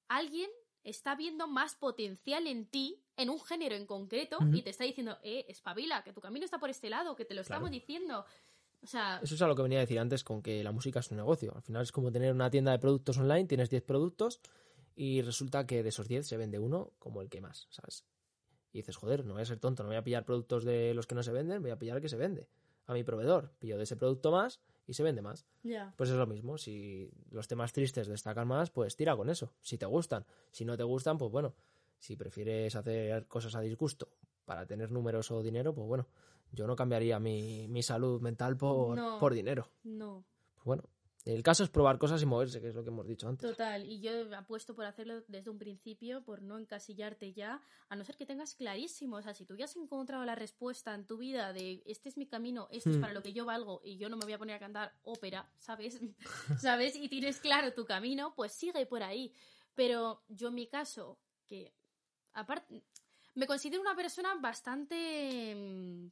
alguien 0.09 0.51
está 0.85 1.17
viendo 1.17 1.49
más 1.49 1.75
potencial 1.75 2.47
en 2.47 2.67
ti, 2.67 3.03
en 3.17 3.29
un 3.29 3.41
género 3.41 3.75
en 3.75 3.87
concreto, 3.87 4.39
y 4.53 4.63
te 4.63 4.71
está 4.71 4.85
diciendo, 4.85 5.19
eh, 5.23 5.45
espabila, 5.49 6.05
que 6.05 6.13
tu 6.13 6.21
camino 6.21 6.45
está 6.45 6.59
por 6.61 6.71
este 6.71 6.89
lado, 6.89 7.17
que 7.17 7.25
te 7.25 7.35
lo 7.35 7.43
Claro. 7.43 7.57
estamos 7.67 7.71
diciendo. 7.73 8.25
O 8.83 8.87
sea, 8.87 9.19
Eso 9.21 9.35
es 9.35 9.43
a 9.43 9.49
lo 9.49 9.57
que 9.57 9.63
venía 9.63 9.79
a 9.79 9.81
decir 9.81 9.99
antes 9.99 10.23
con 10.23 10.43
que 10.43 10.63
la 10.63 10.71
música 10.71 11.01
es 11.01 11.11
un 11.11 11.17
negocio. 11.17 11.53
Al 11.57 11.63
final 11.63 11.83
es 11.83 11.91
como 11.91 12.13
tener 12.13 12.33
una 12.33 12.51
tienda 12.51 12.71
de 12.71 12.79
productos 12.79 13.19
online, 13.19 13.47
tienes 13.47 13.69
10 13.69 13.83
productos 13.83 14.41
y 14.95 15.23
resulta 15.23 15.67
que 15.67 15.83
de 15.83 15.89
esos 15.89 16.07
10 16.07 16.25
se 16.27 16.37
vende 16.37 16.61
uno 16.61 16.93
como 17.01 17.21
el 17.21 17.29
que 17.29 17.41
más, 17.41 17.67
¿sabes? 17.71 18.05
Y 18.77 18.81
dices, 18.81 18.97
joder, 18.97 19.24
no 19.24 19.33
voy 19.33 19.41
a 19.43 19.47
ser 19.47 19.59
tonto, 19.59 19.83
no 19.83 19.89
voy 19.89 19.97
a 19.97 20.05
pillar 20.05 20.27
productos 20.27 20.62
de 20.62 20.93
los 20.93 21.07
que 21.07 21.14
no 21.14 21.22
se 21.22 21.33
venden, 21.33 21.62
voy 21.62 21.70
a 21.70 21.79
pillar 21.79 21.97
el 21.97 22.03
que 22.03 22.11
se 22.11 22.16
vende. 22.18 22.47
A 22.85 22.93
mi 22.93 23.05
proveedor, 23.05 23.51
pillo 23.59 23.79
de 23.79 23.85
ese 23.85 23.97
producto 23.97 24.31
más 24.31 24.61
y 24.87 24.93
se 24.93 25.03
vende 25.03 25.22
más. 25.22 25.47
ya. 25.62 25.95
Pues 25.97 26.11
es 26.11 26.16
lo 26.16 26.27
mismo, 26.27 26.59
si 26.59 27.11
los 27.31 27.49
temas 27.49 27.72
tristes 27.72 28.07
destacan 28.07 28.47
más, 28.47 28.70
pues 28.70 28.95
tira 28.95 29.16
con 29.16 29.31
eso, 29.31 29.55
si 29.62 29.79
te 29.79 29.87
gustan. 29.87 30.27
Si 30.53 30.66
no 30.66 30.77
te 30.77 30.83
gustan, 30.83 31.16
pues 31.16 31.33
bueno, 31.33 31.55
si 31.99 32.16
prefieres 32.16 32.77
hacer 32.77 33.27
cosas 33.27 33.55
a 33.55 33.61
disgusto 33.62 34.09
para 34.45 34.66
tener 34.66 34.93
números 34.93 35.31
o 35.31 35.43
dinero, 35.43 35.72
pues 35.74 35.87
bueno, 35.89 36.07
yo 36.53 36.66
no 36.66 36.77
cambiaría 36.77 37.18
mi, 37.18 37.66
mi 37.68 37.83
salud 37.83 38.20
mental 38.20 38.59
por, 38.59 38.95
No. 38.99 39.18
por 39.18 39.33
dinero. 39.33 39.70
No, 39.85 40.22
Pues 40.57 40.64
bueno, 40.66 40.83
el 41.27 41.43
caso 41.43 41.64
es 41.64 41.70
probar 41.70 41.99
cosas 41.99 42.22
y 42.22 42.27
moverse, 42.27 42.61
que 42.61 42.68
es 42.68 42.74
lo 42.74 42.83
que 42.85 42.91
hemos 42.91 43.07
dicho 43.07 43.29
antes. 43.29 43.51
total. 43.51 43.85
Y 43.85 44.01
yo 44.01 44.11
apuesto 44.37 44.74
por 44.74 44.85
hacerlo 44.85 45.20
desde 45.29 45.51
un 45.51 45.59
principio, 45.59 46.22
por 46.22 46.41
no 46.41 46.57
encasillarte 46.59 47.33
ya, 47.33 47.61
a 47.89 47.97
no 47.97 48.05
ser 48.05 48.16
que 48.16 48.24
tengas 48.27 48.55
clarísimo. 48.55 49.16
O 49.16 49.22
sea, 49.22 49.35
si 49.35 49.45
tú 49.45 49.57
ya 49.57 49.64
has 49.64 49.74
encontrado 49.77 50.24
la 50.24 50.37
respuesta 50.37 50.95
en 50.95 51.05
tu 51.05 51.18
vida 51.18 51.53
de 51.53 51.83
este 51.85 52.09
es 52.09 52.16
mi 52.16 52.27
camino, 52.27 52.68
esto 52.70 52.91
es 52.91 52.97
Hmm. 52.97 53.01
para 53.01 53.12
lo 53.12 53.22
que 53.22 53.33
yo 53.33 53.45
valgo 53.45 53.81
y 53.85 53.97
yo 53.99 54.09
no 54.09 54.16
me 54.16 54.24
voy 54.24 54.33
a 54.35 54.39
poner 54.39 54.57
a 54.57 54.59
cantar 54.61 54.93
ópera, 55.03 55.51
¿sabes? 55.59 56.01
¿Sabes? 56.61 56.95
Y 56.97 57.09
tienes 57.09 57.41
claro 57.41 57.72
tu 57.72 57.85
camino, 57.85 58.33
pues 58.37 58.53
sigue 58.53 58.87
por 58.87 59.03
ahí. 59.03 59.33
Pero 59.74 60.22
yo 60.29 60.49
en 60.49 60.55
mi 60.55 60.68
caso, 60.68 61.18
que 61.47 61.72
aparte, 62.33 62.83
me 63.35 63.47
considero 63.47 63.83
una 63.83 63.95
persona 63.97 64.35
bastante 64.41 65.55
mm, 65.55 66.07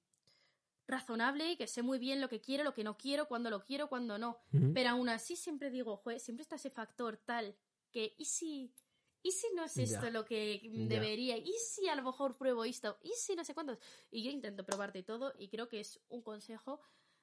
razonable 0.87 1.53
y 1.53 1.57
que 1.57 1.67
sé 1.67 1.83
muy 1.83 1.99
bien 1.99 2.21
lo 2.21 2.29
que 2.29 2.41
quiero, 2.41 2.65
lo 2.65 2.75
que 2.75 2.85
no 2.85 2.97
quiero, 2.97 3.27
cuándo 3.27 3.51
lo 3.51 3.65
quiero, 3.65 3.89
cuándo 3.89 4.19
no. 4.19 4.39
Pero 4.75 4.91
aún 4.91 5.09
así 5.09 5.37
siempre 5.37 5.71
digo, 5.71 5.97
joder, 5.97 6.21
siempre 6.21 6.43
está 6.43 6.57
ese 6.57 6.71
factor 6.71 7.17
tal 7.17 7.57
que, 7.91 8.15
¿y 8.19 8.25
si, 8.27 8.75
¿y 9.23 9.31
si 9.33 9.47
no 9.55 9.65
es 9.65 9.77
esto 9.79 10.05
Ya. 10.07 10.11
lo 10.11 10.25
que 10.25 10.61
debería? 10.89 11.37
¿Y 11.39 11.53
si 11.53 11.89
a 11.89 11.95
lo 11.97 12.03
mejor 12.03 12.37
pruebo 12.37 12.65
esto? 12.65 12.99
¿Y 13.03 13.11
si 13.17 13.35
no 13.35 13.45
sé 13.45 13.55
cuántos? 13.55 13.79
Y 14.11 14.23
yo 14.23 14.31
intento 14.31 14.65
probar 14.65 14.93
de 14.93 15.03
todo 15.03 15.33
y 15.39 15.49
creo 15.49 15.69
que 15.69 15.81
es 15.81 16.01
un 16.09 16.23
consejo 16.23 16.81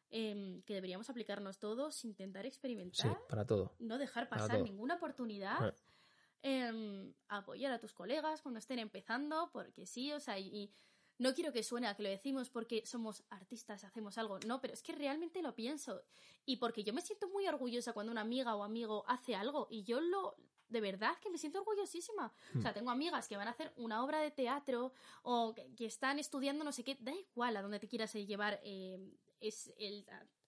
em, 0.09 0.62
que 0.64 0.74
deberíamos 0.74 1.09
aplicarnos 1.09 1.57
todos, 1.59 2.03
intentar 2.03 2.43
Sí, 2.43 2.47
experimentar, 2.49 3.18
para 3.30 3.45
todo. 3.45 3.76
no 3.80 3.97
dejar 3.97 4.28
pasar 4.28 4.62
ninguna 4.62 4.95
oportunidad. 4.95 5.70
Eh. 5.70 5.74
em, 6.43 7.14
apoyar 7.28 7.72
a 7.72 7.80
tus 7.80 7.93
colegas 7.93 8.41
cuando 8.41 8.57
estén 8.57 8.80
empezando, 8.80 9.51
porque 9.53 9.86
sí, 9.86 10.12
o 10.12 10.20
sea, 10.20 10.39
y, 10.39 10.47
y 10.47 10.74
no 11.22 11.36
quiero 11.36 11.54
que 11.54 11.62
suene 11.62 11.88
a 11.88 11.96
que 11.96 12.02
lo 12.02 12.10
decimos 12.10 12.50
porque 12.50 12.84
somos 12.86 13.24
artistas, 13.30 13.84
hacemos 13.84 14.18
algo, 14.18 14.40
no, 14.48 14.60
pero 14.60 14.74
es 14.74 14.82
que 14.82 14.92
realmente 14.92 15.42
lo 15.44 15.54
pienso. 15.54 16.02
Y 16.46 16.58
porque 16.58 16.84
yo 16.84 16.94
me 16.94 17.02
siento 17.02 17.30
muy 17.30 17.48
orgullosa 17.48 17.94
cuando 17.94 18.12
una 18.12 18.22
amiga 18.22 18.56
o 18.56 18.64
amigo 18.64 19.06
hace 19.08 19.36
algo 19.36 19.68
y 19.70 19.84
yo 19.84 20.02
lo, 20.02 20.36
de 20.68 20.82
verdad 20.82 21.16
que 21.20 21.30
me 21.30 21.38
siento 21.38 21.60
orgullosísima. 21.60 22.34
O 22.56 22.58
Hmm. 22.58 22.62
sea, 22.64 22.74
tengo 22.74 22.90
amigas 22.90 23.28
que 23.28 23.38
van 23.38 23.48
a 23.48 23.52
hacer 23.52 23.72
una 23.76 24.04
obra 24.04 24.20
de 24.20 24.32
teatro 24.32 24.94
o 25.22 25.54
que, 25.54 25.76
que 25.76 25.86
están 25.86 26.18
estudiando 26.18 26.64
no 26.64 26.72
sé 26.72 26.84
qué, 26.84 26.98
da 27.00 27.14
igual 27.14 27.56
a 27.56 27.62
dónde 27.62 27.80
te 27.80 27.88
quieras 27.88 28.12
llevar, 28.14 28.60
eh, 28.64 28.98
es 29.40 29.72
el... 29.78 30.04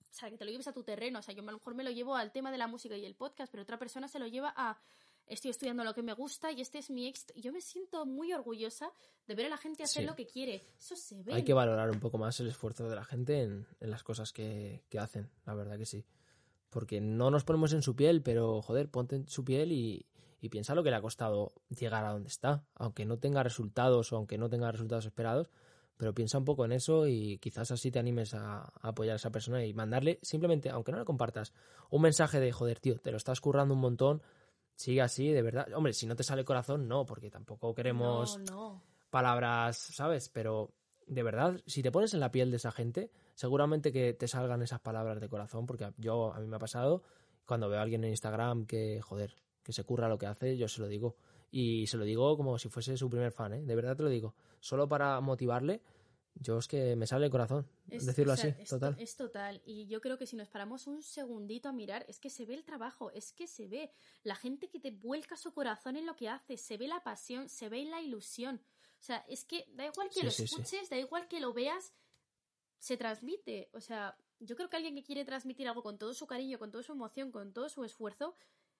o 0.09 0.13
sea, 0.15 0.29
que 0.31 0.37
te 0.37 0.45
lo 0.45 0.49
lleves 0.51 0.67
a 0.67 0.73
tu 0.73 0.83
terreno. 0.83 1.19
O 1.19 1.21
sea, 1.21 1.35
yo 1.35 1.43
a 1.43 1.45
lo 1.45 1.53
mejor 1.53 1.75
me 1.75 1.83
lo 1.83 1.91
llevo 1.91 2.15
al 2.15 2.31
tema 2.31 2.51
de 2.51 2.57
la 2.57 2.65
música 2.67 2.97
y 2.97 3.05
el 3.05 3.15
podcast, 3.15 3.51
pero 3.51 3.61
otra 3.63 3.77
persona 3.77 4.07
se 4.07 4.17
lo 4.17 4.25
lleva 4.27 4.53
a 4.57 4.79
estoy 5.27 5.51
estudiando 5.51 5.83
lo 5.83 5.93
que 5.93 6.03
me 6.03 6.13
gusta 6.13 6.51
y 6.51 6.61
este 6.61 6.79
es 6.79 6.89
mi 6.89 7.07
ex. 7.07 7.27
Yo 7.35 7.51
me 7.51 7.61
siento 7.61 8.05
muy 8.05 8.33
orgullosa 8.33 8.91
de 9.27 9.35
ver 9.35 9.45
a 9.47 9.49
la 9.49 9.57
gente 9.57 9.83
hacer 9.83 10.03
Sí. 10.03 10.07
lo 10.07 10.15
que 10.15 10.25
quiere. 10.27 10.63
Eso 10.77 10.95
se 10.95 11.21
ve. 11.23 11.33
Hay 11.33 11.43
que 11.43 11.53
valorar 11.53 11.89
un 11.91 11.99
poco 11.99 12.17
más 12.17 12.39
el 12.39 12.47
esfuerzo 12.47 12.89
de 12.89 12.95
la 12.95 13.03
gente 13.05 13.41
en, 13.41 13.67
en 13.79 13.89
las 13.89 14.03
cosas 14.03 14.31
que, 14.33 14.83
que 14.89 14.99
hacen, 14.99 15.29
la 15.45 15.53
verdad 15.55 15.77
que 15.77 15.85
sí. 15.85 16.05
Porque 16.69 17.01
no 17.01 17.29
nos 17.29 17.43
ponemos 17.43 17.73
en 17.73 17.81
su 17.83 17.95
piel, 17.95 18.21
pero 18.21 18.61
joder, 18.61 18.89
ponte 18.89 19.15
en 19.17 19.27
su 19.27 19.43
piel 19.45 19.71
y, 19.71 20.05
y 20.41 20.49
piensa 20.49 20.75
lo 20.75 20.83
que 20.83 20.89
le 20.89 20.95
ha 20.95 21.01
costado 21.01 21.53
llegar 21.69 22.03
a 22.05 22.11
donde 22.11 22.29
está. 22.29 22.65
Aunque 22.75 23.05
no 23.05 23.17
tenga 23.19 23.43
resultados 23.43 24.11
o 24.11 24.17
aunque 24.17 24.37
no 24.37 24.49
tenga 24.49 24.71
resultados 24.71 25.05
esperados, 25.05 25.49
pero 25.97 26.13
piensa 26.15 26.39
un 26.39 26.45
poco 26.45 26.65
en 26.65 26.71
eso 26.71 27.07
y 27.07 27.37
quizás 27.37 27.69
así 27.71 27.91
te 27.91 27.99
animes 27.99 28.33
a, 28.33 28.61
a 28.63 28.87
apoyar 28.89 29.13
a 29.13 29.17
esa 29.17 29.29
persona 29.29 29.63
y 29.63 29.73
mandarle 29.75 30.19
simplemente, 30.23 30.69
aunque 30.71 30.91
no 30.91 30.97
le 30.97 31.05
compartas, 31.05 31.53
un 31.91 32.01
mensaje 32.01 32.39
de 32.39 32.51
joder, 32.51 32.79
tío, 32.79 32.97
te 32.97 33.11
lo 33.11 33.17
estás 33.17 33.39
currando 33.39 33.75
un 33.75 33.79
montón, 33.81 34.23
sigue 34.75 35.01
así, 35.01 35.29
de 35.29 35.41
verdad. 35.41 35.67
Hombre, 35.73 35.93
si 35.93 36.05
no 36.05 36.15
te 36.15 36.23
sale 36.23 36.43
corazón, 36.45 36.87
no, 36.87 37.05
porque 37.05 37.29
tampoco 37.29 37.73
queremos 37.73 38.37
No, 38.39 38.51
no. 38.51 38.83
palabras, 39.09 39.77
¿sabes? 39.77 40.29
Pero 40.29 40.73
de 41.07 41.23
verdad, 41.23 41.61
si 41.65 41.83
te 41.83 41.91
pones 41.91 42.13
en 42.13 42.19
la 42.19 42.31
piel 42.31 42.49
de 42.51 42.57
esa 42.57 42.71
gente, 42.71 43.11
seguramente 43.35 43.91
que 43.91 44.13
te 44.13 44.27
salgan 44.27 44.61
esas 44.61 44.79
palabras 44.79 45.19
de 45.19 45.29
corazón, 45.29 45.65
porque 45.65 45.91
yo 45.97 46.33
a 46.33 46.39
mí 46.39 46.47
me 46.47 46.55
ha 46.55 46.59
pasado 46.59 47.03
cuando 47.45 47.69
veo 47.69 47.79
a 47.79 47.81
alguien 47.83 48.03
en 48.03 48.11
Instagram 48.11 48.65
que, 48.65 49.01
joder, 49.01 49.35
que 49.61 49.73
se 49.73 49.83
curra 49.83 50.07
lo 50.09 50.17
que 50.17 50.27
hace, 50.27 50.57
yo 50.57 50.67
se 50.67 50.81
lo 50.81 50.87
digo. 50.87 51.15
Y 51.51 51.85
se 51.87 51.97
lo 51.97 52.03
digo 52.05 52.35
como 52.35 52.57
si 52.57 52.67
fuese 52.69 52.97
su 52.97 53.09
primer 53.09 53.31
fan, 53.31 53.53
¿eh? 53.53 53.61
De 53.63 53.75
verdad 53.75 53.95
te 53.95 54.01
lo 54.03 54.09
digo. 54.09 54.33
Solo 54.59 54.87
para 54.87 55.19
motivarle, 55.21 55.81
yo 56.35 56.57
es 56.57 56.67
que 56.67 56.95
me 56.95 57.07
sale 57.07 57.25
el 57.25 57.31
corazón, 57.31 57.67
Es- 57.89 58.05
decirlo 58.05 58.33
o 58.33 58.35
sea, 58.37 58.51
así, 58.51 58.61
es 58.61 58.69
total. 58.69 58.95
Es 58.99 59.15
total. 59.15 59.61
Y 59.65 59.85
yo 59.87 60.01
creo 60.01 60.17
que 60.17 60.25
si 60.25 60.35
nos 60.35 60.49
paramos 60.49 60.87
un 60.87 61.01
segundito 61.03 61.69
a 61.69 61.73
mirar, 61.73 62.05
es 62.07 62.19
que 62.19 62.29
se 62.29 62.45
ve 62.45 62.53
el 62.55 62.63
trabajo, 62.63 63.11
es 63.11 63.31
que 63.33 63.47
se 63.47 63.67
ve 63.67 63.91
la 64.23 64.35
gente 64.35 64.69
que 64.69 64.79
te 64.79 64.91
vuelca 64.91 65.35
su 65.37 65.53
corazón 65.53 65.95
en 65.95 66.05
lo 66.05 66.15
que 66.15 66.29
hace, 66.29 66.57
se 66.57 66.77
ve 66.77 66.87
la 66.87 67.03
pasión, 67.03 67.49
se 67.49 67.69
ve 67.69 67.83
la 67.85 68.01
ilusión. 68.01 68.61
O 68.99 69.01
sea, 69.05 69.25
es 69.27 69.43
que 69.45 69.65
da 69.73 69.85
igual 69.85 70.07
que 70.09 70.19
Sí, 70.21 70.25
lo 70.25 70.31
sí, 70.31 70.47
sí. 70.47 70.55
escuches, 70.55 70.89
da 70.89 70.97
igual 70.97 71.27
que 71.27 71.39
lo 71.39 71.53
veas, 71.53 71.93
se 72.79 72.97
transmite. 72.97 73.69
O 73.73 73.79
sea, 73.81 74.17
yo 74.39 74.55
creo 74.55 74.69
que 74.69 74.77
alguien 74.77 74.95
que 74.95 75.03
quiere 75.03 75.25
transmitir 75.25 75.67
algo 75.67 75.83
con 75.83 75.97
todo 75.97 76.13
su 76.13 76.25
cariño, 76.27 76.57
con 76.59 76.71
toda 76.71 76.83
su 76.83 76.93
emoción, 76.93 77.31
con 77.31 77.53
todo 77.53 77.69
su 77.69 77.83
esfuerzo, 77.83 78.35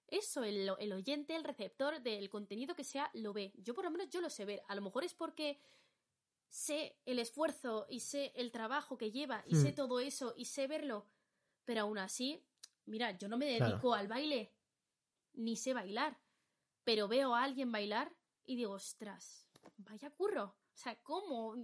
eso, 0.08 0.44
el, 0.44 0.70
el 0.78 0.92
oyente, 0.92 1.34
el 1.34 1.44
receptor 1.44 2.00
del 2.02 2.28
contenido 2.28 2.74
que 2.74 2.84
sea, 2.84 3.10
lo 3.14 3.32
ve. 3.32 3.52
Yo 3.56 3.74
por 3.74 3.84
lo 3.84 3.90
menos 3.90 4.10
yo 4.10 4.20
lo 4.20 4.28
sé 4.28 4.44
ver. 4.44 4.62
A 4.68 4.74
lo 4.74 4.82
mejor 4.82 5.04
es 5.04 5.14
porque 5.14 5.58
sé 6.54 6.96
el 7.04 7.18
esfuerzo 7.18 7.84
y 7.90 7.98
sé 7.98 8.32
el 8.36 8.52
trabajo 8.52 8.96
que 8.96 9.10
lleva 9.10 9.42
y 9.46 9.56
sé 9.56 9.72
Hmm. 9.72 9.74
todo 9.74 9.98
eso 9.98 10.34
y 10.36 10.44
sé 10.44 10.68
verlo, 10.68 11.04
pero 11.64 11.80
aún 11.80 11.98
así, 11.98 12.46
mira, 12.86 13.10
yo 13.18 13.26
no 13.26 13.36
me 13.36 13.56
Claro. 13.56 13.72
dedico 13.72 13.94
al 13.94 14.06
baile, 14.06 14.52
ni 15.32 15.56
sé 15.56 15.74
bailar, 15.74 16.16
pero 16.84 17.08
veo 17.08 17.34
a 17.34 17.42
alguien 17.42 17.72
bailar 17.72 18.14
y 18.44 18.54
digo, 18.54 18.72
ostras, 18.74 19.48
vaya 19.78 20.10
curro. 20.10 20.44
O 20.44 20.76
sea, 20.76 20.94
¿cómo? 21.02 21.56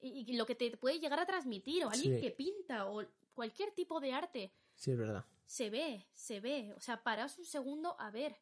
Y, 0.00 0.30
y 0.30 0.36
lo 0.36 0.44
que 0.44 0.54
te 0.54 0.76
puede 0.76 1.00
llegar 1.00 1.20
a 1.20 1.26
transmitir, 1.26 1.84
o 1.86 1.90
alguien 1.90 2.16
Sí. 2.16 2.20
que 2.20 2.30
pinta, 2.30 2.86
o 2.90 3.02
cualquier 3.32 3.72
tipo 3.72 3.98
de 3.98 4.12
arte. 4.12 4.52
Sí, 4.74 4.90
es 4.90 4.98
verdad. 4.98 5.24
Se 5.46 5.70
ve, 5.70 6.06
se 6.12 6.40
ve. 6.40 6.74
O 6.76 6.80
sea, 6.80 7.02
paraos 7.02 7.38
un 7.38 7.46
segundo 7.46 7.96
a 7.98 8.10
ver. 8.10 8.36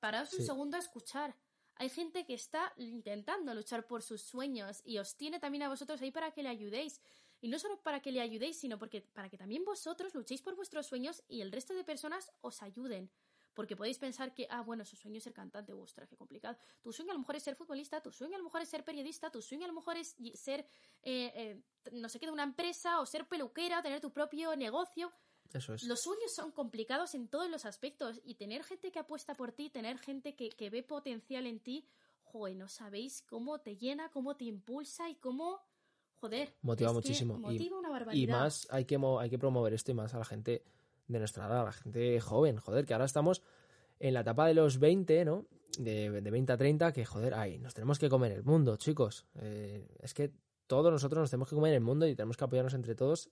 Paraos 0.00 0.32
un 0.32 0.44
segundo 0.46 0.76
a 0.76 0.80
escuchar. 0.80 1.34
Hay 1.78 1.90
gente 1.90 2.24
que 2.24 2.34
está 2.34 2.72
intentando 2.76 3.54
luchar 3.54 3.86
por 3.86 4.02
sus 4.02 4.22
sueños 4.22 4.80
y 4.84 4.96
os 4.98 5.16
tiene 5.16 5.38
también 5.38 5.62
a 5.62 5.68
vosotros 5.68 6.00
ahí 6.00 6.10
para 6.10 6.30
que 6.30 6.42
le 6.42 6.48
ayudéis. 6.48 7.00
Y 7.42 7.48
no 7.48 7.58
solo 7.58 7.82
para 7.82 8.00
que 8.00 8.12
le 8.12 8.22
ayudéis, 8.22 8.58
sino 8.58 8.78
porque 8.78 9.02
para 9.02 9.28
que 9.28 9.36
también 9.36 9.62
vosotros 9.64 10.14
luchéis 10.14 10.40
por 10.40 10.56
vuestros 10.56 10.86
sueños 10.86 11.22
y 11.28 11.42
el 11.42 11.52
resto 11.52 11.74
de 11.74 11.84
personas 11.84 12.32
os 12.40 12.62
ayuden. 12.62 13.10
Porque 13.52 13.76
podéis 13.76 13.98
pensar 13.98 14.34
que, 14.34 14.46
ah, 14.50 14.62
bueno, 14.62 14.84
su 14.84 14.96
sueño 14.96 15.18
es 15.18 15.24
ser 15.24 15.34
cantante, 15.34 15.72
ostras, 15.72 16.08
qué 16.08 16.16
complicado. 16.16 16.56
Tu 16.82 16.92
sueño 16.92 17.10
a 17.10 17.14
lo 17.14 17.20
mejor 17.20 17.36
es 17.36 17.42
ser 17.42 17.56
futbolista, 17.56 18.02
tu 18.02 18.12
sueño 18.12 18.36
a 18.36 18.38
lo 18.38 18.44
mejor 18.44 18.62
es 18.62 18.68
ser 18.68 18.84
periodista, 18.84 19.30
tu 19.30 19.40
sueño 19.40 19.64
a 19.64 19.68
lo 19.68 19.74
mejor 19.74 19.96
es 19.96 20.14
ser, 20.34 20.60
eh, 21.02 21.32
eh, 21.34 21.62
no 21.92 22.08
sé 22.08 22.18
qué, 22.18 22.26
de 22.26 22.32
una 22.32 22.42
empresa, 22.42 23.00
o 23.00 23.06
ser 23.06 23.26
peluquera, 23.26 23.80
o 23.80 23.82
tener 23.82 24.00
tu 24.00 24.12
propio 24.12 24.54
negocio. 24.56 25.10
Eso 25.52 25.74
es. 25.74 25.82
Los 25.84 26.00
sueños 26.02 26.34
son 26.34 26.50
complicados 26.52 27.14
en 27.14 27.28
todos 27.28 27.48
los 27.50 27.64
aspectos 27.64 28.20
y 28.24 28.34
tener 28.34 28.62
gente 28.64 28.90
que 28.92 28.98
apuesta 28.98 29.36
por 29.36 29.52
ti, 29.52 29.70
tener 29.70 29.98
gente 29.98 30.34
que, 30.34 30.48
que 30.50 30.70
ve 30.70 30.82
potencial 30.82 31.46
en 31.46 31.60
ti, 31.60 31.86
joder, 32.24 32.56
no 32.56 32.68
sabéis 32.68 33.22
cómo 33.22 33.60
te 33.60 33.76
llena, 33.76 34.10
cómo 34.10 34.36
te 34.36 34.44
impulsa 34.44 35.08
y 35.08 35.14
cómo, 35.14 35.60
joder, 36.20 36.54
Motiva 36.62 36.92
muchísimo. 36.92 37.34
Y- 37.52 37.68
una 37.72 37.88
Y 37.88 37.92
barbaridad. 37.92 38.40
más 38.40 38.66
hay 38.70 38.84
que, 38.84 38.98
hay 39.20 39.30
que 39.30 39.38
promover 39.38 39.72
esto 39.72 39.90
y 39.92 39.94
más 39.94 40.12
a 40.14 40.18
la 40.18 40.24
gente 40.24 40.64
de 41.06 41.18
nuestra 41.18 41.46
edad, 41.46 41.60
a 41.62 41.64
la 41.64 41.72
gente 41.72 42.20
joven, 42.20 42.56
joder, 42.58 42.84
que 42.84 42.92
ahora 42.92 43.04
estamos 43.06 43.42
en 44.00 44.12
la 44.14 44.20
etapa 44.20 44.46
de 44.46 44.54
los 44.54 44.78
20, 44.78 45.24
¿no? 45.24 45.46
De, 45.78 46.10
de 46.10 46.30
20 46.30 46.52
a 46.52 46.56
30, 46.56 46.92
que 46.92 47.04
joder, 47.04 47.34
ay, 47.34 47.58
nos 47.58 47.74
tenemos 47.74 47.98
que 47.98 48.08
comer 48.08 48.32
el 48.32 48.42
mundo, 48.42 48.76
chicos. 48.76 49.26
Eh, 49.36 49.86
es 50.00 50.14
que 50.14 50.32
todos 50.66 50.90
nosotros 50.90 51.20
nos 51.20 51.30
tenemos 51.30 51.48
que 51.48 51.54
comer 51.54 51.74
el 51.74 51.80
mundo 51.80 52.06
y 52.06 52.14
tenemos 52.16 52.36
que 52.36 52.44
apoyarnos 52.44 52.74
entre 52.74 52.94
todos, 52.94 53.30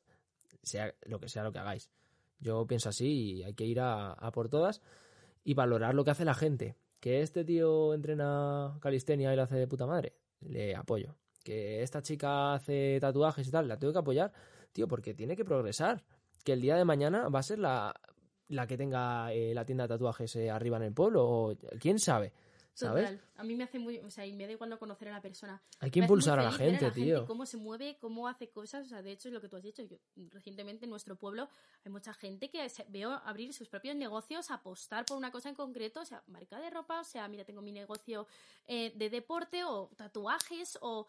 sea 0.63 0.95
lo 1.03 1.19
que 1.19 1.29
sea 1.29 1.43
lo 1.43 1.53
que 1.53 1.59
hagáis. 1.59 1.91
Yo 2.39 2.67
pienso 2.67 2.89
así 2.89 3.37
y 3.37 3.43
hay 3.43 3.55
que 3.55 3.65
ir 3.65 3.81
a, 3.81 4.13
a 4.13 4.31
por 4.33 4.49
todas 4.49 4.83
y 5.45 5.55
valorar 5.55 5.95
lo 5.95 6.05
que 6.05 6.11
hace 6.11 6.25
la 6.25 6.35
gente. 6.35 6.77
Que 7.01 7.21
este 7.21 7.45
tío 7.45 7.93
entrena 7.95 8.79
calistenia 8.81 9.33
y 9.33 9.37
lo 9.37 9.43
hace 9.43 9.57
de 9.57 9.67
puta 9.67 9.87
madre, 9.87 10.15
le 10.41 10.75
apoyo. 10.75 11.17
Que 11.43 11.83
esta 11.83 12.01
chica 12.01 12.55
hace 12.55 12.99
tatuajes 13.01 13.47
y 13.47 13.51
tal, 13.51 13.69
la 13.69 13.79
tengo 13.79 13.93
que 13.93 13.99
apoyar, 13.99 14.33
tío, 14.73 14.89
porque 14.89 15.13
tiene 15.13 15.37
que 15.37 15.45
progresar. 15.45 16.03
Que 16.45 16.55
el 16.55 16.63
día 16.63 16.77
de 16.77 16.85
mañana 16.85 17.29
va 17.29 17.41
a 17.41 17.43
ser 17.43 17.59
la, 17.59 17.95
la 18.49 18.67
que 18.67 18.77
tenga 18.77 19.33
eh, 19.33 19.55
la 19.55 19.65
tienda 19.65 19.85
de 19.85 19.89
tatuajes 19.89 20.35
eh, 20.37 20.51
arriba 20.51 20.79
en 20.79 20.85
el 20.85 20.93
pueblo, 20.93 21.27
o 21.27 21.57
quién 21.79 21.99
sabe, 21.99 22.33
¿sabes? 22.75 23.05
Total. 23.05 23.25
A 23.37 23.45
mí 23.45 23.55
me 23.55 23.65
hace 23.65 23.79
muy, 23.79 23.99
o 23.99 24.11
sea, 24.11 24.27
y 24.27 24.33
me 24.33 24.47
da 24.47 24.53
igual 24.53 24.69
no 24.71 24.79
conocer 24.79 25.09
a 25.09 25.13
la 25.13 25.23
persona. 25.23 25.63
Hay 25.81 25.91
que 25.91 26.01
Me 26.01 26.07
impulsar 26.07 26.39
a 26.39 26.43
la 26.43 26.51
feliz 26.51 26.73
ver 26.73 26.81
gente, 26.81 27.01
tío. 27.01 27.27
cómo 27.27 27.47
se 27.47 27.57
mueve, 27.57 27.97
cómo 28.01 28.29
hace 28.29 28.51
cosas. 28.51 28.87
O 28.87 28.89
sea, 28.89 29.03
de 29.03 29.13
hecho, 29.13 29.29
es 29.29 29.35
lo 29.35 29.41
que 29.41 29.49
tú 29.49 29.57
has 29.57 29.63
dicho. 29.63 29.83
Yo, 29.83 29.97
recientemente 30.31 30.85
en 30.85 30.91
nuestro 30.91 31.17
pueblo 31.17 31.49
hay 31.85 31.91
mucha 31.93 32.13
gente 32.13 32.51
que 32.51 32.67
veo 32.89 33.13
abrir 33.25 33.53
sus 33.55 33.69
propios 33.69 33.97
negocios, 33.97 34.51
apostar 34.51 35.05
por 35.05 35.17
una 35.17 35.31
cosa 35.31 35.49
en 35.49 35.55
concreto, 35.55 36.01
o 36.01 36.05
sea, 36.05 36.23
marca 36.27 36.59
de 36.59 36.71
ropa, 36.71 37.01
o 37.01 37.05
sea, 37.05 37.27
mira, 37.29 37.45
tengo 37.45 37.63
mi 37.63 37.73
negocio 37.73 38.27
eh, 38.67 38.93
de 38.95 39.11
deporte 39.11 39.65
o 39.65 39.91
tatuajes 39.97 40.79
o. 40.81 41.07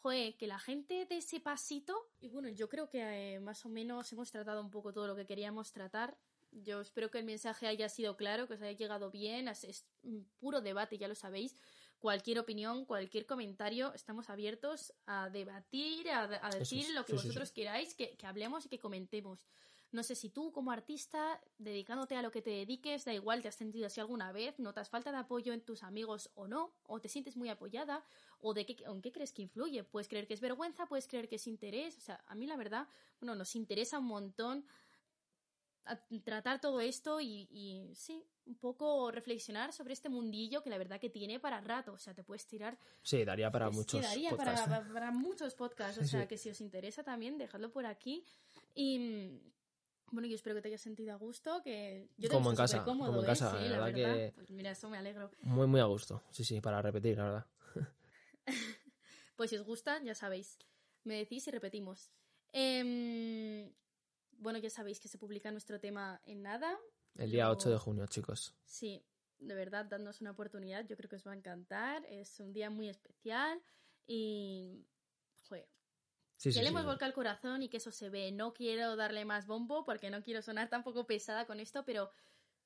Joder, 0.00 0.36
que 0.36 0.46
la 0.46 0.60
gente 0.60 1.06
de 1.06 1.16
ese 1.16 1.40
pasito. 1.40 2.12
Y 2.20 2.28
bueno, 2.28 2.48
yo 2.48 2.68
creo 2.68 2.88
que 2.88 3.34
eh, 3.34 3.40
más 3.40 3.66
o 3.66 3.68
menos 3.68 4.12
hemos 4.12 4.30
tratado 4.30 4.60
un 4.60 4.70
poco 4.70 4.92
todo 4.92 5.08
lo 5.08 5.16
que 5.16 5.26
queríamos 5.26 5.72
tratar. 5.72 6.16
Yo 6.50 6.80
espero 6.80 7.10
que 7.10 7.18
el 7.18 7.24
mensaje 7.24 7.66
haya 7.66 7.88
sido 7.88 8.16
claro, 8.16 8.46
que 8.46 8.54
os 8.54 8.62
haya 8.62 8.76
llegado 8.76 9.10
bien. 9.10 9.48
Es, 9.48 9.84
un 10.02 10.28
puro 10.38 10.60
debate, 10.60 10.98
ya 10.98 11.08
lo 11.08 11.14
sabéis 11.14 11.54
cualquier 11.98 12.38
opinión, 12.38 12.84
cualquier 12.84 13.26
comentario, 13.26 13.92
estamos 13.92 14.30
abiertos 14.30 14.92
a 15.06 15.30
debatir, 15.30 16.08
a, 16.10 16.46
a 16.46 16.50
decir 16.50 16.84
es, 16.84 16.94
lo 16.94 17.04
que 17.04 17.12
sí, 17.12 17.18
sí, 17.18 17.26
vosotros 17.26 17.50
queráis, 17.50 17.94
que, 17.94 18.16
que 18.16 18.26
hablemos 18.26 18.66
y 18.66 18.68
que 18.68 18.78
comentemos. 18.78 19.48
No 19.90 20.02
sé 20.02 20.14
si 20.14 20.28
tú, 20.28 20.52
como 20.52 20.70
artista, 20.70 21.40
dedicándote 21.56 22.14
a 22.14 22.20
lo 22.20 22.30
que 22.30 22.42
te 22.42 22.50
dediques, 22.50 23.06
da 23.06 23.14
igual, 23.14 23.40
te 23.40 23.48
has 23.48 23.54
sentido 23.54 23.86
así 23.86 24.00
alguna 24.00 24.32
vez, 24.32 24.58
notas 24.58 24.90
falta 24.90 25.10
de 25.10 25.16
apoyo 25.16 25.54
en 25.54 25.62
tus 25.62 25.82
amigos 25.82 26.30
o 26.34 26.46
no, 26.46 26.74
o 26.84 27.00
te 27.00 27.08
sientes 27.08 27.36
muy 27.36 27.48
apoyada, 27.48 28.04
o 28.40 28.52
de 28.52 28.66
qué, 28.66 28.76
en 28.86 29.00
qué 29.00 29.12
crees 29.12 29.32
que 29.32 29.40
influye. 29.40 29.84
Puedes 29.84 30.06
creer 30.06 30.26
que 30.26 30.34
es 30.34 30.40
vergüenza, 30.40 30.86
puedes 30.86 31.08
creer 31.08 31.26
que 31.26 31.36
es 31.36 31.46
interés. 31.46 31.96
O 31.96 32.00
sea, 32.00 32.22
a 32.26 32.34
mí 32.34 32.46
la 32.46 32.58
verdad, 32.58 32.86
bueno, 33.18 33.34
nos 33.34 33.56
interesa 33.56 33.98
un 33.98 34.06
montón 34.06 34.66
a- 35.92 36.00
tratar 36.24 36.60
todo 36.60 36.80
esto 36.80 37.20
y, 37.20 37.48
y 37.50 37.94
sí, 37.94 38.22
un 38.46 38.56
poco 38.56 39.10
reflexionar 39.10 39.72
sobre 39.72 39.92
este 39.92 40.08
mundillo 40.08 40.62
que 40.62 40.70
la 40.70 40.78
verdad 40.78 41.00
que 41.00 41.10
tiene 41.10 41.38
para 41.40 41.60
rato. 41.60 41.92
O 41.92 41.98
sea, 41.98 42.14
te 42.14 42.22
puedes 42.24 42.46
tirar 42.46 42.78
Sí, 43.02 43.24
daría 43.24 43.50
para 43.50 43.70
muchos 43.70 44.02
daría 44.02 44.30
podcasts. 44.30 44.62
para, 44.62 44.80
para- 44.80 44.92
para 44.92 45.10
muchos 45.10 45.54
podcasts. 45.54 45.98
O 45.98 46.02
Sí, 46.02 46.08
sea, 46.08 46.22
sí. 46.22 46.28
que 46.28 46.38
si 46.38 46.50
os 46.50 46.60
interesa 46.60 47.02
también, 47.02 47.38
dejadlo 47.38 47.70
por 47.70 47.86
aquí. 47.86 48.24
Y 48.74 49.40
bueno, 50.10 50.26
yo 50.28 50.34
espero 50.36 50.54
que 50.56 50.62
te 50.62 50.68
hayas 50.68 50.80
sentido 50.80 51.12
a 51.12 51.16
gusto. 51.16 51.62
Que 51.62 52.08
yo 52.16 52.28
te 52.28 52.34
he 52.34 52.38
Como 52.38 52.50
en 52.50 52.56
casa, 52.56 52.78
supercómodo, 52.78 53.08
como 53.10 53.18
en 53.20 53.24
¿eh? 53.24 53.28
casa, 53.28 53.50
Sí, 53.50 53.64
la 53.64 53.70
la 53.78 53.84
verdad 53.86 53.94
que- 54.14 54.32
Pues 54.34 54.50
mira, 54.50 54.70
eso 54.70 54.88
me 54.88 54.96
alegro. 54.98 55.30
Muy, 55.42 55.66
muy 55.66 55.80
a 55.80 55.84
gusto. 55.84 56.22
Sí, 56.30 56.44
sí, 56.44 56.60
para 56.60 56.80
repetir, 56.82 57.18
la 57.18 57.24
verdad. 57.24 57.46
Pues 59.36 59.50
si 59.50 59.56
os 59.56 59.62
gusta, 59.64 60.02
ya 60.02 60.14
sabéis. 60.14 60.58
Me 61.04 61.14
decís 61.16 61.46
y 61.46 61.50
repetimos. 61.52 62.10
Em, 62.52 63.70
bueno, 64.38 64.58
ya 64.58 64.70
sabéis 64.70 65.00
que 65.00 65.08
se 65.08 65.18
publica 65.18 65.50
nuestro 65.50 65.78
tema 65.80 66.20
en 66.24 66.42
nada. 66.42 66.78
El 67.16 67.30
día 67.30 67.44
Lo- 67.46 67.52
8 67.52 67.70
de 67.70 67.78
junio, 67.78 68.06
chicos. 68.06 68.54
Sí, 68.64 69.04
de 69.38 69.54
verdad, 69.54 69.86
dadnos 69.86 70.20
una 70.20 70.30
oportunidad. 70.30 70.86
Yo 70.86 70.96
creo 70.96 71.08
que 71.10 71.16
os 71.16 71.26
va 71.26 71.32
a 71.32 71.36
encantar. 71.36 72.04
Es 72.06 72.40
un 72.40 72.52
día 72.52 72.70
muy 72.70 72.88
especial 72.88 73.60
y. 74.06 74.84
Joder, 75.48 75.68
Sí, 76.36 76.50
que 76.50 76.52
sí, 76.52 76.58
le 76.60 76.66
sí. 76.66 76.70
hemos 76.70 76.84
volcado 76.84 77.08
el 77.08 77.14
corazón 77.14 77.62
y 77.62 77.68
que 77.68 77.78
eso 77.78 77.90
se 77.90 78.10
ve. 78.10 78.30
No 78.32 78.52
quiero 78.54 78.94
darle 78.96 79.24
más 79.24 79.46
bombo 79.46 79.84
porque 79.84 80.10
no 80.10 80.22
quiero 80.22 80.40
sonar 80.42 80.68
tampoco 80.68 81.06
pesada 81.06 81.46
con 81.46 81.58
esto, 81.60 81.84
pero 81.84 82.10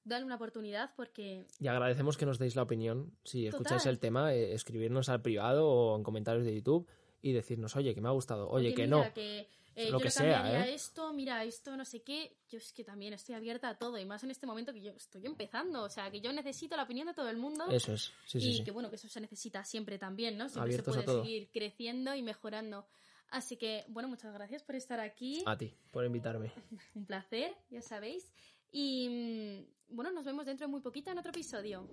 dale 0.04 0.24
una 0.26 0.34
oportunidad 0.36 0.92
porque. 0.96 1.46
Y 1.58 1.68
agradecemos 1.68 2.16
que 2.18 2.26
nos 2.26 2.38
deis 2.38 2.54
la 2.56 2.62
opinión. 2.62 3.16
Si 3.24 3.46
escucháis 3.46 3.86
el 3.86 3.98
tema, 3.98 4.34
eh, 4.34 4.52
escribirnos 4.52 5.08
al 5.08 5.22
privado 5.22 5.68
o 5.68 5.96
en 5.96 6.02
comentarios 6.02 6.44
de 6.44 6.54
YouTube 6.54 6.86
y 7.22 7.32
decirnos, 7.32 7.76
oye, 7.76 7.94
que 7.94 8.00
me 8.02 8.08
ha 8.08 8.12
gustado, 8.12 8.48
oye, 8.50 8.74
que 8.74 8.84
mira, 8.84 8.96
no. 9.06 9.14
que, 9.14 9.48
eh, 9.74 9.86
Lo 9.86 9.92
yo 9.92 9.98
que 9.98 10.04
le 10.04 10.10
sea, 10.10 10.42
cambiaría 10.42 10.66
¿eh? 10.68 10.74
esto, 10.74 11.12
mira, 11.12 11.44
esto, 11.44 11.76
no 11.76 11.84
sé 11.84 12.02
qué. 12.02 12.36
Yo 12.48 12.58
es 12.58 12.72
que 12.72 12.84
también 12.84 13.12
estoy 13.12 13.34
abierta 13.34 13.68
a 13.68 13.78
todo 13.78 13.98
y 13.98 14.04
más 14.04 14.22
en 14.24 14.30
este 14.30 14.46
momento 14.46 14.72
que 14.72 14.82
yo 14.82 14.92
estoy 14.92 15.24
empezando. 15.26 15.82
O 15.82 15.88
sea, 15.88 16.10
que 16.10 16.20
yo 16.20 16.32
necesito 16.32 16.76
la 16.76 16.82
opinión 16.82 17.06
de 17.06 17.14
todo 17.14 17.28
el 17.28 17.36
mundo. 17.38 17.66
Eso 17.70 17.94
es. 17.94 18.12
Sí, 18.26 18.40
sí, 18.40 18.50
y 18.50 18.54
sí. 18.58 18.64
que 18.64 18.70
bueno, 18.70 18.90
que 18.90 18.96
eso 18.96 19.08
se 19.08 19.20
necesita 19.20 19.64
siempre 19.64 19.98
también, 19.98 20.36
¿no? 20.36 20.48
Siempre 20.48 20.62
Abiertos 20.62 20.94
se 20.94 21.02
puede 21.02 21.22
seguir 21.22 21.50
creciendo 21.52 22.14
y 22.14 22.22
mejorando. 22.22 22.86
Así 23.30 23.56
que, 23.56 23.84
bueno, 23.88 24.08
muchas 24.08 24.32
gracias 24.34 24.62
por 24.62 24.76
estar 24.76 25.00
aquí. 25.00 25.42
A 25.46 25.56
ti, 25.56 25.74
por 25.90 26.04
invitarme. 26.04 26.52
Un 26.94 27.06
placer, 27.06 27.56
ya 27.70 27.80
sabéis. 27.80 28.30
Y 28.70 29.08
mm, 29.08 29.94
bueno, 29.96 30.10
nos 30.12 30.24
vemos 30.24 30.44
dentro 30.44 30.66
de 30.66 30.70
muy 30.70 30.82
poquito 30.82 31.10
en 31.10 31.18
otro 31.18 31.30
episodio. 31.30 31.88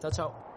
Chao, 0.00 0.10
chao. 0.12 0.54